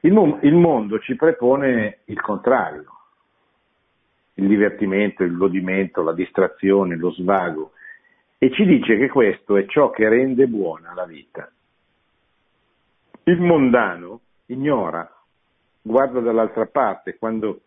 Il, 0.05 0.13
mo- 0.13 0.39
il 0.43 0.55
mondo 0.55 0.99
ci 0.99 1.15
prepone 1.15 2.01
il 2.07 2.21
contrario, 2.21 2.87
il 4.35 4.49
divertimento, 4.49 5.23
il 5.23 5.37
godimento, 5.37 6.03
la 6.03 6.13
distrazione, 6.13 6.97
lo 6.97 7.13
svago, 7.13 7.73
e 8.39 8.51
ci 8.51 8.65
dice 8.65 8.97
che 8.97 9.09
questo 9.09 9.57
è 9.57 9.67
ciò 9.67 9.91
che 9.91 10.09
rende 10.09 10.49
buona 10.49 10.93
la 10.95 11.05
vita. 11.05 11.49
Il 13.25 13.41
mondano 13.41 14.21
ignora, 14.47 15.09
guarda 15.81 16.19
dall'altra 16.19 16.67
parte 16.67 17.17
quando 17.17 17.61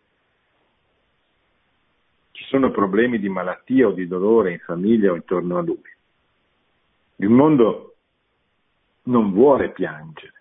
ci 2.32 2.44
sono 2.44 2.70
problemi 2.70 3.18
di 3.18 3.30
malattia 3.30 3.86
o 3.86 3.92
di 3.92 4.06
dolore 4.06 4.52
in 4.52 4.58
famiglia 4.58 5.12
o 5.12 5.16
intorno 5.16 5.56
a 5.56 5.62
lui. 5.62 5.94
Il 7.16 7.30
mondo 7.30 7.94
non 9.04 9.32
vuole 9.32 9.70
piangere, 9.70 10.35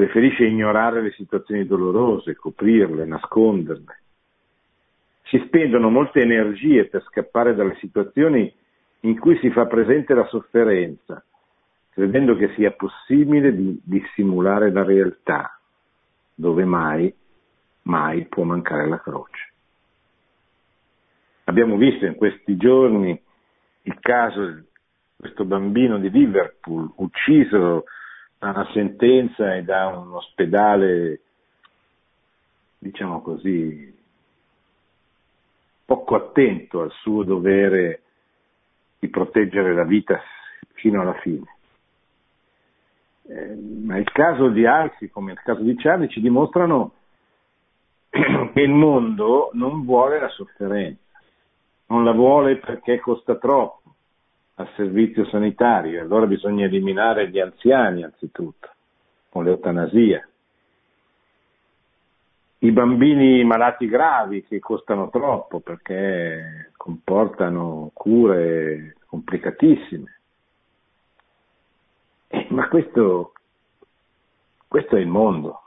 preferisce 0.00 0.46
ignorare 0.46 1.02
le 1.02 1.10
situazioni 1.10 1.66
dolorose, 1.66 2.34
coprirle, 2.34 3.04
nasconderle. 3.04 4.00
Si 5.24 5.38
spendono 5.44 5.90
molte 5.90 6.22
energie 6.22 6.86
per 6.86 7.02
scappare 7.02 7.54
dalle 7.54 7.76
situazioni 7.80 8.50
in 9.00 9.18
cui 9.18 9.36
si 9.40 9.50
fa 9.50 9.66
presente 9.66 10.14
la 10.14 10.24
sofferenza, 10.24 11.22
credendo 11.90 12.34
che 12.34 12.50
sia 12.54 12.70
possibile 12.70 13.54
di 13.54 13.78
dissimulare 13.84 14.72
la 14.72 14.84
realtà, 14.84 15.60
dove 16.34 16.64
mai, 16.64 17.14
mai 17.82 18.24
può 18.24 18.44
mancare 18.44 18.88
la 18.88 19.00
croce. 19.00 19.52
Abbiamo 21.44 21.76
visto 21.76 22.06
in 22.06 22.14
questi 22.14 22.56
giorni 22.56 23.20
il 23.82 23.98
caso 24.00 24.46
di 24.46 24.62
questo 25.18 25.44
bambino 25.44 25.98
di 25.98 26.08
Liverpool 26.08 26.90
ucciso 26.96 27.84
da 28.40 28.48
una 28.48 28.70
sentenza 28.72 29.54
e 29.54 29.62
da 29.62 29.88
un 29.88 30.14
ospedale, 30.14 31.20
diciamo 32.78 33.20
così, 33.20 33.94
poco 35.84 36.14
attento 36.14 36.80
al 36.80 36.90
suo 36.90 37.22
dovere 37.22 38.02
di 38.98 39.08
proteggere 39.08 39.74
la 39.74 39.84
vita 39.84 40.18
fino 40.72 41.02
alla 41.02 41.18
fine. 41.20 41.56
Eh, 43.28 43.54
ma 43.84 43.98
il 43.98 44.10
caso 44.10 44.48
di 44.48 44.64
Alci, 44.64 45.10
come 45.10 45.32
il 45.32 45.40
caso 45.42 45.60
di 45.60 45.76
Charlie, 45.76 46.08
ci 46.08 46.22
dimostrano 46.22 46.94
che 48.08 48.60
il 48.60 48.70
mondo 48.70 49.50
non 49.52 49.84
vuole 49.84 50.18
la 50.18 50.28
sofferenza 50.30 51.08
non 51.90 52.04
la 52.04 52.12
vuole 52.12 52.56
perché 52.56 53.00
costa 53.00 53.36
troppo 53.36 53.79
al 54.60 54.68
servizio 54.76 55.24
sanitario, 55.26 56.02
allora 56.02 56.26
bisogna 56.26 56.66
eliminare 56.66 57.30
gli 57.30 57.40
anziani 57.40 58.04
anzitutto, 58.04 58.68
con 59.30 59.44
l'eutanasia. 59.44 60.26
I 62.62 62.70
bambini 62.72 63.42
malati 63.42 63.86
gravi 63.86 64.44
che 64.44 64.58
costano 64.58 65.08
troppo 65.08 65.60
perché 65.60 66.72
comportano 66.76 67.90
cure 67.94 68.96
complicatissime. 69.06 70.20
Eh, 72.28 72.46
ma 72.50 72.68
questo, 72.68 73.32
questo 74.68 74.96
è 74.96 75.00
il 75.00 75.08
mondo. 75.08 75.62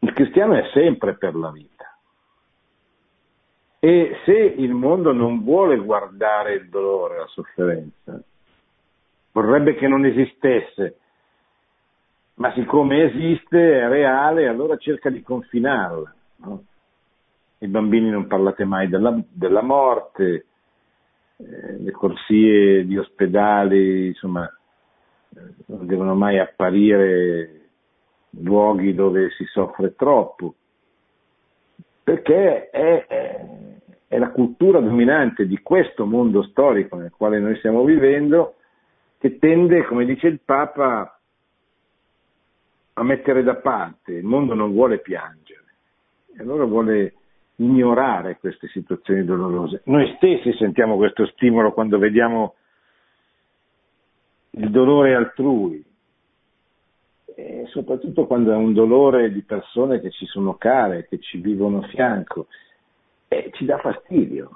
Il 0.00 0.12
cristiano 0.12 0.54
è 0.54 0.68
sempre 0.72 1.16
per 1.16 1.36
la 1.36 1.52
vita. 1.52 1.69
E 3.82 4.20
se 4.26 4.32
il 4.32 4.74
mondo 4.74 5.10
non 5.12 5.42
vuole 5.42 5.78
guardare 5.78 6.52
il 6.52 6.68
dolore, 6.68 7.16
la 7.16 7.26
sofferenza, 7.28 8.22
vorrebbe 9.32 9.74
che 9.74 9.88
non 9.88 10.04
esistesse, 10.04 10.98
ma 12.34 12.52
siccome 12.52 13.04
esiste, 13.04 13.80
è 13.80 13.88
reale, 13.88 14.48
allora 14.48 14.76
cerca 14.76 15.08
di 15.08 15.22
confinarla. 15.22 16.14
No? 16.44 16.64
I 17.60 17.68
bambini 17.68 18.10
non 18.10 18.26
parlate 18.26 18.64
mai 18.64 18.86
della, 18.88 19.18
della 19.30 19.62
morte, 19.62 20.44
eh, 21.38 21.78
le 21.78 21.90
corsie 21.90 22.84
di 22.84 22.98
ospedali, 22.98 24.08
insomma, 24.08 24.46
non 25.66 25.86
devono 25.86 26.14
mai 26.14 26.38
apparire 26.38 27.68
luoghi 28.40 28.94
dove 28.94 29.30
si 29.30 29.44
soffre 29.46 29.94
troppo 29.94 30.54
perché 32.02 32.70
è, 32.70 33.06
è, 34.08 34.18
la 34.18 34.30
cultura 34.30 34.80
dominante 34.80 35.46
di 35.46 35.58
questo 35.62 36.04
mondo 36.04 36.42
storico 36.42 36.96
nel 36.96 37.12
quale 37.16 37.38
noi 37.38 37.56
stiamo 37.56 37.84
vivendo 37.84 38.56
che 39.18 39.38
tende, 39.38 39.84
come 39.84 40.04
dice 40.04 40.26
il 40.26 40.40
Papa, 40.44 41.18
a 42.94 43.02
mettere 43.02 43.42
da 43.42 43.56
parte, 43.56 44.12
il 44.12 44.24
mondo 44.24 44.54
non 44.54 44.72
vuole 44.72 44.98
piangere, 44.98 45.64
e 46.36 46.42
allora 46.42 46.64
vuole 46.64 47.14
ignorare 47.56 48.38
queste 48.38 48.68
situazioni 48.68 49.24
dolorose. 49.24 49.82
Noi 49.84 50.14
stessi 50.16 50.52
sentiamo 50.54 50.96
questo 50.96 51.26
stimolo 51.26 51.72
quando 51.72 51.98
vediamo 51.98 52.54
il 54.52 54.70
dolore 54.70 55.14
altrui, 55.14 55.84
soprattutto 57.68 58.26
quando 58.26 58.52
è 58.52 58.56
un 58.56 58.72
dolore 58.72 59.32
di 59.32 59.42
persone 59.42 60.00
che 60.00 60.10
ci 60.10 60.26
sono 60.26 60.54
care, 60.54 61.06
che 61.08 61.18
ci 61.20 61.38
vivono 61.38 61.78
a 61.78 61.88
fianco, 61.88 62.46
e 63.28 63.50
ci 63.54 63.64
dà 63.64 63.78
fastidio. 63.78 64.50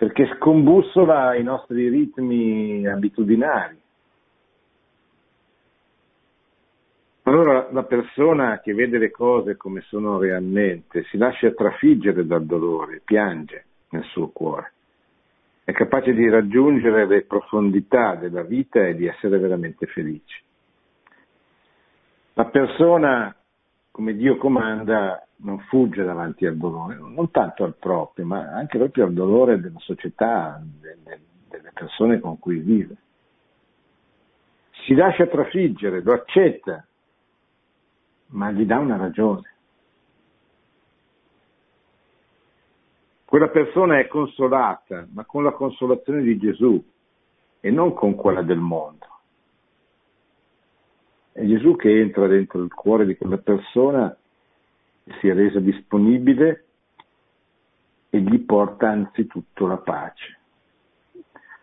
perché 0.00 0.34
scombussola 0.36 1.34
i 1.34 1.42
nostri 1.42 1.90
ritmi 1.90 2.86
abitudinari. 2.86 3.78
Allora 7.24 7.68
la 7.70 7.82
persona 7.82 8.60
che 8.60 8.72
vede 8.72 8.96
le 8.96 9.10
cose 9.10 9.58
come 9.58 9.82
sono 9.82 10.18
realmente 10.18 11.04
si 11.10 11.18
lascia 11.18 11.52
trafiggere 11.52 12.24
dal 12.24 12.46
dolore, 12.46 13.02
piange 13.04 13.66
nel 13.90 14.04
suo 14.04 14.28
cuore, 14.28 14.72
è 15.64 15.72
capace 15.72 16.14
di 16.14 16.26
raggiungere 16.30 17.06
le 17.06 17.20
profondità 17.24 18.14
della 18.14 18.42
vita 18.42 18.86
e 18.86 18.94
di 18.94 19.06
essere 19.06 19.36
veramente 19.36 19.84
felice. 19.84 20.40
La 22.34 22.46
persona, 22.46 23.34
come 23.90 24.14
Dio 24.14 24.36
comanda, 24.36 25.26
non 25.42 25.58
fugge 25.68 26.04
davanti 26.04 26.46
al 26.46 26.56
dolore, 26.56 26.96
non 26.96 27.30
tanto 27.30 27.64
al 27.64 27.74
proprio, 27.74 28.26
ma 28.26 28.52
anche 28.52 28.78
proprio 28.78 29.04
al 29.04 29.12
dolore 29.12 29.60
della 29.60 29.78
società, 29.78 30.60
delle, 30.62 31.20
delle 31.48 31.70
persone 31.72 32.20
con 32.20 32.38
cui 32.38 32.58
vive. 32.58 32.96
Si 34.84 34.94
lascia 34.94 35.26
trafiggere, 35.26 36.02
lo 36.02 36.12
accetta, 36.12 36.84
ma 38.28 38.50
gli 38.50 38.64
dà 38.64 38.78
una 38.78 38.96
ragione. 38.96 39.48
Quella 43.24 43.48
persona 43.48 43.98
è 43.98 44.08
consolata, 44.08 45.06
ma 45.12 45.24
con 45.24 45.44
la 45.44 45.52
consolazione 45.52 46.22
di 46.22 46.36
Gesù 46.36 46.82
e 47.60 47.70
non 47.70 47.94
con 47.94 48.14
quella 48.14 48.42
del 48.42 48.58
mondo. 48.58 49.06
È 51.40 51.46
Gesù 51.46 51.74
che 51.74 52.00
entra 52.00 52.26
dentro 52.26 52.62
il 52.62 52.70
cuore 52.70 53.06
di 53.06 53.16
quella 53.16 53.38
persona, 53.38 54.14
si 55.18 55.26
è 55.26 55.32
resa 55.32 55.58
disponibile 55.58 56.64
e 58.10 58.20
gli 58.20 58.40
porta 58.40 58.90
anzitutto 58.90 59.66
la 59.66 59.78
pace. 59.78 60.38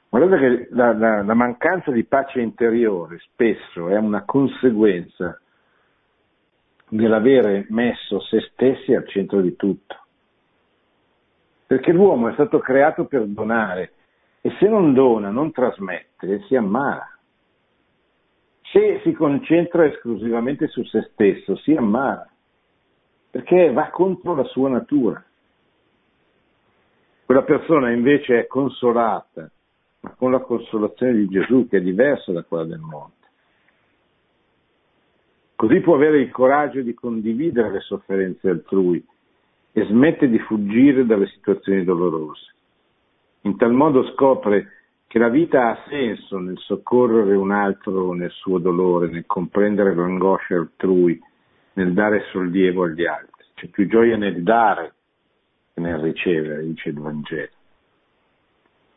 Guardate 0.10 0.40
che 0.40 0.68
la, 0.72 0.94
la, 0.94 1.22
la 1.22 1.34
mancanza 1.36 1.92
di 1.92 2.06
pace 2.06 2.42
interiore 2.42 3.20
spesso 3.20 3.90
è 3.90 3.98
una 3.98 4.24
conseguenza 4.24 5.40
dell'avere 6.90 7.68
messo 7.70 8.20
se 8.22 8.50
stessi 8.52 8.96
al 8.96 9.08
centro 9.08 9.42
di 9.42 9.56
tutto. 9.56 9.96
Perché 11.68 11.92
l'uomo 11.92 12.30
è 12.30 12.34
stato 12.34 12.58
creato 12.58 13.06
per 13.06 13.28
donare 13.28 13.94
e 14.42 14.56
se 14.58 14.68
non 14.68 14.96
dona, 14.96 15.30
non 15.30 15.52
trasmette, 15.52 16.42
si 16.48 16.56
ammala. 16.56 17.17
Se 18.78 19.00
si 19.04 19.12
concentra 19.14 19.88
esclusivamente 19.88 20.68
su 20.68 20.84
se 20.84 21.10
stesso, 21.12 21.56
si 21.56 21.74
ammala, 21.74 22.30
perché 23.32 23.72
va 23.74 23.90
contro 23.90 24.36
la 24.36 24.44
sua 24.44 24.70
natura. 24.70 25.26
Quella 27.26 27.42
persona 27.42 27.92
invece 27.92 28.42
è 28.42 28.46
consolata, 28.46 29.50
ma 30.02 30.14
con 30.16 30.30
la 30.30 30.42
consolazione 30.42 31.14
di 31.14 31.28
Gesù 31.28 31.68
che 31.68 31.78
è 31.78 31.82
diversa 31.82 32.32
da 32.32 32.44
quella 32.44 32.66
del 32.66 32.78
mondo. 32.78 33.16
Così 35.56 35.80
può 35.80 35.96
avere 35.96 36.20
il 36.20 36.30
coraggio 36.30 36.82
di 36.82 36.94
condividere 36.94 37.72
le 37.72 37.80
sofferenze 37.80 38.48
altrui 38.48 39.04
e 39.72 39.86
smette 39.86 40.30
di 40.30 40.38
fuggire 40.38 41.04
dalle 41.04 41.26
situazioni 41.30 41.84
dolorose. 41.84 42.54
In 43.42 43.58
tal 43.58 43.74
modo 43.74 44.04
scopre 44.12 44.68
che 45.08 45.20
la 45.20 45.30
vita 45.30 45.70
ha 45.70 45.84
senso 45.88 46.38
nel 46.38 46.58
soccorrere 46.58 47.36
un 47.36 47.52
altro 47.52 48.14
nel 48.14 48.32
suo 48.32 48.60
dolore, 48.60 49.08
nel 49.08 49.26
comprendere 49.26 49.96
l'angoscia 49.96 50.56
altrui, 50.56 51.20
nel 51.74 51.94
dare 51.94 52.26
sollievo 52.32 52.84
agli 52.84 53.06
altri. 53.06 53.46
C'è 53.56 53.68
più 53.68 53.88
gioia 53.88 54.18
nel 54.18 54.44
dare 54.44 54.94
che 55.74 55.80
nel 55.80 56.00
ricevere, 56.00 56.64
dice 56.64 56.90
il 56.90 57.00
Vangelo. 57.00 57.50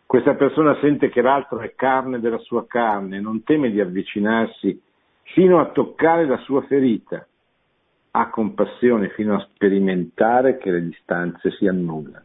Questa 0.05 0.35
persona 0.35 0.77
sente 0.81 1.09
che 1.09 1.23
l'altro 1.23 1.61
è 1.61 1.75
carne 1.77 2.19
della 2.19 2.39
sua 2.39 2.67
carne, 2.67 3.21
non 3.21 3.45
teme 3.45 3.71
di 3.71 3.81
avvicinarsi 3.81 4.83
fino 5.23 5.61
a 5.61 5.71
toccare 5.71 6.27
la 6.27 6.39
sua 6.39 6.63
ferita, 6.63 7.25
ha 8.11 8.31
compassione 8.31 9.11
fino 9.11 9.37
a 9.37 9.49
sperimentare 9.55 10.59
che 10.59 10.73
le 10.73 10.83
distanze 10.83 11.53
si 11.53 11.69
annullano. 11.69 12.25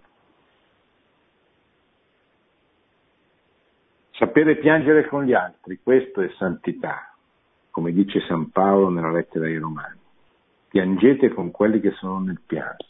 Sapere 4.18 4.56
piangere 4.56 5.08
con 5.08 5.26
gli 5.26 5.34
altri, 5.34 5.80
questo 5.84 6.22
è 6.22 6.30
santità, 6.38 7.14
come 7.70 7.92
dice 7.92 8.22
San 8.22 8.50
Paolo 8.50 8.90
nella 8.90 9.12
lettera 9.12 9.46
ai 9.46 9.58
Romani. 9.58 10.00
Piangete 10.70 11.34
con 11.34 11.52
quelli 11.52 11.82
che 11.82 11.92
sono 11.92 12.20
nel 12.20 12.40
pianto. 12.46 12.86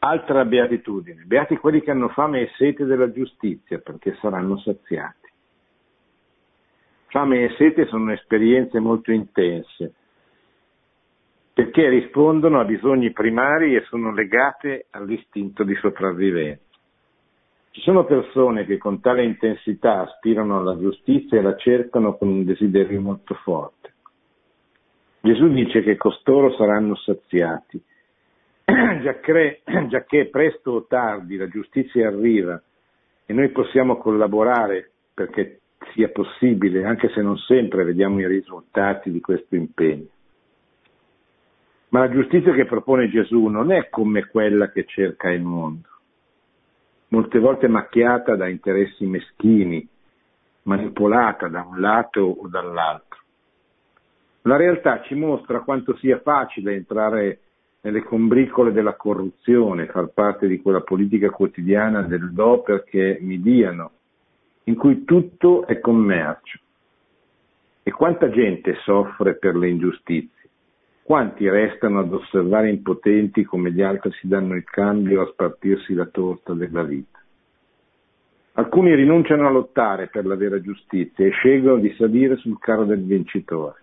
Altra 0.00 0.44
beatitudine, 0.44 1.22
beati 1.26 1.56
quelli 1.58 1.80
che 1.80 1.92
hanno 1.92 2.08
fame 2.08 2.40
e 2.40 2.50
sete 2.56 2.84
della 2.84 3.12
giustizia, 3.12 3.78
perché 3.78 4.16
saranno 4.20 4.58
saziati. 4.58 5.30
Fame 7.06 7.44
e 7.44 7.54
sete 7.56 7.86
sono 7.86 8.12
esperienze 8.12 8.80
molto 8.80 9.12
intense, 9.12 9.94
perché 11.52 11.88
rispondono 11.88 12.58
a 12.58 12.64
bisogni 12.64 13.12
primari 13.12 13.76
e 13.76 13.84
sono 13.84 14.12
legate 14.12 14.86
all'istinto 14.90 15.62
di 15.62 15.74
sopravvivenza. 15.76 16.65
Ci 17.76 17.82
sono 17.82 18.06
persone 18.06 18.64
che 18.64 18.78
con 18.78 19.02
tale 19.02 19.22
intensità 19.22 20.00
aspirano 20.00 20.56
alla 20.56 20.78
giustizia 20.78 21.38
e 21.38 21.42
la 21.42 21.56
cercano 21.56 22.16
con 22.16 22.28
un 22.28 22.42
desiderio 22.42 23.02
molto 23.02 23.34
forte. 23.34 23.92
Gesù 25.20 25.48
dice 25.48 25.82
che 25.82 25.98
costoro 25.98 26.56
saranno 26.56 26.96
saziati, 26.96 27.78
giacché 29.02 29.60
presto 30.32 30.70
o 30.70 30.86
tardi 30.86 31.36
la 31.36 31.48
giustizia 31.48 32.08
arriva 32.08 32.58
e 33.26 33.32
noi 33.34 33.50
possiamo 33.50 33.98
collaborare 33.98 34.92
perché 35.12 35.60
sia 35.92 36.08
possibile, 36.08 36.86
anche 36.86 37.10
se 37.10 37.20
non 37.20 37.36
sempre 37.36 37.84
vediamo 37.84 38.20
i 38.20 38.26
risultati 38.26 39.10
di 39.10 39.20
questo 39.20 39.54
impegno. 39.54 40.08
Ma 41.90 41.98
la 41.98 42.10
giustizia 42.10 42.54
che 42.54 42.64
propone 42.64 43.10
Gesù 43.10 43.48
non 43.48 43.70
è 43.70 43.90
come 43.90 44.28
quella 44.28 44.70
che 44.70 44.86
cerca 44.86 45.28
il 45.28 45.42
mondo, 45.42 45.88
molte 47.08 47.38
volte 47.38 47.68
macchiata 47.68 48.36
da 48.36 48.48
interessi 48.48 49.06
meschini, 49.06 49.86
manipolata 50.62 51.48
da 51.48 51.62
un 51.62 51.80
lato 51.80 52.22
o 52.22 52.48
dall'altro. 52.48 53.20
La 54.42 54.56
realtà 54.56 55.02
ci 55.02 55.14
mostra 55.14 55.60
quanto 55.60 55.96
sia 55.96 56.20
facile 56.20 56.74
entrare 56.74 57.40
nelle 57.80 58.02
combricole 58.02 58.72
della 58.72 58.94
corruzione, 58.94 59.86
far 59.86 60.08
parte 60.08 60.48
di 60.48 60.60
quella 60.60 60.80
politica 60.80 61.30
quotidiana 61.30 62.02
del 62.02 62.32
do 62.32 62.62
perché 62.62 63.18
mi 63.20 63.40
diano, 63.40 63.90
in 64.64 64.74
cui 64.74 65.04
tutto 65.04 65.66
è 65.66 65.78
commercio. 65.78 66.58
E 67.82 67.90
quanta 67.92 68.28
gente 68.30 68.74
soffre 68.82 69.36
per 69.36 69.54
le 69.54 69.68
ingiustizie? 69.68 70.35
Quanti 71.06 71.48
restano 71.48 72.00
ad 72.00 72.12
osservare 72.12 72.68
impotenti 72.68 73.44
come 73.44 73.70
gli 73.70 73.80
altri 73.80 74.10
si 74.14 74.26
danno 74.26 74.56
il 74.56 74.64
cambio 74.64 75.22
a 75.22 75.26
spartirsi 75.26 75.94
la 75.94 76.06
torta 76.06 76.52
della 76.52 76.82
vita? 76.82 77.20
Alcuni 78.54 78.92
rinunciano 78.92 79.46
a 79.46 79.50
lottare 79.50 80.08
per 80.08 80.26
la 80.26 80.34
vera 80.34 80.60
giustizia 80.60 81.24
e 81.24 81.30
scelgono 81.30 81.78
di 81.78 81.94
salire 81.96 82.34
sul 82.38 82.58
carro 82.58 82.86
del 82.86 83.04
vincitore. 83.04 83.82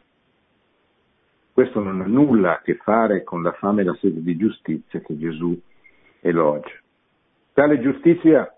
Questo 1.53 1.79
non 1.79 2.01
ha 2.01 2.07
nulla 2.07 2.57
a 2.57 2.61
che 2.61 2.75
fare 2.75 3.23
con 3.23 3.41
la 3.41 3.53
fame 3.53 3.83
e 3.83 3.85
la 3.85 3.97
sede 4.01 4.21
di 4.21 4.35
giustizia 4.35 4.99
che 4.99 5.17
Gesù 5.17 5.57
elogia. 6.19 6.77
Tale 7.53 7.79
giustizia 7.79 8.53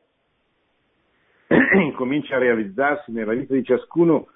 incomincia 1.86 2.38
a 2.38 2.40
realizzarsi 2.40 3.12
nella 3.12 3.34
vita 3.34 3.54
di 3.54 3.64
ciascuno 3.64 4.30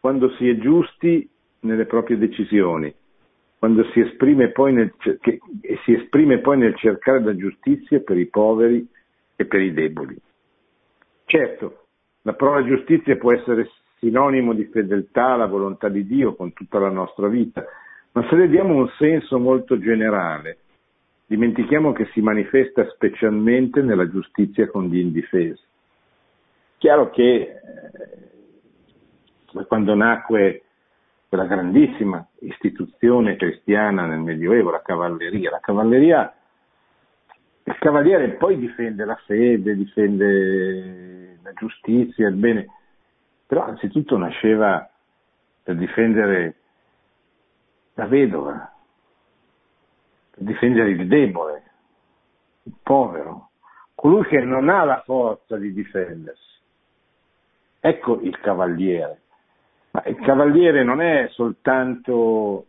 quando 0.00 0.28
si 0.30 0.48
è 0.48 0.56
giusti 0.56 1.30
nelle 1.60 1.86
proprie 1.86 2.18
decisioni, 2.18 2.92
quando 3.66 3.84
si 3.90 3.98
esprime 3.98 4.52
poi 4.52 4.72
nel, 4.72 4.94
che, 4.96 5.40
si 5.84 5.92
esprime 5.92 6.38
poi 6.38 6.56
nel 6.56 6.76
cercare 6.76 7.20
la 7.20 7.34
giustizia 7.34 7.98
per 7.98 8.16
i 8.16 8.26
poveri 8.26 8.88
e 9.34 9.44
per 9.44 9.60
i 9.60 9.72
deboli. 9.72 10.16
Certo, 11.24 11.86
la 12.22 12.34
parola 12.34 12.64
giustizia 12.64 13.16
può 13.16 13.32
essere 13.32 13.68
sinonimo 13.98 14.52
di 14.52 14.66
fedeltà 14.66 15.32
alla 15.32 15.46
volontà 15.46 15.88
di 15.88 16.06
Dio 16.06 16.36
con 16.36 16.52
tutta 16.52 16.78
la 16.78 16.90
nostra 16.90 17.26
vita, 17.26 17.64
ma 18.12 18.24
se 18.28 18.36
le 18.36 18.48
diamo 18.48 18.72
un 18.72 18.88
senso 18.98 19.40
molto 19.40 19.80
generale, 19.80 20.58
dimentichiamo 21.26 21.90
che 21.90 22.06
si 22.12 22.20
manifesta 22.20 22.88
specialmente 22.90 23.82
nella 23.82 24.08
giustizia 24.08 24.68
con 24.68 24.84
gli 24.84 24.98
indifesi. 24.98 25.64
Chiaro 26.78 27.10
che 27.10 27.58
eh, 29.52 29.64
quando 29.66 29.94
nacque 29.96 30.65
quella 31.28 31.46
grandissima 31.46 32.24
istituzione 32.40 33.36
cristiana 33.36 34.06
nel 34.06 34.20
Medioevo, 34.20 34.70
la 34.70 34.82
cavalleria, 34.82 35.50
la 35.50 35.60
cavalleria, 35.60 36.34
il 37.64 37.78
cavaliere 37.78 38.34
poi 38.34 38.56
difende 38.58 39.04
la 39.04 39.16
fede, 39.26 39.74
difende 39.74 41.38
la 41.42 41.52
giustizia, 41.54 42.28
il 42.28 42.36
bene, 42.36 42.66
però 43.46 43.64
anzitutto 43.64 44.16
nasceva 44.16 44.88
per 45.62 45.76
difendere 45.76 46.54
la 47.94 48.06
vedova, 48.06 48.72
per 50.30 50.44
difendere 50.44 50.90
il 50.90 51.08
debole, 51.08 51.62
il 52.62 52.74
povero, 52.82 53.50
colui 53.96 54.24
che 54.26 54.40
non 54.40 54.68
ha 54.68 54.84
la 54.84 55.02
forza 55.04 55.56
di 55.56 55.72
difendersi. 55.72 56.54
Ecco 57.80 58.20
il 58.20 58.38
cavaliere. 58.40 59.22
Ma 59.96 60.02
il 60.04 60.16
cavaliere 60.16 60.84
non 60.84 61.00
è 61.00 61.26
soltanto 61.30 62.66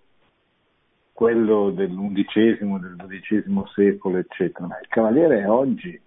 quello 1.12 1.72
dell'undicesimo, 1.72 2.80
del 2.80 2.96
dodicesimo 2.96 3.68
secolo, 3.68 4.18
eccetera, 4.18 4.66
ma 4.66 4.80
il 4.80 4.88
cavaliere 4.88 5.42
è 5.42 5.50
oggi, 5.50 6.00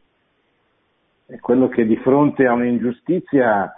è 1.27 1.39
quello 1.41 1.69
che 1.69 1.85
di 1.85 1.97
fronte 1.97 2.47
a 2.47 2.55
un'ingiustizia 2.55 3.71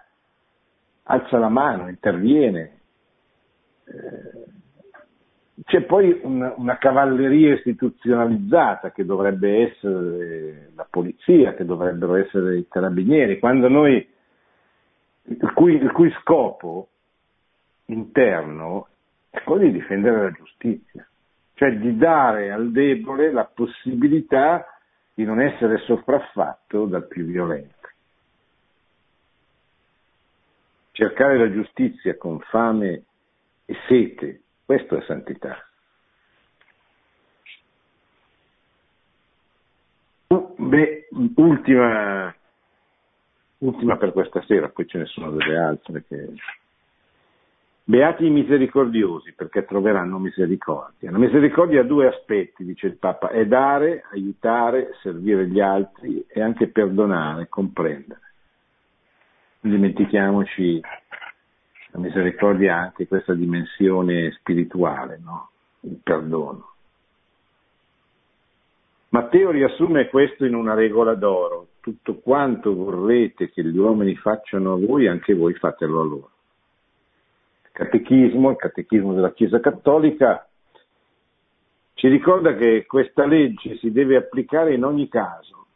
alza 1.03 1.38
la 1.38 1.49
mano, 1.49 1.88
interviene. 1.88 2.78
Eh, 3.86 4.45
c'è 5.64 5.82
poi 5.82 6.20
una, 6.22 6.55
una, 6.57 6.78
cavalleria 6.78 7.55
istituzionalizzata 7.55 8.93
che 8.93 9.05
dovrebbe 9.05 9.68
essere 9.68 10.70
la 10.76 10.86
polizia, 10.88 11.55
che 11.55 11.64
dovrebbero 11.64 12.14
essere 12.14 12.59
i 12.59 12.68
carabinieri, 12.68 13.40
quando 13.40 13.66
noi, 13.66 14.09
il 15.24 15.53
cui, 15.55 15.74
il 15.74 15.90
cui 15.90 16.14
scopo 16.20 16.86
interno 17.87 18.89
è 19.30 19.43
quello 19.43 19.64
di 19.64 19.72
difendere 19.72 20.22
la 20.22 20.30
giustizia, 20.30 21.09
cioè 21.55 21.76
di 21.76 21.97
dare 21.97 22.53
al 22.53 22.70
debole 22.70 23.33
la 23.33 23.45
possibilità 23.45 24.66
di 25.14 25.24
non 25.24 25.41
essere 25.41 25.78
sopraffatto 25.78 26.87
dal 26.87 27.07
più 27.07 27.24
violento. 27.24 27.89
Cercare 30.93 31.39
la 31.39 31.51
giustizia 31.51 32.16
con 32.16 32.39
fame 32.41 33.05
e 33.64 33.74
sete 33.89 34.43
questo 34.64 34.97
è 34.97 35.03
santità. 35.03 35.59
Beh, 40.28 41.09
ultima, 41.37 42.35
ultima 43.59 43.97
per 43.99 44.12
questa 44.12 44.43
sera, 44.45 44.70
poi 44.70 44.87
ce 44.87 44.99
ne 44.99 45.07
sono 45.07 45.30
delle 45.33 45.59
altre 45.59 46.05
che... 46.07 46.33
Beati 47.93 48.24
i 48.24 48.30
misericordiosi 48.30 49.34
perché 49.34 49.66
troveranno 49.66 50.18
misericordia. 50.18 51.11
La 51.11 51.18
misericordia 51.18 51.82
ha 51.82 51.84
due 51.84 52.07
aspetti, 52.07 52.64
dice 52.64 52.86
il 52.86 52.97
Papa, 52.97 53.28
è 53.28 53.45
dare, 53.45 54.05
aiutare, 54.12 54.95
servire 55.03 55.47
gli 55.47 55.61
altri 55.61 56.24
e 56.26 56.40
anche 56.40 56.68
perdonare, 56.68 57.51
comprendere. 57.51 58.20
Non 59.61 59.74
dimentichiamoci 59.74 60.80
la 61.90 61.99
misericordia 61.99 62.76
ha 62.76 62.80
anche 62.80 63.07
questa 63.07 63.34
dimensione 63.34 64.30
spirituale, 64.38 65.20
no? 65.22 65.51
il 65.80 66.01
perdono. 66.03 66.72
Matteo 69.11 69.51
riassume 69.51 70.09
questo 70.09 70.47
in 70.47 70.55
una 70.55 70.72
regola 70.72 71.12
d'oro, 71.14 71.66
tutto 71.80 72.20
quanto 72.20 72.74
vorrete 72.74 73.51
che 73.51 73.62
gli 73.62 73.76
uomini 73.76 74.16
facciano 74.16 74.72
a 74.72 74.78
voi, 74.78 75.09
anche 75.09 75.34
voi 75.34 75.53
fatelo 75.53 76.01
a 76.01 76.05
loro. 76.05 76.32
Catechismo, 77.72 78.50
il 78.50 78.56
catechismo 78.56 79.14
della 79.14 79.32
Chiesa 79.32 79.60
Cattolica, 79.60 80.46
ci 81.94 82.08
ricorda 82.08 82.54
che 82.54 82.84
questa 82.86 83.26
legge 83.26 83.76
si 83.78 83.90
deve 83.90 84.16
applicare 84.16 84.74
in 84.74 84.84
ogni 84.84 85.08
caso, 85.08 85.66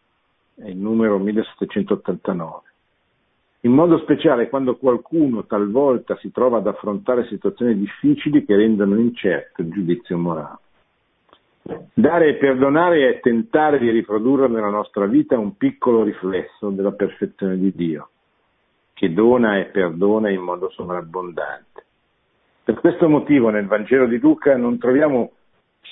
è 0.56 0.68
il 0.68 0.76
numero 0.76 1.18
1789 1.18 2.66
in 3.66 3.72
modo 3.72 3.98
speciale 3.98 4.48
quando 4.48 4.76
qualcuno 4.76 5.44
talvolta 5.44 6.16
si 6.18 6.30
trova 6.30 6.58
ad 6.58 6.68
affrontare 6.68 7.26
situazioni 7.26 7.76
difficili 7.76 8.44
che 8.44 8.54
rendono 8.54 8.96
incerto 8.98 9.62
il 9.62 9.72
giudizio 9.72 10.16
morale. 10.16 10.58
Dare 11.92 12.28
e 12.28 12.34
perdonare 12.34 13.08
è 13.08 13.20
tentare 13.20 13.80
di 13.80 13.90
riprodurre 13.90 14.46
nella 14.46 14.70
nostra 14.70 15.06
vita 15.06 15.36
un 15.36 15.56
piccolo 15.56 16.04
riflesso 16.04 16.70
della 16.70 16.92
perfezione 16.92 17.58
di 17.58 17.72
Dio, 17.74 18.10
che 18.94 19.12
dona 19.12 19.58
e 19.58 19.64
perdona 19.64 20.30
in 20.30 20.42
modo 20.42 20.70
sovrabbondante. 20.70 21.85
Per 22.66 22.80
questo 22.80 23.08
motivo 23.08 23.48
nel 23.50 23.68
Vangelo 23.68 24.06
di 24.06 24.18
Luca 24.18 24.56
non 24.56 24.76
troviamo 24.76 25.30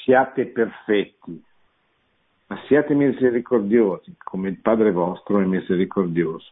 siate 0.02 0.46
perfetti, 0.46 1.40
ma 2.48 2.58
siate 2.66 2.94
misericordiosi, 2.94 4.16
come 4.24 4.48
il 4.48 4.58
Padre 4.58 4.90
vostro 4.90 5.38
è 5.38 5.44
misericordioso. 5.44 6.50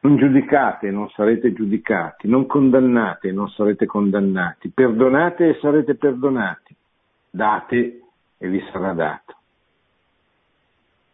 Non 0.00 0.16
giudicate 0.16 0.88
e 0.88 0.90
non 0.90 1.08
sarete 1.10 1.52
giudicati, 1.52 2.26
non 2.26 2.46
condannate 2.46 3.28
e 3.28 3.32
non 3.32 3.48
sarete 3.50 3.86
condannati, 3.86 4.68
perdonate 4.70 5.50
e 5.50 5.58
sarete 5.60 5.94
perdonati, 5.94 6.74
date 7.30 8.02
e 8.36 8.48
vi 8.48 8.60
sarà 8.72 8.92
dato. 8.94 9.36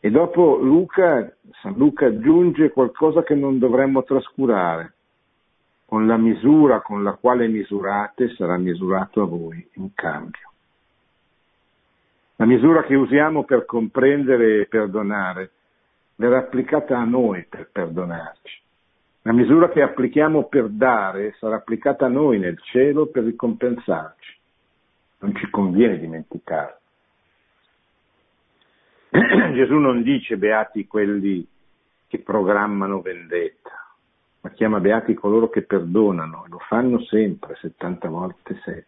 E 0.01 0.11
dopo 0.11 0.57
Luca, 0.57 1.37
San 1.61 1.75
Luca 1.77 2.07
aggiunge 2.07 2.71
qualcosa 2.71 3.23
che 3.23 3.35
non 3.35 3.59
dovremmo 3.59 4.05
trascurare. 4.05 4.95
Con 5.87 6.07
la 6.07 6.17
misura 6.17 6.81
con 6.81 7.03
la 7.03 7.13
quale 7.13 7.47
misurate 7.47 8.35
sarà 8.35 8.57
misurato 8.57 9.23
a 9.23 9.27
voi 9.27 9.67
in 9.75 9.95
cambio. 9.95 10.51
La 12.37 12.45
misura 12.45 12.83
che 12.83 12.95
usiamo 12.95 13.45
per 13.45 13.65
comprendere 13.65 14.61
e 14.61 14.67
perdonare 14.67 15.51
verrà 16.17 16.39
applicata 16.39 16.99
a 16.99 17.05
noi 17.05 17.47
per 17.49 17.71
perdonarci. 17.71 18.65
La 19.23 19.33
misura 19.33 19.71
che 19.71 19.83
applichiamo 19.83 20.45
per 20.45 20.69
dare 20.69 21.35
sarà 21.39 21.57
applicata 21.57 22.07
a 22.07 22.11
noi 22.11 22.39
nel 22.39 22.59
cielo 22.61 23.07
per 23.07 23.25
ricompensarci. 23.25 24.35
Non 25.21 25.35
ci 25.35 25.49
conviene 25.51 25.99
dimenticarlo. 25.99 26.79
Gesù 29.55 29.75
non 29.75 30.03
dice 30.03 30.37
beati 30.37 30.87
quelli 30.87 31.47
che 32.07 32.19
programmano 32.19 33.01
vendetta, 33.01 33.86
ma 34.47 34.53
chiama 34.53 34.79
beati 34.79 35.15
coloro 35.15 35.49
che 35.49 35.63
perdonano 35.63 36.45
lo 36.49 36.59
fanno 36.69 37.01
sempre, 37.03 37.57
70 37.57 38.09
volte 38.09 38.61
7. 38.63 38.87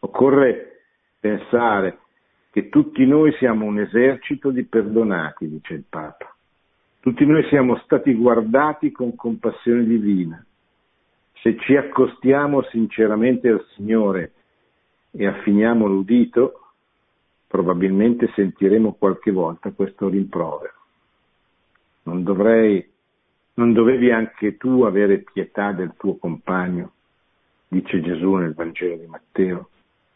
Occorre 0.00 0.82
pensare 1.18 1.98
che 2.52 2.68
tutti 2.68 3.04
noi 3.04 3.32
siamo 3.38 3.64
un 3.64 3.80
esercito 3.80 4.50
di 4.50 4.62
perdonati, 4.62 5.48
dice 5.48 5.74
il 5.74 5.84
Papa. 5.88 6.32
Tutti 7.00 7.26
noi 7.26 7.44
siamo 7.48 7.78
stati 7.78 8.14
guardati 8.14 8.92
con 8.92 9.16
compassione 9.16 9.82
divina. 9.84 10.44
Se 11.40 11.56
ci 11.58 11.74
accostiamo 11.74 12.62
sinceramente 12.70 13.48
al 13.48 13.66
Signore 13.74 14.32
e 15.10 15.26
affiniamo 15.26 15.86
l'udito, 15.86 16.60
probabilmente 17.48 18.30
sentiremo 18.36 18.92
qualche 18.92 19.32
volta 19.32 19.72
questo 19.72 20.08
rimprovero. 20.08 20.74
Non, 22.04 22.22
dovrei, 22.22 22.88
non 23.54 23.72
dovevi 23.72 24.10
anche 24.10 24.56
tu 24.56 24.82
avere 24.82 25.18
pietà 25.18 25.72
del 25.72 25.94
tuo 25.96 26.16
compagno, 26.16 26.92
dice 27.68 28.00
Gesù 28.00 28.34
nel 28.34 28.54
Vangelo 28.54 28.96
di 28.96 29.06
Matteo, 29.06 29.68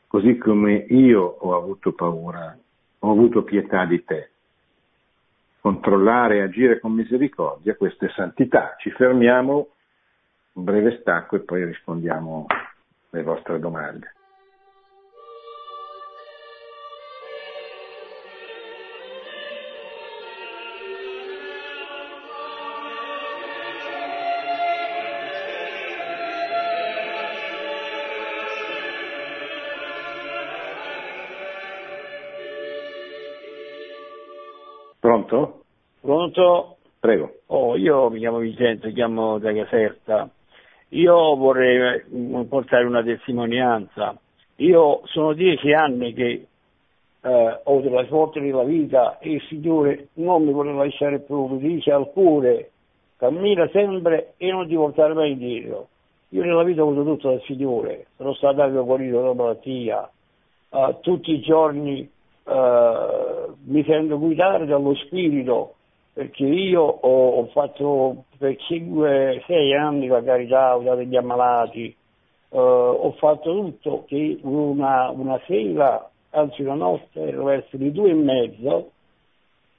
così 0.07 0.36
come 0.39 0.86
io 0.89 1.22
ho 1.22 1.57
avuto 1.57 1.93
paura, 1.93 2.57
ho 2.99 3.11
avuto 3.11 3.43
pietà 3.43 3.84
di 3.84 4.05
te 4.05 4.30
controllare 5.61 6.39
e 6.39 6.43
agire 6.43 6.80
con 6.80 6.93
misericordia, 6.93 7.76
questa 7.76 8.07
è 8.07 8.11
santità. 8.11 8.74
Ci 8.78 8.91
fermiamo, 8.91 9.68
un 10.53 10.64
breve 10.64 10.99
stacco 11.01 11.36
e 11.36 11.41
poi 11.41 11.64
rispondiamo 11.64 12.47
alle 13.11 13.22
vostre 13.22 13.59
domande. 13.59 14.14
Pronto? 35.29 35.64
Pronto? 36.01 36.76
Prego. 36.99 37.41
Oh, 37.49 37.76
io 37.76 38.09
mi 38.09 38.18
chiamo 38.18 38.39
Vincenzo, 38.39 38.91
chiamo 38.93 39.39
da 39.39 39.53
Caserta. 39.53 40.29
Io 40.91 41.37
vorrei 41.37 42.03
eh, 42.11 42.45
portare 42.47 42.85
una 42.85 43.03
testimonianza. 43.03 44.18
Io 44.57 45.03
sono 45.05 45.35
dieci 45.35 45.70
anni 45.72 46.14
che 46.14 46.47
eh, 47.20 47.61
ho 47.62 47.81
della 47.81 48.07
sorte 48.07 48.41
della 48.41 48.64
vita 48.64 49.18
e 49.18 49.33
il 49.33 49.43
Signore 49.49 50.09
non 50.14 50.45
mi 50.45 50.53
vuole 50.53 50.72
lasciare 50.72 51.20
più, 51.20 51.45
mi 51.45 51.59
dice 51.59 51.93
al 51.93 52.11
cuore, 52.11 52.70
cammina 53.18 53.68
sempre 53.68 54.33
e 54.39 54.51
non 54.51 54.66
ti 54.66 54.74
portare 54.74 55.12
mai 55.12 55.33
indietro. 55.33 55.89
Io 56.31 56.43
nella 56.43 56.62
vita 56.62 56.83
ho 56.83 56.89
avuto 56.89 57.05
tutto 57.05 57.29
dal 57.29 57.43
Signore, 57.43 58.07
sono 58.16 58.33
stato 58.33 58.62
anche 58.62 58.81
guarito 58.81 59.20
dalla 59.20 59.35
malattia, 59.35 60.11
uh, 60.70 60.97
tutti 61.01 61.33
i 61.33 61.41
giorni 61.41 62.11
uh, 62.49 63.55
mi 63.65 63.85
sento 63.85 64.19
guidare 64.19 64.67
dallo 64.67 64.95
Spirito 64.95 65.75
perché 66.13 66.45
io 66.45 66.83
ho, 66.83 67.29
ho 67.39 67.47
fatto 67.47 68.25
per 68.39 68.57
5-6 68.69 69.77
anni 69.77 70.09
la 70.09 70.23
carità, 70.23 70.77
ho 70.77 70.83
dato 70.83 71.03
gli 71.03 71.15
ammalati, 71.15 71.95
uh, 72.49 72.59
ho 72.59 73.13
fatto 73.13 73.55
tutto 73.55 74.05
che 74.09 74.39
una, 74.43 75.11
una 75.11 75.41
sera, 75.47 76.11
anzi 76.31 76.63
una 76.63 76.75
notte, 76.75 77.31
verso 77.31 77.77
le 77.77 77.93
due 77.93 78.11
e 78.11 78.15
mezzo, 78.15 78.91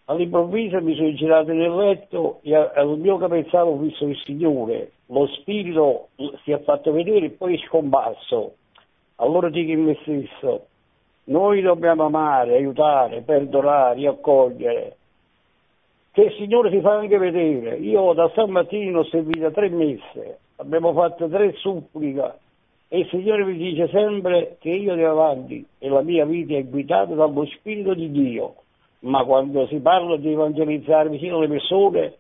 all'improvviso 0.06 0.82
mi 0.82 0.96
sono 0.96 1.14
girato 1.14 1.52
nel 1.52 1.76
letto 1.76 2.40
e 2.44 2.56
al 2.56 2.98
mio 2.98 3.18
capezzale 3.18 3.70
ho 3.70 3.78
visto 3.78 4.06
il 4.06 4.18
Signore, 4.24 4.92
lo 5.08 5.28
spirito 5.28 6.08
si 6.44 6.52
è 6.52 6.60
fatto 6.62 6.94
vedere 6.94 7.26
e 7.26 7.32
poi 7.32 7.56
è 7.56 7.68
scomparso. 7.68 8.54
Allora 9.16 9.50
dico 9.50 9.72
in 9.72 9.84
me 9.84 9.98
stesso, 10.04 10.68
noi 11.30 11.62
dobbiamo 11.62 12.06
amare, 12.06 12.56
aiutare, 12.56 13.22
perdonare, 13.22 14.08
accogliere. 14.08 14.96
Che 16.12 16.22
il 16.22 16.34
Signore 16.34 16.70
si 16.70 16.82
fa 16.82 16.98
anche 16.98 17.18
vedere. 17.18 17.78
Io 17.78 18.14
da 18.14 18.30
stamattina 18.30 19.00
ho 19.00 19.06
servito 19.06 19.52
tre 19.52 19.70
messe, 19.70 20.40
abbiamo 20.58 20.94
fatto 20.94 21.28
tre 21.28 21.54
suppliche 21.54 22.34
e 22.88 23.00
il 23.00 23.08
Signore 23.10 23.46
mi 23.46 23.56
dice 23.56 23.88
sempre 23.90 24.58
che 24.60 24.70
io 24.70 24.96
devo 24.96 25.12
avanti 25.12 25.66
e 25.78 25.90
la 25.90 26.02
mia 26.02 26.26
vita 26.26 26.56
è 26.56 26.64
guidata 26.64 27.14
dallo 27.14 27.46
Spirito 27.46 27.94
di 27.94 28.12
Dio 28.12 28.56
ma 29.02 29.24
quando 29.24 29.66
si 29.68 29.80
parla 29.80 30.18
di 30.18 30.32
evangelizzare 30.32 31.10
vicino 31.10 31.38
alle 31.38 31.48
persone, 31.48 32.16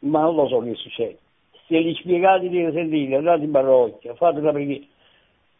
ma 0.00 0.22
non 0.22 0.34
lo 0.34 0.48
so 0.48 0.58
che 0.60 0.74
succede. 0.74 1.18
Se 1.66 1.80
gli 1.80 1.94
spiegate 1.94 2.48
di 2.48 2.68
sentire, 2.72 3.16
andate 3.16 3.44
in 3.44 3.50
parrocchia, 3.50 4.14
fate 4.14 4.40
la 4.40 4.52
preghiera. 4.52 4.84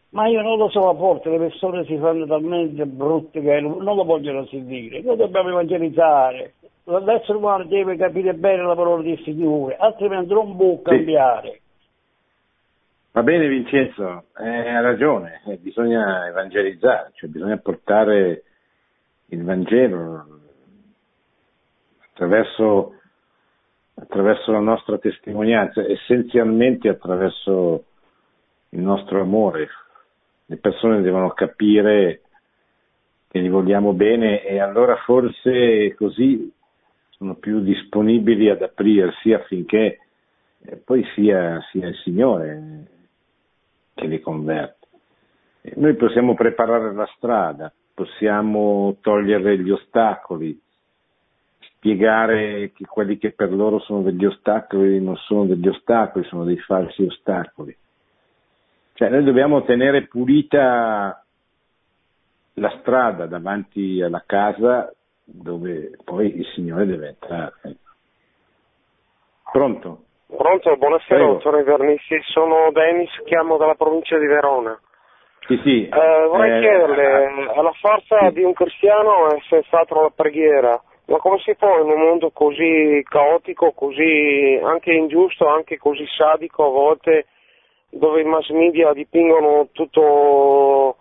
Ma 0.09 0.27
io 0.27 0.41
non 0.41 0.57
lo 0.57 0.69
so, 0.69 0.89
a 0.89 0.93
volte 0.93 1.29
le 1.29 1.37
persone 1.37 1.83
si 1.85 1.97
fanno 1.97 2.25
talmente 2.25 2.85
brutte 2.85 3.41
che 3.41 3.59
non 3.59 3.83
lo 3.83 4.03
vogliono 4.03 4.45
sentire. 4.45 5.01
Noi 5.01 5.17
dobbiamo 5.17 5.49
evangelizzare. 5.49 6.53
L'essere 6.85 7.37
umano 7.37 7.65
deve 7.65 7.97
capire 7.97 8.33
bene 8.33 8.63
la 8.63 8.75
parola 8.75 9.03
di 9.03 9.19
Signore, 9.23 9.75
altrimenti 9.75 10.33
non 10.33 10.55
può 10.55 10.81
cambiare. 10.81 11.51
Sì. 11.51 11.59
Va 13.11 13.23
bene 13.23 13.47
Vincenzo, 13.47 14.25
eh, 14.37 14.69
ha 14.69 14.79
ragione, 14.79 15.41
eh, 15.47 15.57
bisogna 15.57 16.27
evangelizzare, 16.27 17.11
cioè 17.15 17.29
bisogna 17.29 17.57
portare 17.57 18.43
il 19.29 19.43
Vangelo, 19.43 20.25
attraverso, 22.11 22.93
attraverso 23.95 24.51
la 24.51 24.59
nostra 24.59 24.97
testimonianza, 24.99 25.81
essenzialmente 25.81 26.89
attraverso 26.89 27.85
il 28.69 28.81
nostro 28.81 29.19
amore. 29.19 29.67
Le 30.49 30.57
persone 30.57 31.01
devono 31.01 31.31
capire 31.31 32.21
che 33.27 33.41
gli 33.41 33.49
vogliamo 33.49 33.93
bene 33.93 34.43
e 34.45 34.59
allora 34.59 34.95
forse 34.97 35.93
così 35.95 36.51
sono 37.09 37.35
più 37.35 37.61
disponibili 37.61 38.49
ad 38.49 38.61
aprirsi 38.61 39.33
affinché 39.33 39.99
eh, 40.61 40.75
poi 40.77 41.03
sia, 41.13 41.59
sia, 41.71 41.87
il 41.87 41.95
Signore 42.03 42.85
che 43.93 44.05
li 44.05 44.21
converte. 44.21 44.87
Noi 45.75 45.95
possiamo 45.95 46.33
preparare 46.33 46.93
la 46.93 47.09
strada, 47.17 47.73
possiamo 47.93 48.97
togliere 49.01 49.59
gli 49.59 49.71
ostacoli, 49.71 50.57
spiegare 51.59 52.71
che 52.73 52.85
quelli 52.85 53.17
che 53.17 53.31
per 53.31 53.51
loro 53.51 53.79
sono 53.79 54.01
degli 54.01 54.25
ostacoli 54.25 55.01
non 55.01 55.15
sono 55.17 55.45
degli 55.45 55.67
ostacoli, 55.67 56.25
sono 56.25 56.43
dei 56.43 56.57
falsi 56.59 57.03
ostacoli. 57.03 57.75
Cioè 58.97 59.09
noi 59.09 59.23
dobbiamo 59.23 59.61
tenere 59.61 60.07
pulita 60.07 61.23
la 62.55 62.77
strada 62.79 63.27
davanti 63.27 64.01
alla 64.01 64.23
casa 64.25 64.91
dove 65.23 65.91
poi 66.03 66.35
il 66.35 66.45
Signore 66.55 66.87
deve 66.87 67.09
entrare. 67.09 67.53
Pronto? 69.51 70.01
Pronto, 70.35 70.75
buonasera 70.77 71.13
Prego. 71.13 71.33
dottore 71.33 71.61
Vernissi, 71.61 72.19
sono 72.23 72.71
Denis, 72.71 73.11
chiamo 73.25 73.57
dalla 73.57 73.75
provincia 73.75 74.17
di 74.17 74.25
Verona. 74.25 74.75
Sì, 75.45 75.59
sì. 75.63 75.87
Eh, 75.87 76.27
vorrei 76.27 76.57
eh, 76.57 76.61
chiederle, 76.61 77.51
alla 77.55 77.73
forza 77.73 78.17
sì. 78.29 78.33
di 78.33 78.43
un 78.43 78.53
cristiano 78.53 79.29
è 79.29 79.37
senz'altro 79.47 80.01
la 80.01 80.11
preghiera, 80.15 80.81
ma 81.05 81.17
come 81.17 81.37
si 81.43 81.53
può 81.53 81.83
in 81.83 81.91
un 81.91 81.99
mondo 81.99 82.31
così 82.31 83.05
caotico, 83.07 83.73
così 83.73 84.59
anche 84.63 84.91
ingiusto, 84.91 85.47
anche 85.47 85.77
così 85.77 86.03
sadico 86.17 86.65
a 86.65 86.71
volte, 86.71 87.27
dove 87.89 88.21
i 88.21 88.25
mass 88.25 88.49
media 88.49 88.93
dipingono 88.93 89.69
tutto 89.71 90.97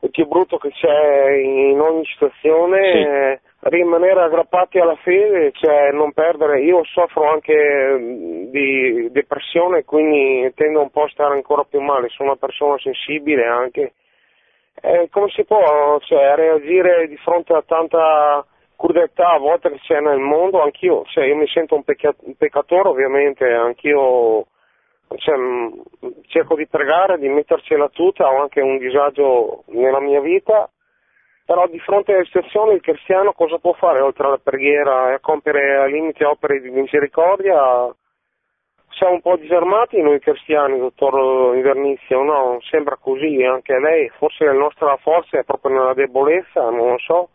il 0.00 0.10
più 0.10 0.26
brutto 0.26 0.58
che 0.58 0.70
c'è 0.70 1.30
in 1.32 1.80
ogni 1.80 2.04
situazione, 2.04 2.92
sì. 2.92 2.98
eh, 2.98 3.40
rimanere 3.70 4.20
aggrappati 4.20 4.78
alla 4.78 4.96
fede, 4.96 5.52
cioè 5.52 5.90
non 5.92 6.12
perdere. 6.12 6.60
Io 6.60 6.84
soffro 6.84 7.30
anche 7.30 8.48
di 8.50 9.10
depressione, 9.10 9.84
quindi 9.84 10.52
tendo 10.54 10.82
un 10.82 10.90
po' 10.90 11.04
a 11.04 11.08
stare 11.08 11.34
ancora 11.34 11.64
più 11.64 11.80
male, 11.80 12.08
sono 12.10 12.30
una 12.30 12.38
persona 12.38 12.76
sensibile 12.78 13.46
anche. 13.46 13.94
Eh, 14.82 15.08
come 15.10 15.28
si 15.30 15.44
può 15.44 15.98
cioè, 16.00 16.34
reagire 16.34 17.08
di 17.08 17.16
fronte 17.16 17.54
a 17.54 17.62
tanta 17.66 18.44
crudeltà 18.76 19.30
a 19.30 19.38
volte 19.38 19.70
che 19.70 19.78
c'è 19.78 20.00
nel 20.00 20.18
mondo, 20.18 20.60
anch'io, 20.60 21.04
cioè 21.06 21.24
io 21.24 21.36
mi 21.36 21.46
sento 21.46 21.74
un, 21.74 21.84
pecca- 21.84 22.14
un 22.18 22.34
peccatore 22.36 22.88
ovviamente, 22.88 23.50
anch'io 23.50 24.46
cioè, 25.16 25.36
cerco 26.26 26.54
di 26.54 26.66
pregare, 26.66 27.18
di 27.18 27.28
mettercela 27.28 27.88
tutta, 27.88 28.26
ho 28.26 28.40
anche 28.40 28.60
un 28.60 28.78
disagio 28.78 29.64
nella 29.68 30.00
mia 30.00 30.20
vita, 30.20 30.68
però 31.44 31.66
di 31.66 31.78
fronte 31.80 32.14
alle 32.14 32.24
situazioni 32.24 32.74
il 32.74 32.80
cristiano 32.80 33.32
cosa 33.32 33.58
può 33.58 33.72
fare 33.74 34.00
oltre 34.00 34.26
alla 34.26 34.38
preghiera 34.38 35.10
e 35.10 35.14
a 35.14 35.20
compiere 35.20 35.76
al 35.76 35.90
limite 35.90 36.24
opere 36.24 36.60
di 36.60 36.70
misericordia? 36.70 37.94
Siamo 38.96 39.14
un 39.14 39.20
po' 39.20 39.36
disarmati 39.36 40.00
noi 40.00 40.20
cristiani, 40.20 40.78
dottor 40.78 41.56
Invernizio, 41.56 42.22
no? 42.22 42.58
Sembra 42.70 42.96
così, 42.96 43.42
anche 43.42 43.78
lei, 43.78 44.08
forse 44.18 44.44
la 44.44 44.52
nostra 44.52 44.96
forza 44.98 45.38
è 45.38 45.44
proprio 45.44 45.72
nella 45.72 45.94
debolezza, 45.94 46.70
non 46.70 46.90
lo 46.90 46.98
so. 46.98 47.28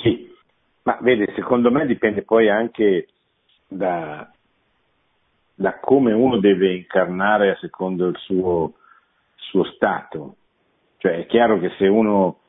Sì, 0.00 0.32
ma 0.84 0.96
vede, 1.00 1.32
secondo 1.34 1.70
me 1.70 1.86
dipende 1.86 2.22
poi 2.22 2.48
anche 2.48 3.08
da, 3.66 4.30
da 5.58 5.78
come 5.80 6.12
uno 6.12 6.38
deve 6.38 6.74
incarnare 6.74 7.56
secondo 7.60 8.06
il 8.06 8.16
suo, 8.18 8.74
suo 9.34 9.64
stato. 9.64 10.36
Cioè 10.98 11.20
è 11.20 11.26
chiaro 11.26 11.58
che 11.58 11.70
se 11.78 11.86
uno 11.86 12.40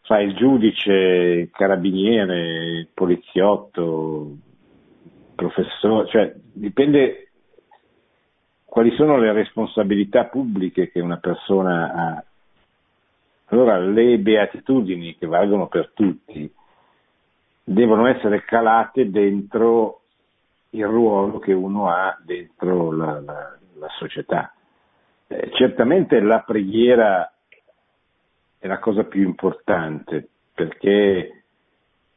fa 0.00 0.18
il 0.20 0.34
giudice, 0.34 0.92
il 0.92 1.50
carabiniere, 1.50 2.78
il 2.78 2.88
poliziotto, 2.94 4.30
il 4.32 5.34
professore, 5.34 6.08
cioè 6.08 6.32
dipende 6.34 7.32
quali 8.64 8.90
sono 8.96 9.18
le 9.18 9.32
responsabilità 9.32 10.24
pubbliche 10.24 10.90
che 10.90 11.00
una 11.00 11.18
persona 11.18 11.92
ha. 11.92 12.24
Allora 13.50 13.78
le 13.78 14.18
beatitudini 14.18 15.16
che 15.16 15.26
valgono 15.26 15.68
per 15.68 15.90
tutti 15.94 16.50
devono 17.62 18.06
essere 18.06 18.44
calate 18.44 19.10
dentro 19.10 19.97
il 20.70 20.86
ruolo 20.86 21.38
che 21.38 21.52
uno 21.52 21.88
ha 21.88 22.16
dentro 22.24 22.92
la, 22.92 23.20
la, 23.20 23.58
la 23.78 23.88
società. 23.98 24.52
Eh, 25.26 25.50
certamente 25.52 26.20
la 26.20 26.40
preghiera 26.40 27.32
è 28.58 28.66
la 28.66 28.78
cosa 28.78 29.04
più 29.04 29.22
importante 29.22 30.28
perché 30.52 31.44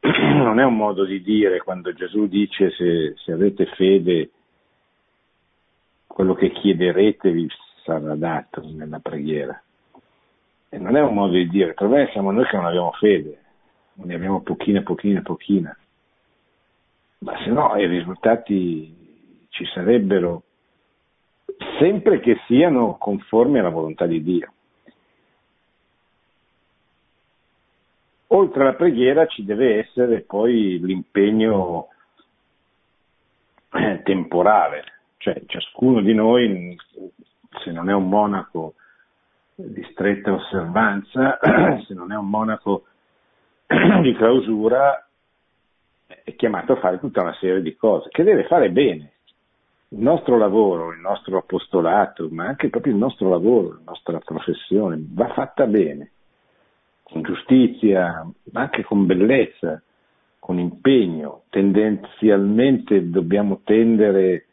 non 0.00 0.58
è 0.58 0.64
un 0.64 0.76
modo 0.76 1.04
di 1.04 1.22
dire 1.22 1.62
quando 1.62 1.92
Gesù 1.92 2.26
dice 2.26 2.70
se, 2.70 3.14
se 3.16 3.32
avete 3.32 3.66
fede 3.66 4.30
quello 6.06 6.34
che 6.34 6.50
chiederete 6.50 7.30
vi 7.30 7.48
sarà 7.84 8.14
dato 8.14 8.62
nella 8.64 8.98
preghiera. 8.98 9.60
E 10.68 10.78
non 10.78 10.96
è 10.96 11.02
un 11.02 11.14
modo 11.14 11.32
di 11.32 11.48
dire, 11.48 11.68
il 11.68 11.74
problema 11.74 12.10
siamo 12.10 12.30
noi 12.30 12.46
che 12.46 12.56
non 12.56 12.66
abbiamo 12.66 12.92
fede 12.92 13.40
ne 13.94 14.14
abbiamo 14.14 14.40
pochina, 14.40 14.82
pochina, 14.82 15.20
pochina. 15.22 15.76
Ma 17.22 17.38
se 17.44 17.50
no 17.50 17.76
i 17.76 17.86
risultati 17.86 19.46
ci 19.48 19.64
sarebbero 19.66 20.42
sempre 21.78 22.18
che 22.18 22.40
siano 22.46 22.96
conformi 22.98 23.60
alla 23.60 23.68
volontà 23.68 24.06
di 24.06 24.22
Dio. 24.22 24.52
Oltre 28.28 28.62
alla 28.62 28.74
preghiera 28.74 29.26
ci 29.26 29.44
deve 29.44 29.78
essere 29.78 30.22
poi 30.22 30.80
l'impegno 30.80 31.88
eh, 33.70 34.02
temporale, 34.02 34.84
cioè 35.18 35.42
ciascuno 35.46 36.00
di 36.00 36.14
noi, 36.14 36.76
se 37.62 37.70
non 37.70 37.88
è 37.88 37.94
un 37.94 38.08
monaco 38.08 38.74
di 39.54 39.86
stretta 39.92 40.32
osservanza, 40.32 41.38
se 41.86 41.94
non 41.94 42.10
è 42.10 42.16
un 42.16 42.28
monaco 42.28 42.86
di 44.02 44.12
clausura 44.14 45.06
è 46.24 46.34
chiamato 46.34 46.72
a 46.72 46.76
fare 46.76 46.98
tutta 46.98 47.22
una 47.22 47.34
serie 47.34 47.62
di 47.62 47.76
cose 47.76 48.08
che 48.10 48.22
deve 48.22 48.44
fare 48.44 48.70
bene. 48.70 49.12
Il 49.88 49.98
nostro 49.98 50.38
lavoro, 50.38 50.92
il 50.92 51.00
nostro 51.00 51.38
apostolato, 51.38 52.28
ma 52.30 52.46
anche 52.46 52.70
proprio 52.70 52.92
il 52.92 52.98
nostro 52.98 53.28
lavoro, 53.28 53.74
la 53.74 53.82
nostra 53.86 54.18
professione 54.18 54.98
va 54.98 55.28
fatta 55.34 55.66
bene, 55.66 56.12
con 57.02 57.22
giustizia, 57.22 58.26
ma 58.52 58.60
anche 58.60 58.84
con 58.84 59.04
bellezza, 59.04 59.82
con 60.38 60.58
impegno. 60.58 61.42
Tendenzialmente 61.50 63.10
dobbiamo 63.10 63.60
tendere 63.64 64.46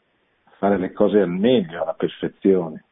a 0.43 0.51
fare 0.57 0.78
le 0.78 0.91
cose 0.91 1.22
al 1.22 1.30
meglio, 1.30 1.82
alla 1.82 1.93
perfezione. 1.93 2.84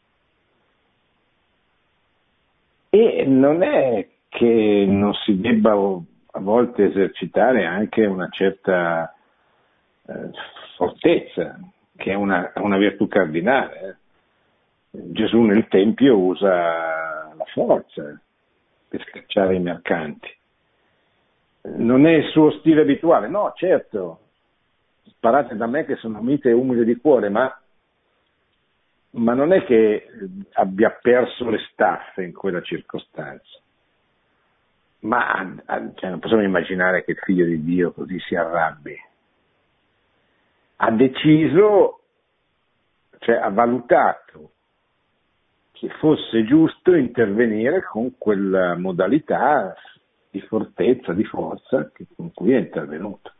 E 2.89 3.25
non 3.25 3.61
è 3.61 4.07
che 4.29 4.85
non 4.87 5.13
si 5.13 5.39
debba 5.39 5.75
a 6.37 6.39
volte 6.39 6.85
esercitare 6.85 7.65
anche 7.65 8.05
una 8.05 8.29
certa 8.29 9.11
eh, 10.05 10.29
fortezza, 10.75 11.59
che 11.95 12.11
è 12.11 12.13
una, 12.13 12.51
una 12.55 12.77
virtù 12.77 13.07
cardinale. 13.07 13.97
Gesù 14.91 15.41
nel 15.41 15.67
Tempio 15.67 16.17
usa 16.17 17.33
la 17.35 17.45
forza 17.51 18.19
per 18.87 19.03
scacciare 19.09 19.55
i 19.55 19.59
mercanti. 19.59 20.29
Non 21.63 22.05
è 22.05 22.11
il 22.11 22.29
suo 22.29 22.51
stile 22.51 22.81
abituale, 22.81 23.27
no, 23.27 23.51
certo, 23.55 24.19
sparate 25.05 25.55
da 25.55 25.65
me 25.65 25.85
che 25.85 25.95
sono 25.95 26.21
mite 26.21 26.49
e 26.49 26.53
umile 26.53 26.85
di 26.85 26.95
cuore, 26.97 27.29
ma, 27.29 27.61
ma 29.11 29.33
non 29.33 29.51
è 29.53 29.65
che 29.65 30.07
abbia 30.53 30.91
perso 31.01 31.49
le 31.49 31.59
staffe 31.71 32.23
in 32.23 32.31
quella 32.31 32.61
circostanza. 32.61 33.59
Ma 34.99 35.55
cioè, 35.95 36.09
non 36.09 36.19
possiamo 36.19 36.43
immaginare 36.43 37.03
che 37.03 37.11
il 37.11 37.17
figlio 37.17 37.45
di 37.45 37.63
Dio 37.63 37.91
così 37.91 38.19
si 38.19 38.35
arrabbi. 38.35 38.95
Ha 40.77 40.91
deciso, 40.91 42.01
cioè 43.19 43.35
ha 43.35 43.49
valutato 43.49 44.51
che 45.71 45.89
fosse 45.99 46.43
giusto 46.43 46.95
intervenire 46.95 47.83
con 47.83 48.17
quella 48.17 48.75
modalità 48.75 49.75
di 50.31 50.41
fortezza, 50.41 51.13
di 51.13 51.23
forza 51.23 51.91
con 52.15 52.33
cui 52.33 52.53
è 52.53 52.57
intervenuto. 52.57 53.31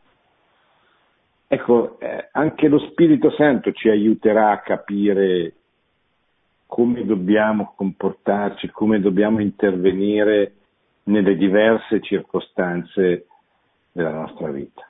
Ecco, 1.47 1.97
eh, 1.99 2.29
anche 2.33 2.67
lo 2.67 2.77
Spirito 2.77 3.31
Santo 3.31 3.71
ci 3.71 3.89
aiuterà 3.89 4.51
a 4.51 4.59
capire 4.59 5.53
come 6.65 7.05
dobbiamo 7.05 7.73
comportarci, 7.75 8.69
come 8.69 8.99
dobbiamo 8.99 9.39
intervenire 9.39 10.56
nelle 11.07 11.35
diverse 11.35 12.01
circostanze 12.01 13.27
della 13.91 14.11
nostra 14.11 14.49
vita. 14.49 14.87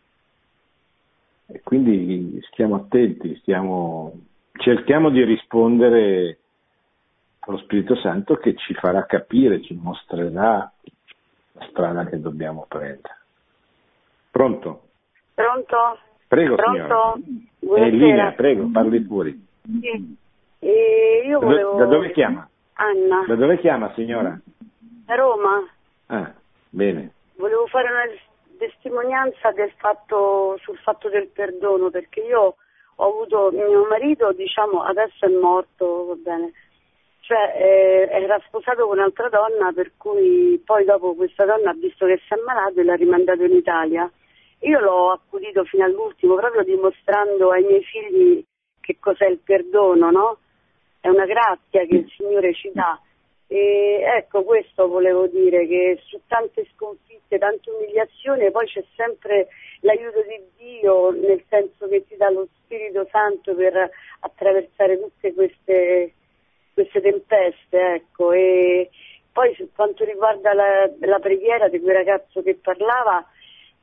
E 1.48 1.62
quindi 1.64 2.40
stiamo 2.52 2.76
attenti, 2.76 3.36
stiamo, 3.38 4.14
cerchiamo 4.54 5.10
di 5.10 5.24
rispondere 5.24 6.40
allo 7.40 7.58
Spirito 7.60 7.96
Santo 7.96 8.36
che 8.36 8.56
ci 8.56 8.74
farà 8.74 9.06
capire, 9.06 9.62
ci 9.62 9.74
mostrerà 9.74 10.72
la 11.54 11.68
strada 11.70 12.06
che 12.06 12.20
dobbiamo 12.20 12.66
prendere. 12.68 13.16
Pronto? 14.30 14.82
Pronto? 15.34 16.00
Prego, 16.28 16.56
Pronto? 16.56 17.20
signora. 17.60 17.86
È 17.86 17.88
in 17.88 17.98
linea, 17.98 18.32
prego, 18.34 18.70
parli 18.72 19.04
fuori. 19.04 19.48
Sì. 19.62 20.18
E 20.60 21.24
io 21.26 21.40
volevo... 21.40 21.78
Da 21.78 21.86
dove 21.86 22.12
chiama? 22.12 22.48
Anna. 22.74 23.24
Da 23.26 23.36
dove 23.36 23.60
chiama, 23.60 23.94
signora? 23.94 24.38
Da 25.06 25.16
Roma. 25.16 25.66
Ah, 26.08 26.34
bene. 26.70 27.14
Volevo 27.36 27.68
fare 27.68 27.90
una 27.90 28.06
testimonianza 28.58 29.54
fatto, 29.78 30.58
sul 30.62 30.78
fatto 30.80 31.10
del 31.10 31.28
perdono, 31.28 31.90
perché 31.90 32.22
io 32.22 32.56
ho 32.96 33.08
avuto 33.08 33.52
mio 33.52 33.86
marito, 33.88 34.32
diciamo, 34.32 34.84
adesso 34.84 35.26
è 35.26 35.30
morto, 35.30 36.06
va 36.06 36.16
bene, 36.16 36.52
cioè 37.28 37.54
eh, 37.58 38.08
era 38.10 38.40
sposato 38.48 38.88
con 38.88 38.98
un'altra 38.98 39.30
donna 39.30 39.72
per 39.74 39.92
cui 39.98 40.62
poi 40.64 40.86
dopo 40.86 41.14
questa 41.14 41.44
donna 41.44 41.72
ha 41.72 41.74
visto 41.74 42.06
che 42.06 42.22
si 42.26 42.34
è 42.34 42.38
ammalato 42.40 42.80
e 42.80 42.84
l'ha 42.84 42.96
rimandato 42.96 43.44
in 43.44 43.54
Italia. 43.54 44.10
Io 44.62 44.80
l'ho 44.80 45.12
accudito 45.12 45.66
fino 45.66 45.84
all'ultimo 45.84 46.36
proprio 46.36 46.64
dimostrando 46.64 47.52
ai 47.52 47.64
miei 47.64 47.84
figli 47.84 48.44
che 48.80 48.98
cos'è 49.00 49.28
il 49.28 49.40
perdono, 49.40 50.10
no? 50.10 50.38
È 51.02 51.10
una 51.10 51.26
grazia 51.26 51.86
che 51.86 51.96
il 51.96 52.12
Signore 52.16 52.54
ci 52.54 52.72
dà. 52.74 52.98
E 53.48 54.02
ecco 54.04 54.44
questo 54.44 54.88
volevo 54.88 55.28
dire, 55.28 55.66
che 55.68 56.00
su 56.06 56.20
tante 56.28 56.68
sconfitte, 56.74 57.38
tante 57.38 57.70
umiliazioni, 57.70 58.52
poi 58.52 58.66
c'è 58.68 58.84
sempre 58.96 59.48
l'aiuto 59.82 60.22
di 60.24 60.42
Dio, 60.58 61.12
nel 61.12 61.42
senso 61.48 61.88
che 61.88 62.06
ti 62.06 62.18
dà 62.18 62.30
lo 62.30 62.48
Spirito 62.64 63.08
Santo 63.10 63.56
per 63.56 63.90
attraversare 64.20 65.00
tutte 65.00 65.34
queste 65.34 66.14
queste 66.78 67.02
tempeste, 67.02 67.96
ecco. 67.96 68.32
E 68.34 68.90
poi 69.32 69.56
per 69.56 69.68
quanto 69.74 70.04
riguarda 70.04 70.54
la, 70.54 70.90
la 71.00 71.20
preghiera 71.20 71.68
di 71.70 71.80
quel 71.80 71.96
ragazzo 71.96 72.44
che 72.44 72.56
parlava, 72.56 73.26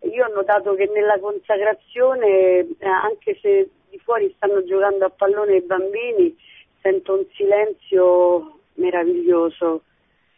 io 0.03 0.27
ho 0.27 0.33
notato 0.33 0.75
che 0.75 0.89
nella 0.93 1.19
consacrazione, 1.19 2.59
eh, 2.79 2.87
anche 2.87 3.37
se 3.41 3.69
di 3.91 3.99
fuori 3.99 4.33
stanno 4.37 4.62
giocando 4.65 5.07
a 5.07 5.11
pallone 5.11 5.57
i 5.57 5.62
bambini, 5.62 6.37
sento 6.81 7.15
un 7.15 7.25
silenzio 7.33 8.61
meraviglioso, 8.75 9.83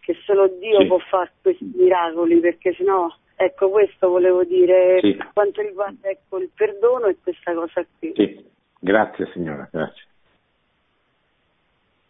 che 0.01 0.15
solo 0.25 0.49
Dio 0.49 0.81
sì. 0.81 0.87
può 0.87 0.99
fare 0.99 1.33
questi 1.43 1.71
miracoli, 1.75 2.39
perché 2.41 2.73
sennò, 2.75 3.09
ecco 3.35 3.71
questo 3.71 4.09
volevo 4.09 4.45
dire, 4.45 4.99
Sì. 5.01 5.15
per 5.15 5.31
quanto 5.33 5.61
riguarda 5.63 6.09
ecco, 6.09 6.39
il 6.39 6.51
perdono 6.55 7.07
e 7.07 7.17
questa 7.23 7.55
cosa 7.55 7.85
qui. 7.99 8.13
Sì, 8.15 8.45
grazie 8.79 9.27
signora, 9.33 9.69
grazie. 9.71 10.05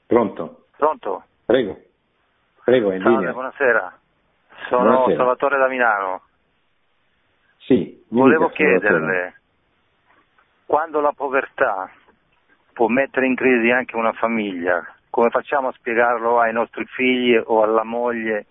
Pronto? 0.06 0.66
Pronto? 0.76 1.24
Prego. 1.44 1.80
Prego, 2.64 2.92
in 2.92 3.00
Salve, 3.00 3.16
linea. 3.18 3.32
buonasera. 3.32 3.98
Sono 4.68 4.82
Buonasera. 4.90 5.16
Salvatore 5.16 5.58
da 5.58 5.68
Milano. 5.68 6.22
Sì, 7.58 8.04
Volevo 8.08 8.48
chiederle, 8.50 9.40
quando 10.66 11.00
la 11.00 11.12
povertà 11.12 11.90
può 12.72 12.86
mettere 12.88 13.26
in 13.26 13.34
crisi 13.34 13.70
anche 13.70 13.96
una 13.96 14.12
famiglia, 14.12 14.84
come 15.10 15.30
facciamo 15.30 15.68
a 15.68 15.72
spiegarlo 15.72 16.40
ai 16.40 16.52
nostri 16.52 16.84
figli 16.86 17.36
o 17.36 17.62
alla 17.62 17.84
moglie 17.84 18.46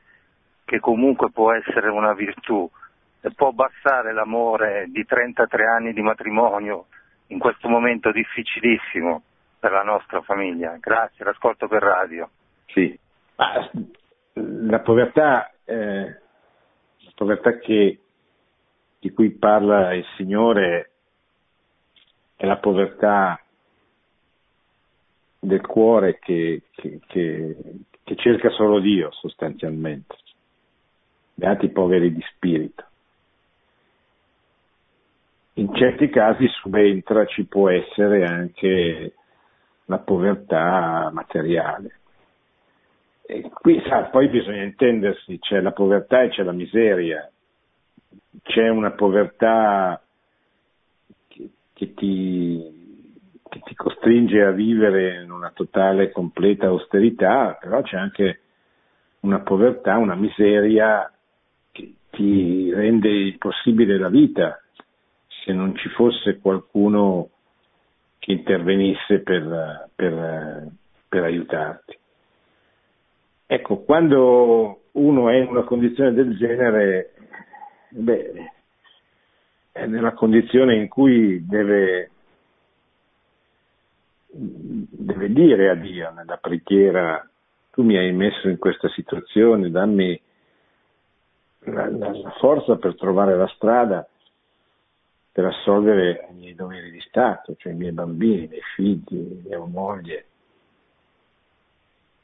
che 0.66 0.80
comunque 0.80 1.32
può 1.32 1.54
essere 1.54 1.90
una 1.90 2.14
virtù 2.14 2.70
e 3.22 3.32
può 3.32 3.52
bastare 3.52 4.14
l'amore 4.14 4.86
di 4.90 5.06
33 5.06 5.66
anni 5.66 5.94
di 5.94 6.02
matrimonio 6.02 6.88
in 7.28 7.40
questo 7.40 7.68
momento 7.68 8.12
difficilissimo 8.12 9.24
per 9.60 9.72
la 9.72 9.84
nostra 9.84 10.22
famiglia? 10.22 10.78
Grazie, 10.80 11.26
l'ascolto 11.26 11.68
per 11.68 11.82
radio. 11.82 12.30
Sì, 12.68 12.98
ma 13.36 13.70
la 14.34 14.80
povertà, 14.80 15.52
eh, 15.64 16.06
la 16.06 17.12
povertà 17.16 17.58
che, 17.58 18.00
di 19.00 19.12
cui 19.12 19.32
parla 19.32 19.94
il 19.94 20.06
Signore 20.18 20.92
è 22.36 22.46
la 22.46 22.58
povertà 22.58 23.40
del 25.46 25.62
cuore 25.66 26.20
che, 26.20 26.64
che- 26.72 27.00
che- 27.08 27.56
che 28.04 28.16
cerca 28.16 28.50
solo 28.50 28.80
Dio 28.80 29.12
sostanzialmente. 29.12 30.16
Beati 31.34 31.66
i 31.66 31.72
poveri 31.72 32.14
di 32.14 32.24
spirito. 32.34 32.84
In 35.58 35.74
certi 35.74 36.10
casi 36.10 36.48
subentra, 36.50 37.26
ci 37.26 37.46
può 37.46 37.70
essere 37.70 38.26
anche 38.26 39.14
la 39.86 40.00
povertà 40.00 41.10
materiale. 41.14 42.00
E 43.28 43.50
qui 43.50 43.82
sa, 43.88 44.04
poi 44.04 44.28
bisogna 44.28 44.64
intendersi, 44.64 45.40
c'è 45.40 45.62
la 45.62 45.72
povertà 45.72 46.22
e 46.22 46.30
c'è 46.30 46.44
la 46.44 46.52
miseria, 46.52 47.30
c'è 48.44 48.70
una 48.70 48.92
povertà 48.92 50.00
che, 51.28 51.50
che 51.74 51.94
ti, 51.96 52.75
che 53.56 53.62
ti 53.64 53.76
costringe 53.76 54.44
a 54.44 54.52
vivere 54.52 55.24
in 55.24 55.32
una 55.32 55.50
totale 55.52 56.04
e 56.04 56.12
completa 56.12 56.68
austerità, 56.68 57.58
però 57.58 57.82
c'è 57.82 57.96
anche 57.96 58.42
una 59.22 59.40
povertà, 59.40 59.96
una 59.96 60.16
miseria 60.16 61.10
che 61.72 61.94
ti 62.10 62.74
rende 62.74 63.10
impossibile 63.10 63.98
la 63.98 64.10
vita 64.10 64.62
se 65.46 65.54
non 65.54 65.74
ci 65.78 65.88
fosse 65.90 66.40
qualcuno 66.40 67.30
che 68.20 68.34
intervenisse 68.34 69.20
per, 69.20 69.90
per- 69.96 70.68
per 71.08 71.24
aiutarti. 71.24 71.98
Ecco, 73.46 73.78
quando 73.84 74.82
uno 74.94 75.30
è 75.30 75.36
in 75.36 75.48
una 75.48 75.64
condizione 75.64 76.12
del 76.12 76.36
genere, 76.36 77.14
beh, 77.90 78.52
è 79.72 79.86
nella 79.86 80.12
condizione 80.12 80.76
in 80.76 80.90
cui 80.90 81.46
deve, 81.46 82.10
deve 84.38 85.32
dire 85.32 85.70
a 85.70 85.76
Dio 85.76 86.12
nella 86.12 86.38
preghiera, 86.38 87.26
tu 87.72 87.84
mi 87.84 87.98
hai 87.98 88.12
messo 88.12 88.50
in 88.50 88.58
questa 88.58 88.90
situazione, 88.90 89.72
dammi 89.72 90.20
la, 91.60 91.90
la- 91.90 92.12
la 92.12 92.32
forza 92.40 92.76
per 92.76 92.96
trovare 92.96 93.36
la 93.36 93.48
strada 93.56 94.08
per 95.32 95.46
assolvere 95.46 96.28
i 96.32 96.34
miei 96.34 96.56
doveri 96.56 96.92
di 96.92 97.02
Stato, 97.02 97.56
cioè 97.58 97.74
i 97.74 97.76
miei 97.76 97.92
bambini, 97.92 98.44
i 98.44 98.48
miei 98.48 98.62
figli, 98.76 99.42
mia 99.46 99.60
moglie. 99.60 100.26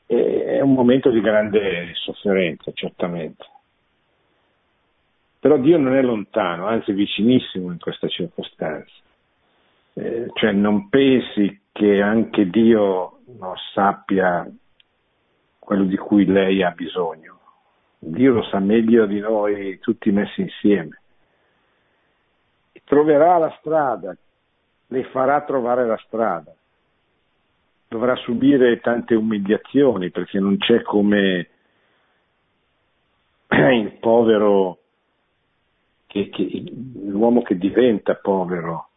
E 0.06 0.44
è 0.46 0.62
un 0.62 0.74
momento 0.74 1.10
di 1.10 1.20
grande 1.20 1.92
sofferenza, 1.96 2.72
certamente. 2.74 3.46
Però 5.40 5.58
Dio 5.58 5.78
non 5.78 5.96
è 5.96 6.02
lontano, 6.02 6.68
anzi 6.68 6.94
vicinissimo 6.94 7.72
in 7.72 7.80
questa 7.80 8.08
circostanza. 8.08 8.94
Eh, 9.94 10.28
cioè 10.34 10.52
non 10.54 10.88
pensi 10.88 11.61
che 11.72 12.02
anche 12.02 12.50
Dio 12.50 13.20
non 13.40 13.56
sappia 13.74 14.50
quello 15.58 15.86
di 15.86 15.98
cui 15.98 16.26
lei 16.26 16.64
ha 16.64 16.72
bisogno. 16.72 17.40
Dio 17.98 18.34
lo 18.34 18.44
sa 18.44 18.60
meglio 18.60 19.06
di 19.06 19.20
noi 19.20 19.80
tutti 19.80 20.12
messi 20.12 20.42
insieme. 20.42 21.00
Troverà 22.84 23.38
la 23.38 23.56
strada, 23.60 24.14
le 24.88 25.04
farà 25.06 25.42
trovare 25.44 25.86
la 25.86 25.98
strada. 26.06 26.54
Dovrà 27.88 28.16
subire 28.18 28.80
tante 28.82 29.16
umiliazioni 29.16 30.10
perché 30.10 30.40
non 30.40 30.58
c'è 30.58 30.82
come 30.82 31.50
il 33.50 33.98
povero, 34.00 34.80
che, 36.08 36.30
che, 36.30 36.64
l'uomo 37.06 37.42
che 37.44 37.58
diventa 37.58 38.16
povero, 38.16 38.90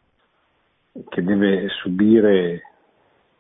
che 1.08 1.22
deve 1.22 1.68
subire 1.68 2.62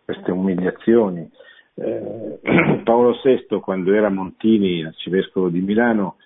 queste 0.04 0.30
umiliazioni. 0.30 1.28
Eh, 1.74 2.38
Paolo 2.84 3.18
VI, 3.22 3.60
quando 3.60 3.92
era 3.92 4.08
Montini, 4.10 4.84
arcivescovo 4.84 5.48
di 5.48 5.60
Milano, 5.60 6.16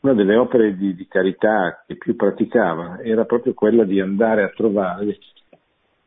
una 0.00 0.14
delle 0.14 0.36
opere 0.36 0.76
di, 0.76 0.94
di, 0.94 1.06
carità 1.06 1.84
che 1.86 1.96
più 1.96 2.16
praticava 2.16 3.00
era 3.02 3.26
proprio 3.26 3.52
quella 3.52 3.84
di 3.84 4.00
andare 4.00 4.42
a 4.42 4.48
trovare 4.48 5.18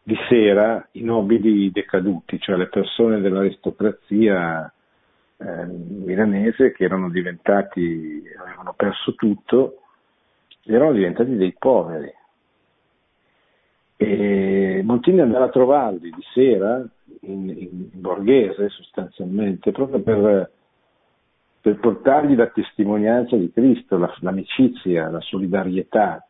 di 0.02 0.16
sera 0.28 0.88
i 0.94 1.04
nobili 1.04 1.72
decaduti, 1.72 2.40
cioè 2.40 2.58
le 2.58 2.68
persone 2.68 3.22
dell'aristocrazia 3.22 4.72
eh, 5.38 5.66
milanese 5.66 6.72
che 6.72 6.84
erano 6.84 7.10
diventati, 7.10 8.24
avevano 8.40 8.74
perso 8.76 9.14
tutto, 9.14 9.78
erano 10.66 10.94
diventati 10.94 11.36
dei 11.36 11.56
poveri. 11.58 12.12
E 14.06 14.82
Montini 14.84 15.22
andava 15.22 15.46
a 15.46 15.50
trovarli 15.50 16.10
di 16.10 16.24
sera 16.34 16.86
in, 17.22 17.50
in 17.50 17.90
borghese 17.94 18.68
sostanzialmente, 18.68 19.72
proprio 19.72 20.02
per, 20.02 20.52
per, 21.62 21.80
portargli 21.80 22.36
la 22.36 22.48
testimonianza 22.48 23.38
di 23.38 23.50
Cristo, 23.50 23.98
la, 23.98 24.14
l'amicizia, 24.20 25.10
la 25.10 25.22
solidarietà. 25.22 26.28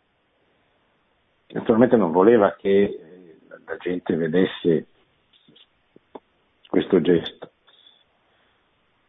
Naturalmente 1.48 1.96
non 1.96 2.12
voleva 2.12 2.56
che 2.56 3.00
la 3.66 3.78
gente 3.78 4.16
vedesse 4.16 4.86
questo 6.68 7.02
gesto, 7.02 7.50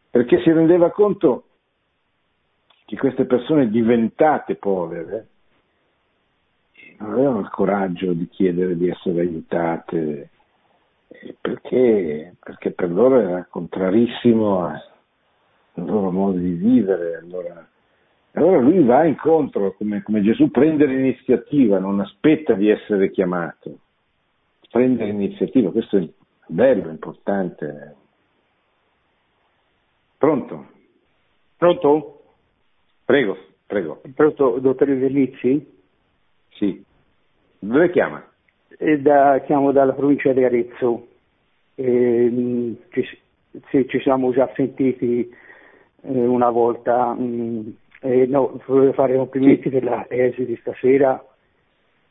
perché 0.08 0.40
si 0.40 0.50
rendeva 0.50 0.90
conto 0.90 1.48
che 2.86 2.96
queste 2.96 3.26
persone 3.26 3.68
diventate 3.68 4.54
povere 4.56 5.28
avevano 7.12 7.40
il 7.40 7.50
coraggio 7.50 8.12
di 8.12 8.28
chiedere 8.28 8.76
di 8.76 8.88
essere 8.88 9.20
aiutate, 9.20 10.30
perché, 11.40 12.36
perché 12.38 12.72
per 12.72 12.90
loro 12.90 13.20
era 13.20 13.46
contrarissimo 13.48 14.64
al 14.64 14.82
loro 15.74 16.11
modo 16.11 16.38
di 16.38 16.52
vivere. 16.52 17.16
Allora, 17.16 17.66
allora 18.32 18.59
lui 18.59 18.84
va 18.84 19.05
incontro, 19.05 19.72
come, 19.74 20.02
come 20.02 20.22
Gesù 20.22 20.50
prende 20.50 20.86
l'iniziativa, 20.86 21.78
non 21.78 22.00
aspetta 22.00 22.55
di 22.55 22.68
essere 22.68 23.11
chiamato, 23.11 23.78
prende 24.70 25.05
l'iniziativa, 25.05 25.70
questo 25.70 25.96
è 25.96 26.09
bello, 26.46 26.90
importante. 26.90 27.96
Pronto? 30.18 30.66
Pronto? 31.57 32.22
Prego, 33.05 33.36
prego. 33.66 34.00
Pronto, 34.14 34.59
dottore 34.59 34.94
Vernizzi? 34.94 35.72
Sì. 36.55 36.84
Dove 37.66 37.90
chiama? 37.90 38.22
Da, 38.98 39.40
chiamo 39.46 39.72
dalla 39.72 39.92
provincia 39.92 40.32
di 40.32 40.44
Arezzo. 40.44 41.08
Eh, 41.76 42.76
ci, 42.90 43.18
sì, 43.70 43.86
ci 43.88 44.00
siamo 44.00 44.32
già 44.32 44.50
sentiti 44.54 45.28
eh, 46.02 46.26
una 46.26 46.50
volta. 46.50 47.14
Mh, 47.14 47.22
mm, 47.22 47.68
eh, 48.00 48.26
no, 48.26 48.60
volevo 48.66 48.92
fare 48.92 49.16
complimenti 49.16 49.62
sì. 49.62 49.70
per 49.70 49.84
la 49.84 50.04
tesi 50.06 50.44
di 50.44 50.56
stasera 50.60 51.24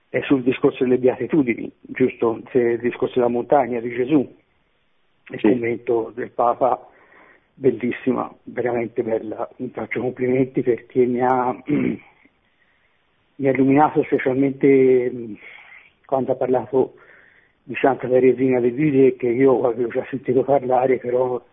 è 0.09 0.21
sul 0.21 0.43
discorso 0.43 0.83
delle 0.83 0.97
beatitudini, 0.97 1.71
giusto? 1.81 2.41
Il 2.53 2.79
discorso 2.79 3.15
della 3.15 3.29
montagna 3.29 3.79
di 3.79 3.89
Gesù, 3.89 4.19
il 4.19 5.39
sì. 5.39 5.49
commento 5.49 6.11
del 6.15 6.31
Papa, 6.31 6.87
bellissima, 7.53 8.31
veramente 8.43 9.03
bella. 9.03 9.47
Mi 9.57 9.69
faccio 9.69 10.01
complimenti 10.01 10.61
perché 10.61 11.05
mi 11.05 11.19
ha, 11.21 11.55
mi 13.43 13.49
ha 13.49 13.51
illuminato 13.51 14.01
specialmente 14.03 15.11
quando 16.05 16.31
ha 16.31 16.35
parlato 16.35 16.93
di 17.61 17.75
Santa 17.75 18.07
Teresina 18.07 18.61
de 18.61 18.71
Vite 18.71 19.17
che 19.17 19.27
io 19.27 19.67
avevo 19.67 19.89
già 19.89 20.05
sentito 20.09 20.43
parlare, 20.43 20.97
però 20.97 21.43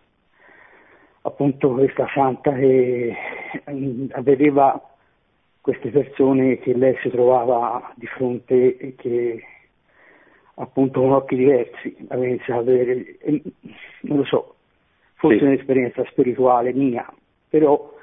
appunto 1.23 1.73
questa 1.73 2.07
santa 2.13 2.53
che 2.53 3.13
vedeva 4.21 4.81
queste 5.59 5.89
persone 5.89 6.59
che 6.59 6.73
lei 6.77 6.95
si 7.01 7.09
trovava 7.09 7.91
di 7.95 8.07
fronte 8.07 8.77
e 8.77 8.95
che 8.95 9.43
appunto 10.55 11.01
con 11.01 11.11
occhi 11.11 11.35
diversi 11.35 11.93
aveva 12.07 12.55
avere, 12.55 13.17
non 14.01 14.17
lo 14.17 14.23
so, 14.23 14.55
forse 15.15 15.39
sì. 15.39 15.43
un'esperienza 15.43 16.05
spirituale 16.05 16.71
mia, 16.71 17.05
però 17.49 17.93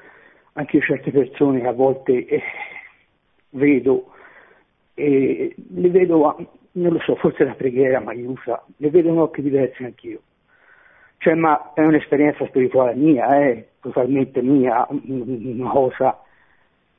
anche 0.53 0.79
certe 0.81 1.09
persone 1.09 1.65
a 1.67 1.71
volte 1.71 2.25
eh, 2.25 2.43
vedo, 3.51 4.11
eh, 4.93 5.55
le 5.55 5.89
vedo, 5.89 6.35
non 6.73 6.93
lo 6.93 6.99
so, 6.99 7.15
forse 7.15 7.43
la 7.43 7.53
preghiera 7.53 7.99
mi 7.99 8.09
aiuta, 8.09 8.63
le 8.77 8.89
vedo 8.89 9.09
con 9.09 9.19
occhi 9.19 9.41
diversi 9.41 9.83
anch'io. 9.83 10.21
Cioè, 11.17 11.33
ma 11.33 11.73
è 11.73 11.81
un'esperienza 11.81 12.45
spirituale 12.47 12.95
mia, 12.95 13.27
è 13.39 13.49
eh, 13.49 13.67
totalmente 13.81 14.41
mia, 14.41 14.87
una 14.89 15.69
cosa, 15.69 16.21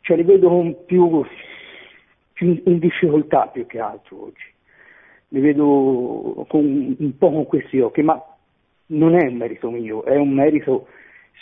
cioè 0.03 0.17
le 0.17 0.25
vedo 0.25 0.75
più, 0.87 1.25
più 2.33 2.63
in 2.65 2.79
difficoltà 2.79 3.47
più 3.47 3.67
che 3.67 3.81
altro 3.81 4.25
oggi. 4.25 4.49
Le 5.29 5.41
vedo 5.41 6.45
con, 6.49 6.97
un 6.99 7.17
po' 7.17 7.31
con 7.31 7.47
questi 7.47 7.81
occhi, 7.81 8.03
ma 8.03 8.23
non 8.87 9.15
è 9.15 9.27
un 9.27 9.37
merito 9.37 9.71
mio, 9.71 10.05
è 10.05 10.17
un 10.17 10.31
merito 10.31 10.89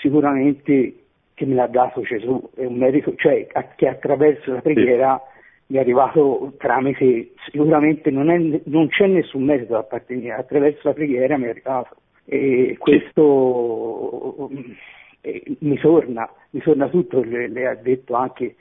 sicuramente 0.00 0.94
che 1.38 1.46
me 1.46 1.54
l'ha 1.54 1.68
dato 1.68 2.00
Gesù, 2.02 2.50
è 2.56 2.64
un 2.64 2.74
merito, 2.74 3.14
cioè 3.14 3.46
che 3.76 3.86
attraverso 3.86 4.52
la 4.52 4.60
preghiera 4.60 5.22
sì. 5.24 5.72
mi 5.72 5.78
è 5.78 5.80
arrivato 5.80 6.52
tramite, 6.58 7.30
sicuramente 7.48 8.10
non, 8.10 8.28
è, 8.28 8.60
non, 8.64 8.88
c'è 8.88 9.06
nessun 9.06 9.44
merito 9.44 9.74
da 9.74 9.84
parte 9.84 10.16
mia, 10.16 10.36
attraverso 10.36 10.80
la 10.88 10.94
preghiera 10.94 11.38
mi 11.38 11.44
è 11.44 11.50
arrivato. 11.50 11.94
E 12.24 12.74
questo 12.76 14.50
sì. 14.50 14.76
eh, 15.20 15.42
mi 15.60 15.78
torna, 15.78 16.28
mi 16.50 16.60
torna 16.60 16.88
tutto, 16.88 17.22
le, 17.22 17.46
le 17.46 17.66
ha 17.68 17.74
detto 17.76 18.14
anche 18.14 18.56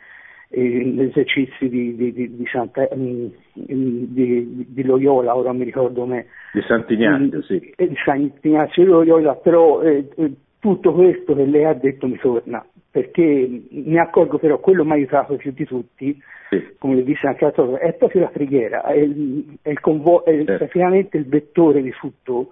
eh, 0.49 0.61
negli 0.61 1.09
esercizi 1.09 1.67
di, 1.67 1.95
di, 1.95 2.13
di, 2.13 2.36
di, 2.36 2.45
Santa, 2.45 2.88
mm, 2.95 3.25
di, 3.53 4.65
di 4.67 4.84
Loyola, 4.84 5.36
ora 5.36 5.51
mi 5.51 5.63
ricordo 5.63 6.05
me. 6.05 6.28
Di 6.53 6.61
Sant'Ignazio, 6.61 7.41
sì. 7.41 7.73
Eh, 7.75 7.88
di 7.88 7.97
Sant'Ignazio 8.05 8.84
di 8.84 8.89
Loyola, 8.89 9.34
però 9.34 9.82
eh, 9.82 10.07
eh, 10.15 10.32
tutto 10.68 10.91
questo 10.91 11.34
che 11.34 11.45
lei 11.45 11.63
ha 11.63 11.74
detto 11.74 12.07
mi 12.07 12.18
torna, 12.18 12.65
perché 12.91 13.22
mi 13.70 13.97
accorgo 13.97 14.38
però 14.38 14.59
quello 14.59 14.84
mi 14.84 14.91
ha 14.91 14.95
aiutato 14.95 15.38
più 15.38 15.51
di 15.53 15.63
tutti, 15.63 16.22
sì. 16.49 16.76
come 16.78 16.95
le 16.95 17.03
disse 17.03 17.26
anche 17.26 17.45
l'altro, 17.45 17.78
è 17.78 17.93
proprio 17.93 18.24
la 18.24 18.28
preghiera, 18.28 18.84
è, 18.84 18.97
il, 18.97 19.57
è, 19.61 19.70
il 19.70 19.80
convo- 19.80 20.26
è 20.26 20.36
certo. 20.36 20.57
praticamente 20.57 21.15
il 21.15 21.26
vettore 21.26 21.82
di 21.82 21.91
tutto. 21.91 22.49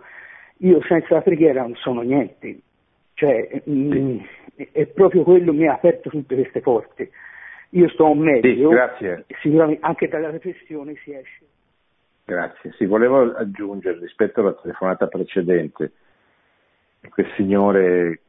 Io 0.60 0.82
senza 0.84 1.16
la 1.16 1.22
preghiera 1.22 1.62
non 1.64 1.76
sono 1.76 2.02
niente, 2.02 2.60
cioè 3.16 3.62
sì. 3.64 3.70
mh, 3.70 4.26
è 4.72 4.86
proprio 4.86 5.24
quello 5.24 5.52
che 5.52 5.58
mi 5.58 5.68
ha 5.68 5.74
aperto 5.74 6.10
tutte 6.10 6.36
queste 6.36 6.62
porte. 6.62 7.10
Io 7.72 7.90
sto 7.90 8.14
meglio, 8.14 8.70
sì, 8.70 8.76
grazie. 8.76 9.26
sicuramente 9.42 9.86
anche 9.86 10.08
dalla 10.08 10.30
riflessione 10.30 10.96
si 11.04 11.14
esce. 11.14 11.44
Grazie, 12.24 12.72
sì, 12.78 12.86
volevo 12.86 13.34
aggiungere 13.34 14.00
rispetto 14.00 14.40
alla 14.40 14.54
telefonata 14.54 15.08
precedente, 15.08 15.92
quel 17.10 17.32
signore, 17.36 18.22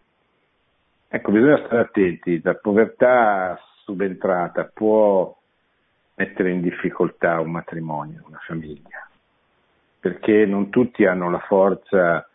ecco, 1.08 1.30
bisogna 1.32 1.58
stare 1.58 1.80
attenti, 1.80 2.40
la 2.42 2.54
povertà 2.54 3.58
subentrata 3.84 4.64
può 4.72 5.36
mettere 6.14 6.50
in 6.50 6.60
difficoltà 6.60 7.40
un 7.40 7.50
matrimonio, 7.50 8.24
una 8.26 8.40
famiglia, 8.46 9.08
perché 10.00 10.46
non 10.46 10.70
tutti 10.70 11.04
hanno 11.04 11.30
la 11.30 11.40
forza 11.40 12.26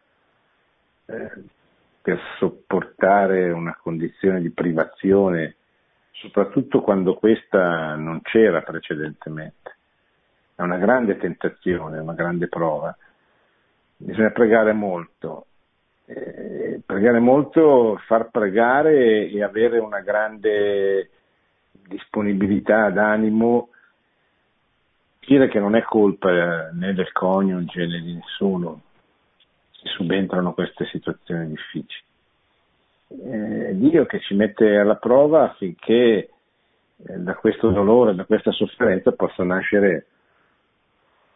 eh, 1.05 1.31
per 2.01 2.19
sopportare 2.37 3.51
una 3.51 3.77
condizione 3.81 4.41
di 4.41 4.51
privazione 4.51 5.55
soprattutto 6.21 6.81
quando 6.81 7.15
questa 7.15 7.95
non 7.95 8.21
c'era 8.21 8.61
precedentemente. 8.61 9.77
È 10.55 10.61
una 10.61 10.77
grande 10.77 11.17
tentazione, 11.17 11.99
una 11.99 12.13
grande 12.13 12.47
prova. 12.47 12.95
Bisogna 13.97 14.29
pregare 14.29 14.73
molto. 14.73 15.47
Eh, 16.05 16.81
pregare 16.85 17.19
molto, 17.19 17.97
far 18.05 18.29
pregare 18.29 19.29
e 19.29 19.43
avere 19.43 19.79
una 19.79 20.01
grande 20.01 21.09
disponibilità 21.71 22.89
d'animo, 22.89 23.69
dire 25.19 25.47
che 25.47 25.59
non 25.59 25.75
è 25.75 25.81
colpa 25.83 26.69
né 26.71 26.93
del 26.93 27.11
coniuge 27.11 27.85
né 27.85 28.01
di 28.01 28.13
nessuno, 28.15 28.81
si 29.71 29.87
subentrano 29.87 30.53
queste 30.53 30.85
situazioni 30.85 31.47
difficili. 31.47 32.09
Eh, 33.07 33.77
Dio 33.77 34.05
che 34.05 34.19
ci 34.21 34.33
mette 34.35 34.77
alla 34.77 34.95
prova 34.95 35.43
affinché 35.43 36.29
eh, 37.05 37.17
da 37.17 37.35
questo 37.35 37.69
dolore, 37.69 38.15
da 38.15 38.25
questa 38.25 38.51
sofferenza 38.51 39.11
possa 39.11 39.43
nascere 39.43 40.05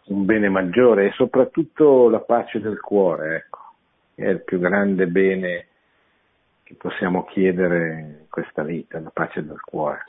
un 0.06 0.26
bene 0.26 0.50
maggiore 0.50 1.08
e 1.08 1.12
soprattutto 1.14 2.10
la 2.10 2.20
pace 2.20 2.60
del 2.60 2.80
cuore, 2.80 3.36
ecco, 3.38 3.65
è 4.16 4.28
il 4.28 4.44
più 4.44 4.60
grande 4.60 5.08
bene 5.08 5.68
che 6.64 6.76
possiamo 6.76 7.26
chiedere 7.26 8.00
in 8.00 8.26
questa 8.30 8.64
vita, 8.64 9.00
la 9.00 9.12
pace 9.12 9.46
del 9.46 9.60
cuore. 9.62 10.04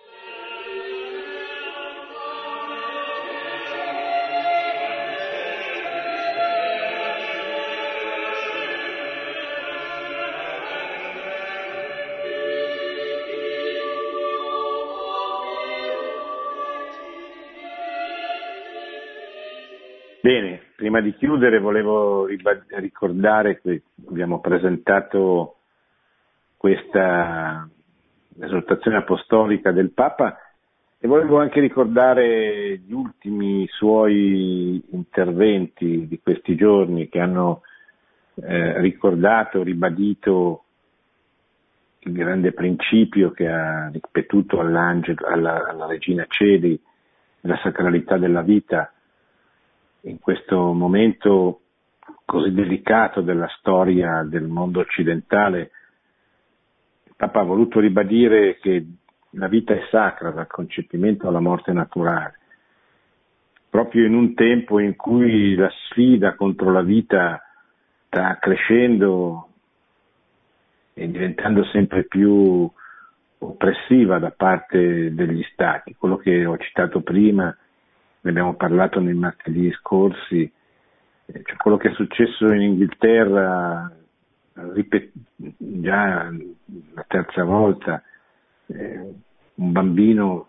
Prima 20.77 21.01
di 21.01 21.14
chiudere 21.14 21.59
volevo 21.59 22.27
ricordare 22.27 23.61
che 23.61 23.83
abbiamo 24.09 24.41
presentato 24.41 25.57
questa 26.57 27.66
esortazione 28.39 28.99
apostolica 28.99 29.72
del 29.72 29.91
Papa 29.93 30.39
e 30.99 31.09
volevo 31.09 31.41
anche 31.41 31.61
ricordare 31.61 32.79
gli 32.79 32.93
ultimi 32.93 33.66
suoi 33.68 34.83
interventi 34.91 36.07
di 36.07 36.20
questi 36.22 36.55
giorni 36.55 37.09
che 37.09 37.20
hanno 37.20 37.62
eh, 38.35 38.79
ricordato, 38.81 39.62
ribadito 39.62 40.64
il 42.01 42.12
grande 42.12 42.53
principio 42.53 43.31
che 43.31 43.49
ha 43.49 43.89
ripetuto 43.89 44.61
alla, 44.61 44.95
alla 45.24 45.87
regina 45.87 46.27
Celi, 46.29 46.79
la 47.41 47.59
sacralità 47.62 48.18
della 48.18 48.43
vita 48.43 48.91
in 50.07 50.19
questo 50.21 50.73
momento 50.73 51.61
così 52.25 52.53
delicato 52.53 53.21
della 53.21 53.49
storia 53.59 54.23
del 54.23 54.45
mondo 54.45 54.81
occidentale, 54.81 55.71
il 57.05 57.15
Papa 57.17 57.41
ha 57.41 57.45
voluto 57.45 57.81
ribadire 57.81 58.59
che 58.59 58.85
la 59.31 59.49
vita 59.49 59.75
è 59.75 59.87
sacra 59.91 60.31
dal 60.31 60.47
concepimento 60.47 61.29
alla 61.29 61.41
morte 61.41 61.73
naturale, 61.73 62.39
proprio 63.69 64.07
in 64.07 64.15
un 64.15 64.35
tempo 64.35 64.79
in 64.79 64.97
cui 64.97 65.55
la 65.55 65.71
sfida 65.89 66.35
contro 66.35 66.71
la 66.71 66.83
vita 66.83 67.41
sta 68.07 68.39
crescendo 68.39 69.49
e 70.95 71.11
diventando 71.11 71.65
sempre 71.67 72.05
più 72.05 72.71
oppressiva 73.39 74.19
da 74.19 74.31
parte 74.31 75.13
degli 75.13 75.43
stati. 75.53 75.95
Quello 75.99 76.17
che 76.17 76.47
ho 76.47 76.57
citato 76.59 77.03
prima, 77.03 77.55
ne 78.27 78.33
abbiamo 78.33 78.55
parlato 78.55 78.99
nei 78.99 79.14
martedì 79.14 79.70
scorsi, 79.70 80.43
eh, 81.27 81.43
cioè 81.45 81.57
quello 81.57 81.77
che 81.77 81.91
è 81.91 81.95
successo 81.95 82.53
in 82.53 82.61
Inghilterra 82.61 83.89
ripet- 84.72 85.12
già 85.37 86.29
la 86.95 87.05
terza 87.07 87.45
volta, 87.45 88.03
eh, 88.66 89.14
un 89.55 89.72
bambino, 89.72 90.49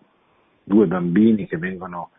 due 0.64 0.86
bambini 0.86 1.46
che 1.46 1.56
vengono 1.56 2.10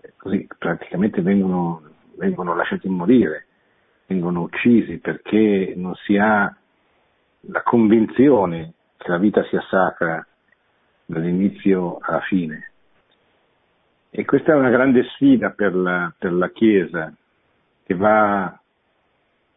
eh, 0.00 0.14
così 0.16 0.48
praticamente 0.58 1.22
vengono, 1.22 1.82
vengono 2.16 2.56
lasciati 2.56 2.88
morire, 2.88 3.46
vengono 4.06 4.42
uccisi 4.42 4.98
perché 4.98 5.74
non 5.76 5.94
si 5.94 6.16
ha 6.16 6.52
la 7.48 7.62
convinzione 7.62 8.72
che 8.96 9.08
la 9.08 9.18
vita 9.18 9.44
sia 9.44 9.62
sacra 9.70 10.26
dall'inizio 11.04 11.98
alla 12.00 12.20
fine. 12.22 12.70
E 14.18 14.24
questa 14.24 14.52
è 14.52 14.54
una 14.54 14.70
grande 14.70 15.02
sfida 15.10 15.50
per 15.50 15.74
la, 15.74 16.10
per 16.16 16.32
la 16.32 16.48
Chiesa 16.48 17.12
che 17.84 17.94
va 17.94 18.58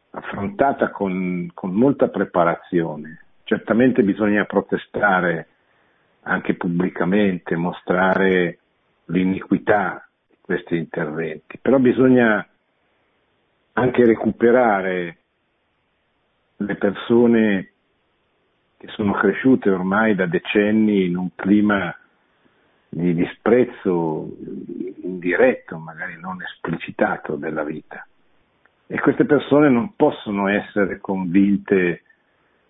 affrontata 0.10 0.90
con, 0.90 1.50
con 1.54 1.72
molta 1.72 2.10
preparazione. 2.10 3.24
Certamente 3.46 4.04
bisogna 4.04 4.44
protestare 4.44 5.48
anche 6.24 6.56
pubblicamente, 6.56 7.56
mostrare 7.56 8.60
l'iniquità 9.06 10.06
di 10.28 10.36
questi 10.42 10.76
interventi, 10.76 11.58
però 11.58 11.78
bisogna 11.78 12.46
anche 13.72 14.06
recuperare 14.06 15.18
le 16.58 16.76
persone 16.76 17.72
che 18.76 18.88
sono 18.90 19.14
cresciute 19.14 19.70
ormai 19.70 20.16
da 20.16 20.26
decenni 20.26 21.06
in 21.06 21.16
un 21.16 21.30
clima 21.34 21.96
di 22.90 23.14
disprezzo 23.14 24.28
indiretto, 25.04 25.78
magari 25.78 26.20
non 26.20 26.42
esplicitato 26.42 27.36
della 27.36 27.64
vita. 27.64 28.06
E 28.88 29.00
queste 29.00 29.26
persone 29.26 29.70
non 29.70 29.94
possono 29.96 30.48
essere 30.48 31.00
convinte 31.00 32.04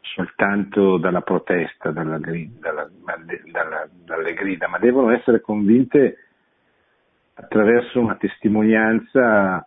soltanto 0.01 0.97
dalla 0.97 1.22
protesta, 1.22 1.91
dalla, 1.91 2.17
dalla, 2.17 2.89
dalla, 3.51 3.89
dalle 4.05 4.34
grida, 4.34 4.67
ma 4.67 4.78
devono 4.80 5.11
essere 5.11 5.39
convinte 5.39 6.17
attraverso 7.36 7.99
una 7.99 8.15
testimonianza 8.15 9.65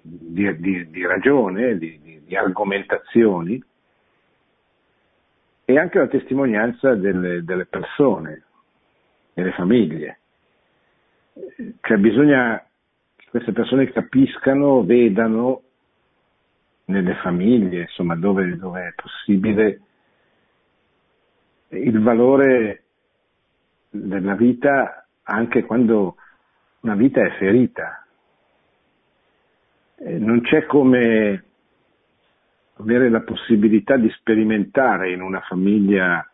di, 0.00 0.56
di, 0.58 0.90
di 0.90 1.06
ragione, 1.06 1.76
di, 1.76 2.22
di, 2.24 2.36
argomentazioni 2.36 3.62
e 5.64 5.78
anche 5.78 5.98
la 5.98 6.06
testimonianza 6.06 6.94
delle, 6.94 7.42
delle 7.42 7.66
persone, 7.66 8.44
delle 9.38 9.52
famiglie. 9.52 10.18
Cioè 11.80 11.96
bisogna 11.98 12.58
che 13.14 13.26
queste 13.30 13.52
persone 13.52 13.90
capiscano, 13.92 14.84
vedano 14.84 15.62
nelle 16.86 17.14
famiglie, 17.16 17.82
insomma, 17.82 18.16
dove, 18.16 18.56
dove 18.56 18.88
è 18.88 18.92
possibile, 18.94 19.80
il 21.68 22.00
valore 22.00 22.84
della 23.90 24.34
vita 24.34 25.06
anche 25.22 25.64
quando 25.64 26.16
una 26.80 26.94
vita 26.94 27.22
è 27.22 27.30
ferita. 27.36 28.06
Non 30.00 30.40
c'è 30.42 30.64
come 30.66 31.44
avere 32.76 33.10
la 33.10 33.20
possibilità 33.20 33.96
di 33.96 34.08
sperimentare 34.10 35.12
in 35.12 35.20
una 35.20 35.40
famiglia 35.40 36.26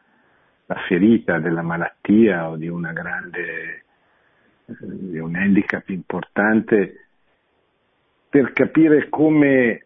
la 0.66 0.76
ferita 0.88 1.38
della 1.38 1.62
malattia 1.62 2.48
o 2.48 2.56
di 2.56 2.68
una 2.68 2.92
grande 2.92 3.84
di 4.66 5.18
un 5.18 5.34
handicap 5.34 5.88
importante 5.90 7.08
per 8.30 8.52
capire 8.52 9.08
come 9.10 9.84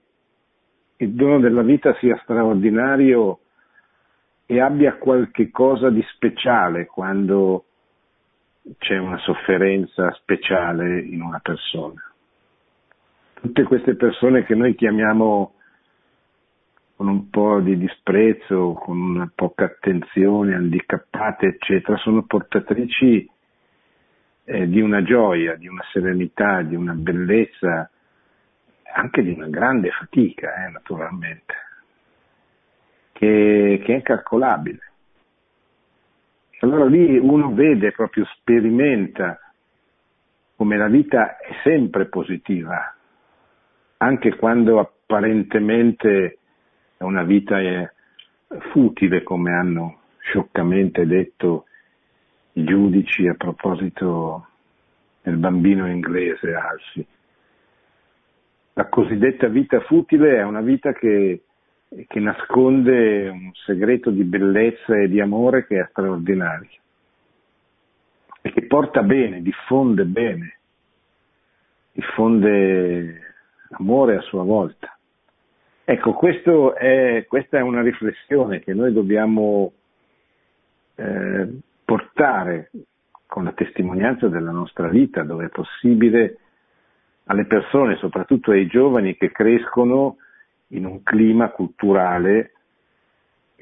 il 0.96 1.12
dono 1.12 1.40
della 1.40 1.62
vita 1.62 1.94
sia 1.98 2.18
straordinario 2.22 3.40
e 4.46 4.60
abbia 4.60 4.94
qualche 4.96 5.50
cosa 5.50 5.90
di 5.90 6.02
speciale 6.14 6.86
quando 6.86 7.64
c'è 8.78 8.96
una 8.98 9.18
sofferenza 9.18 10.10
speciale 10.12 11.00
in 11.00 11.22
una 11.22 11.40
persona. 11.40 12.02
Tutte 13.34 13.62
queste 13.64 13.94
persone 13.94 14.44
che 14.44 14.54
noi 14.54 14.74
chiamiamo 14.74 15.54
con 16.98 17.06
un 17.06 17.30
po' 17.30 17.60
di 17.60 17.78
disprezzo, 17.78 18.72
con 18.72 19.00
una 19.00 19.30
poca 19.32 19.66
attenzione, 19.66 20.56
handicappate, 20.56 21.46
eccetera, 21.46 21.96
sono 21.98 22.24
portatrici 22.24 23.30
eh, 24.42 24.68
di 24.68 24.80
una 24.80 25.04
gioia, 25.04 25.54
di 25.54 25.68
una 25.68 25.84
serenità, 25.92 26.60
di 26.62 26.74
una 26.74 26.94
bellezza, 26.94 27.88
anche 28.96 29.22
di 29.22 29.30
una 29.30 29.46
grande 29.46 29.90
fatica, 29.90 30.66
eh, 30.66 30.70
naturalmente, 30.72 31.54
che, 33.12 33.80
che 33.84 33.92
è 33.92 33.94
incalcolabile. 33.94 34.80
Allora 36.62 36.86
lì 36.86 37.16
uno 37.16 37.54
vede, 37.54 37.92
proprio 37.92 38.24
sperimenta 38.38 39.38
come 40.56 40.76
la 40.76 40.88
vita 40.88 41.36
è 41.36 41.52
sempre 41.62 42.06
positiva, 42.06 42.92
anche 43.98 44.34
quando 44.34 44.80
apparentemente 44.80 46.38
una 47.04 47.22
vita 47.22 47.60
è 47.60 47.90
futile, 48.72 49.22
come 49.22 49.52
hanno 49.52 50.00
scioccamente 50.20 51.06
detto 51.06 51.66
i 52.52 52.64
giudici 52.64 53.26
a 53.26 53.34
proposito 53.34 54.46
del 55.22 55.36
bambino 55.36 55.86
inglese 55.86 56.54
Alfie. 56.54 57.06
La 58.74 58.86
cosiddetta 58.86 59.48
vita 59.48 59.80
futile 59.80 60.36
è 60.36 60.42
una 60.42 60.60
vita 60.60 60.92
che, 60.92 61.42
che 62.06 62.20
nasconde 62.20 63.28
un 63.28 63.50
segreto 63.64 64.10
di 64.10 64.24
bellezza 64.24 64.96
e 64.96 65.08
di 65.08 65.20
amore 65.20 65.66
che 65.66 65.80
è 65.80 65.86
straordinario 65.90 66.70
e 68.40 68.52
che 68.52 68.66
porta 68.66 69.02
bene, 69.02 69.42
diffonde 69.42 70.04
bene, 70.04 70.58
diffonde 71.92 73.20
amore 73.70 74.16
a 74.16 74.20
sua 74.22 74.42
volta. 74.42 74.97
Ecco, 75.90 76.20
è, 76.74 77.24
questa 77.26 77.56
è 77.56 77.62
una 77.62 77.80
riflessione 77.80 78.60
che 78.60 78.74
noi 78.74 78.92
dobbiamo 78.92 79.72
eh, 80.96 81.48
portare 81.82 82.70
con 83.24 83.44
la 83.44 83.52
testimonianza 83.52 84.28
della 84.28 84.50
nostra 84.50 84.88
vita, 84.88 85.22
dove 85.22 85.46
è 85.46 85.48
possibile, 85.48 86.36
alle 87.24 87.46
persone, 87.46 87.96
soprattutto 87.96 88.50
ai 88.50 88.66
giovani 88.66 89.16
che 89.16 89.32
crescono 89.32 90.18
in 90.68 90.84
un 90.84 91.02
clima 91.02 91.48
culturale 91.48 92.52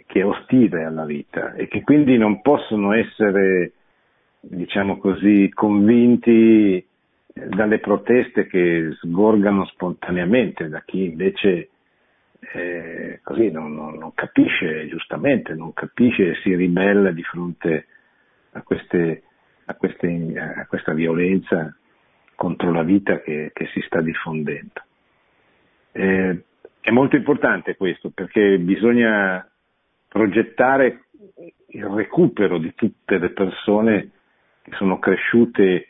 che 0.07 0.19
è 0.19 0.27
ostile 0.27 0.83
alla 0.83 1.05
vita 1.05 1.53
e 1.53 1.69
che 1.69 1.83
quindi 1.83 2.19
non 2.19 2.43
possono 2.43 2.93
essere, 2.93 3.71
diciamo 4.41 4.99
così, 4.99 5.49
convinti 5.55 6.85
dalle 7.33 7.79
proteste 7.79 8.49
che 8.49 8.97
sgorgano 9.01 9.65
spontaneamente 9.67 10.69
da 10.69 10.83
chi 10.85 11.05
invece 11.05 11.69
eh, 12.41 13.21
così 13.23 13.51
non, 13.51 13.75
non, 13.75 13.95
non, 13.95 14.15
capisce 14.15 14.87
giustamente, 14.89 15.55
non 15.55 15.73
capisce 15.73 16.31
e 16.31 16.35
si 16.43 16.55
ribella 16.55 17.11
di 17.11 17.23
fronte 17.23 17.87
a, 18.53 18.63
queste, 18.63 19.23
a, 19.65 19.75
queste, 19.75 20.33
a 20.39 20.67
questa 20.67 20.93
violenza 20.93 21.75
contro 22.35 22.73
la 22.73 22.83
vita 22.83 23.21
che, 23.21 23.51
che 23.53 23.67
si 23.73 23.81
sta 23.87 24.01
diffondendo. 24.01 24.83
Eh, 25.93 26.45
è 26.81 26.91
molto 26.91 27.17
importante 27.17 27.77
questo 27.77 28.11
perché 28.11 28.59
bisogna 28.59 29.49
progettare 30.09 31.07
il 31.69 31.85
recupero 31.85 32.59
di 32.59 32.75
tutte 32.75 33.19
le 33.19 33.31
persone 33.31 34.11
che 34.63 34.73
sono 34.77 34.99
cresciute 34.99 35.89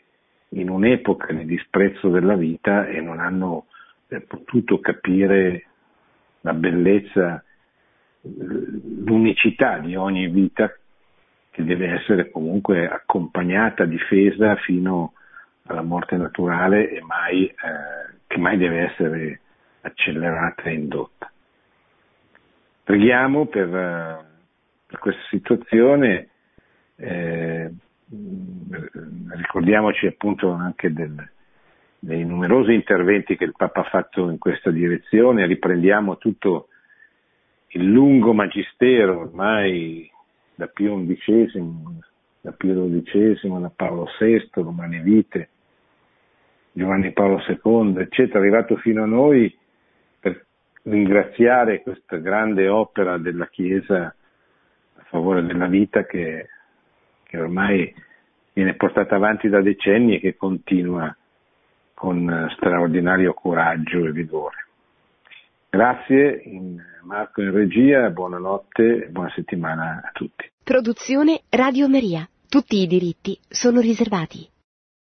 in 0.49 0.69
un'epoca 0.69 1.33
di 1.33 1.45
disprezzo 1.45 2.09
della 2.09 2.35
vita 2.35 2.87
e 2.87 3.01
non 3.01 3.19
hanno 3.19 3.67
eh, 4.07 4.21
potuto 4.21 4.79
capire 4.79 5.65
la 6.47 6.53
bellezza, 6.53 7.43
l'unicità 8.21 9.79
di 9.79 9.95
ogni 9.97 10.27
vita 10.29 10.73
che 11.49 11.63
deve 11.63 11.89
essere 11.89 12.29
comunque 12.31 12.87
accompagnata, 12.87 13.83
difesa 13.83 14.55
fino 14.55 15.13
alla 15.63 15.81
morte 15.81 16.15
naturale 16.15 16.89
e 16.89 17.01
mai, 17.01 17.45
eh, 17.47 17.55
che 18.27 18.37
mai 18.37 18.57
deve 18.57 18.91
essere 18.91 19.41
accelerata 19.81 20.63
e 20.63 20.73
indotta. 20.73 21.29
Preghiamo 22.83 23.47
per, 23.47 23.75
eh, 23.75 24.25
per 24.85 24.99
questa 24.99 25.23
situazione, 25.29 26.29
eh, 26.95 27.69
ricordiamoci 29.35 30.07
appunto 30.07 30.51
anche 30.51 30.93
del, 30.93 31.29
dei 31.99 32.23
numerosi 32.23 32.73
interventi 32.73 33.35
che 33.35 33.45
il 33.45 33.53
Papa 33.55 33.81
ha 33.81 33.89
fatto 33.89 34.29
in 34.29 34.37
questa 34.37 34.71
direzione, 34.71 35.45
riprendiamo 35.45 36.17
tutto 36.17 36.67
il 37.69 37.85
lungo 37.85 38.33
magistero 38.33 39.19
ormai 39.19 40.09
da 40.55 40.67
Pio 40.67 40.95
XI, 41.03 41.99
da 42.41 42.51
Pio 42.51 42.87
XII, 42.87 43.59
da 43.59 43.71
Paolo 43.75 44.07
VI, 44.19 44.49
Romane 44.53 45.01
Vite, 45.01 45.49
Giovanni 46.71 47.11
Paolo 47.11 47.41
II, 47.47 47.99
eccetera, 47.99 48.39
arrivato 48.39 48.77
fino 48.77 49.03
a 49.03 49.07
noi 49.07 49.55
per 50.19 50.45
ringraziare 50.83 51.81
questa 51.81 52.17
grande 52.17 52.67
opera 52.67 53.17
della 53.17 53.47
Chiesa 53.47 54.05
a 54.95 55.03
favore 55.09 55.43
della 55.43 55.67
vita 55.67 56.05
che, 56.05 56.47
che 57.23 57.39
ormai 57.39 57.93
viene 58.53 58.75
portata 58.75 59.15
avanti 59.15 59.49
da 59.49 59.61
decenni 59.61 60.15
e 60.15 60.19
che 60.19 60.35
continua 60.35 61.15
con 61.97 62.47
straordinario 62.55 63.33
coraggio 63.33 64.05
e 64.05 64.11
vigore. 64.11 64.67
Grazie 65.67 66.43
Marco 67.01 67.41
in 67.41 67.51
regia, 67.51 68.07
buonanotte 68.11 69.05
e 69.05 69.07
buona 69.07 69.31
settimana 69.33 70.01
a 70.03 70.11
tutti. 70.13 70.47
Produzione 70.63 71.41
Radio 71.49 71.89
Maria. 71.89 72.29
Tutti 72.47 72.81
i 72.81 72.85
diritti 72.85 73.39
sono 73.49 73.79
riservati. 73.79 74.47